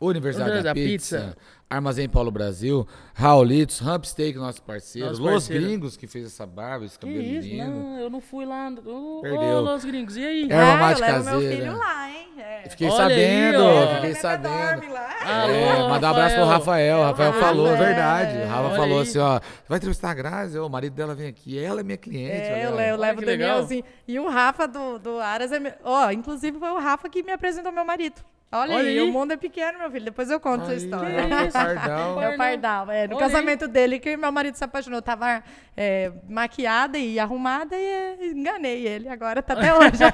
Universidade 0.00 0.50
da 0.50 0.54
Universidade 0.56 0.62
da 0.64 0.74
Pizza, 0.74 1.18
Pizza. 1.18 1.36
Armazém 1.68 2.08
Paulo 2.08 2.30
Brasil, 2.30 2.86
Raulitos, 3.14 3.80
Ramp 3.80 4.04
Steak, 4.04 4.38
nosso 4.38 4.62
parceiro, 4.62 5.08
Nosso 5.08 5.20
Los 5.22 5.32
parceiro. 5.32 5.64
Gringos, 5.64 5.96
que 5.96 6.06
fez 6.06 6.26
essa 6.26 6.46
barba, 6.46 6.84
esse 6.86 6.98
Que 6.98 7.04
cabelo 7.06 7.22
isso? 7.24 7.48
lindo. 7.48 7.70
Não, 7.70 7.98
eu 7.98 8.08
não 8.08 8.20
fui 8.20 8.46
lá. 8.46 8.72
Ô, 8.86 9.20
Perdeu. 9.20 9.40
Ô, 9.40 9.60
Los 9.60 9.84
Gringos, 9.84 10.16
e 10.16 10.24
aí? 10.24 10.42
Erva 10.50 10.72
Ah, 10.72 10.76
mate 10.76 11.00
eu 11.02 11.06
levo 11.06 11.24
meu 11.24 11.32
caseira. 11.34 11.56
filho 11.56 11.76
lá, 11.76 12.10
hein? 12.10 12.28
É. 12.38 12.68
Fiquei 12.70 12.88
Olha 12.88 13.04
aí, 13.06 13.10
sabendo, 13.10 13.64
ó. 13.64 13.94
fiquei 13.96 14.14
sabendo. 14.14 14.92
lá. 14.92 15.08
Alô, 15.42 15.52
É, 15.52 15.88
mandar 15.88 16.06
um 16.08 16.10
abraço 16.12 16.34
pro 16.36 16.44
Rafael. 16.44 16.98
O 16.98 17.02
Rafael 17.02 17.30
Rafa, 17.32 17.44
falou, 17.44 17.66
é. 17.68 17.76
verdade. 17.76 18.38
O 18.38 18.46
Rafa 18.46 18.62
Olha 18.68 18.76
falou 18.76 18.96
aí. 18.98 19.02
assim, 19.02 19.18
ó. 19.18 19.40
Vai 19.68 19.78
entrevistar 19.78 20.10
a 20.10 20.14
Grazi? 20.14 20.58
O 20.58 20.68
marido 20.68 20.94
dela 20.94 21.14
vem 21.14 21.26
aqui. 21.26 21.58
Ela 21.58 21.80
é 21.80 21.82
minha 21.82 21.98
cliente. 21.98 22.30
É, 22.46 22.66
eu, 22.66 22.78
eu 22.78 22.96
levo 22.96 23.18
que 23.18 23.24
o 23.24 23.26
legal. 23.26 23.48
Danielzinho. 23.50 23.84
E 24.06 24.18
o 24.20 24.28
Rafa 24.28 24.66
do, 24.68 24.98
do 25.00 25.18
Aras 25.18 25.50
é. 25.52 25.58
meu- 25.58 25.72
Ó, 25.84 26.08
inclusive 26.12 26.56
foi 26.58 26.70
o 26.70 26.78
Rafa 26.78 27.08
que 27.08 27.22
me 27.22 27.32
apresentou 27.32 27.72
meu 27.72 27.84
marido. 27.84 28.22
Olha, 28.50 28.76
Olha 28.76 28.88
aí, 28.88 28.98
aí. 28.98 29.00
o 29.02 29.12
mundo 29.12 29.32
é 29.32 29.36
pequeno, 29.36 29.78
meu 29.78 29.90
filho. 29.90 30.06
Depois 30.06 30.30
eu 30.30 30.40
conto 30.40 30.62
a 30.62 30.64
sua 30.64 30.72
Aí, 30.72 30.78
história. 30.78 31.16
ó, 31.26 31.50
Pardal. 31.52 32.22
É 32.22 32.28
o 32.30 32.36
Pardal, 32.38 32.90
é. 32.90 33.06
No 33.06 33.16
Olha 33.16 33.26
aí. 33.26 33.30
casamento 33.30 33.68
dele, 33.68 33.98
que 33.98 34.16
meu 34.16 34.32
marido 34.32 34.54
se 34.54 34.64
apaixonou. 34.64 35.02
Tava 35.02 35.42
é, 35.76 36.10
maquiada 36.26 36.96
e 36.96 37.18
arrumada 37.20 37.76
e 37.76 37.84
é, 37.84 38.26
enganei 38.26 38.86
ele. 38.86 39.06
Agora 39.06 39.42
tá 39.42 39.52
até 39.52 39.74
hoje. 39.74 40.02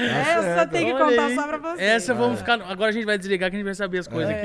é, 0.00 0.38
eu 0.38 0.58
só 0.58 0.66
tenho 0.66 0.86
que 0.96 1.02
Olha 1.02 1.04
contar 1.04 1.26
aí. 1.26 1.34
só 1.34 1.46
pra 1.46 1.58
você. 1.58 1.82
Essa 1.84 2.14
vamos 2.14 2.38
ficar. 2.38 2.54
Agora 2.62 2.88
a 2.88 2.92
gente 2.92 3.04
vai 3.04 3.18
desligar 3.18 3.50
que 3.50 3.56
a 3.56 3.58
gente 3.58 3.66
vai 3.66 3.74
saber 3.74 3.98
as 3.98 4.08
coisas 4.08 4.30
É. 4.34 4.38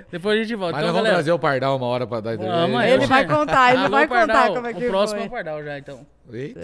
aqui. 0.00 0.06
Depois 0.10 0.38
a 0.38 0.42
gente 0.42 0.54
volta. 0.54 0.72
Mas 0.72 0.82
então, 0.82 0.92
vamos 0.94 1.02
galera. 1.04 1.16
trazer 1.16 1.32
o 1.32 1.38
Pardal 1.38 1.76
uma 1.76 1.86
hora 1.86 2.06
pra 2.06 2.20
dar 2.20 2.36
Vamos, 2.36 2.82
Ele 2.82 3.06
vai 3.06 3.26
contar, 3.26 3.72
ele 3.74 3.80
Alô, 3.82 3.90
vai 3.90 4.08
contar 4.08 4.26
Pardal. 4.26 4.54
como 4.54 4.66
é 4.66 4.72
que 4.72 4.86
O 4.86 4.88
próximo 4.90 5.18
é 5.18 5.20
foi. 5.20 5.28
o 5.28 5.30
Pardal 5.32 5.62
já, 5.64 5.78
então. 5.78 6.06
Eita, 6.32 6.60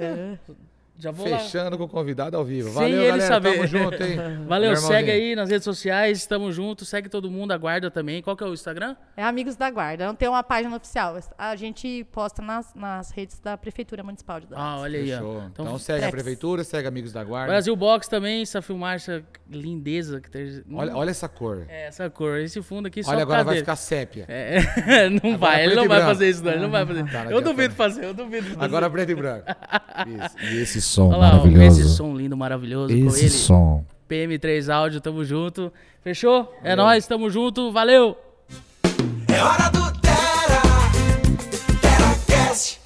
Já 0.98 1.10
vou 1.10 1.28
lá. 1.28 1.38
fechando 1.38 1.76
com 1.76 1.84
o 1.84 1.88
convidado 1.88 2.36
ao 2.36 2.44
vivo. 2.44 2.68
Sem 2.68 2.74
Valeu, 2.74 2.98
ele 3.00 3.06
galera. 3.08 3.26
saber. 3.26 3.52
Tamo 3.56 3.66
junto, 3.66 4.02
hein? 4.02 4.16
Valeu, 4.48 4.76
segue 4.76 5.10
aí 5.10 5.36
nas 5.36 5.50
redes 5.50 5.64
sociais, 5.64 6.18
estamos 6.18 6.54
juntos, 6.54 6.88
segue 6.88 7.08
todo 7.08 7.30
mundo, 7.30 7.52
aguarda 7.52 7.90
também. 7.90 8.22
Qual 8.22 8.36
que 8.36 8.42
é 8.42 8.46
o 8.46 8.54
Instagram? 8.54 8.96
É 9.16 9.22
Amigos 9.22 9.56
da 9.56 9.70
Guarda. 9.70 10.06
Não 10.06 10.14
tem 10.14 10.28
uma 10.28 10.42
página 10.42 10.74
oficial. 10.74 11.18
A 11.36 11.54
gente 11.56 12.04
posta 12.12 12.40
nas, 12.40 12.74
nas 12.74 13.10
redes 13.10 13.38
da 13.40 13.56
Prefeitura 13.56 14.02
Municipal 14.02 14.40
de 14.40 14.46
Dallas. 14.46 14.64
Ah, 14.66 14.78
olha 14.80 14.98
aí. 14.98 15.10
Então, 15.10 15.50
Então, 15.52 15.78
segue 15.78 16.04
a 16.06 16.10
prefeitura, 16.10 16.64
segue 16.64 16.88
Amigos 16.88 17.12
da 17.12 17.22
Guarda. 17.22 17.48
Brasil 17.52 17.76
Box 17.76 18.08
também, 18.08 18.42
essa 18.42 18.62
filmagem, 18.62 19.16
essa 19.16 19.24
lindeza 19.50 20.20
que 20.20 20.30
tem. 20.30 20.62
Olha, 20.72 20.96
olha 20.96 21.10
essa 21.10 21.28
cor. 21.28 21.66
É, 21.68 21.88
essa 21.88 22.08
cor, 22.08 22.38
esse 22.38 22.62
fundo 22.62 22.86
aqui 22.86 23.02
só 23.02 23.10
olha, 23.10 23.22
agora 23.22 23.44
vai 23.44 23.54
dele. 23.54 23.64
ficar 23.64 23.76
sépia. 23.76 24.24
É, 24.28 24.60
não 25.10 25.34
Agora 25.34 25.38
vai, 25.38 25.64
ele 25.64 25.74
não 25.74 25.86
vai 25.88 25.98
branco. 25.98 26.12
fazer 26.12 26.30
isso, 26.30 26.42
não, 26.44 26.52
ele 26.52 26.60
não 26.62 26.70
vai 26.70 26.86
fazer. 26.86 27.10
Tá, 27.10 27.24
eu 27.26 27.40
duvido 27.40 27.68
não. 27.68 27.76
fazer, 27.76 28.04
eu 28.04 28.14
duvido 28.14 28.46
fazer. 28.48 28.64
Agora 28.64 28.88
preto 28.90 29.10
e 29.10 29.14
branco. 29.14 29.46
Isso. 30.06 30.36
E 30.52 30.60
esse 30.62 30.80
som 30.86 31.08
Olha 31.08 31.16
lá, 31.16 31.28
ó, 31.28 31.32
maravilhoso. 31.36 31.80
esse 31.80 31.88
som 31.96 32.14
lindo, 32.16 32.36
maravilhoso 32.36 32.94
com 32.98 33.06
Esse 33.08 33.20
ele. 33.22 33.30
som. 33.30 33.84
PM3 34.08 34.72
Áudio, 34.72 35.00
tamo 35.00 35.24
junto. 35.24 35.72
Fechou? 36.02 36.52
É 36.62 36.76
nóis, 36.76 37.06
tamo 37.06 37.28
junto, 37.28 37.72
valeu! 37.72 38.16
É 39.28 39.42
hora 39.42 39.68
do 39.70 39.92
Tera, 40.00 40.62
TeraCast. 41.80 42.80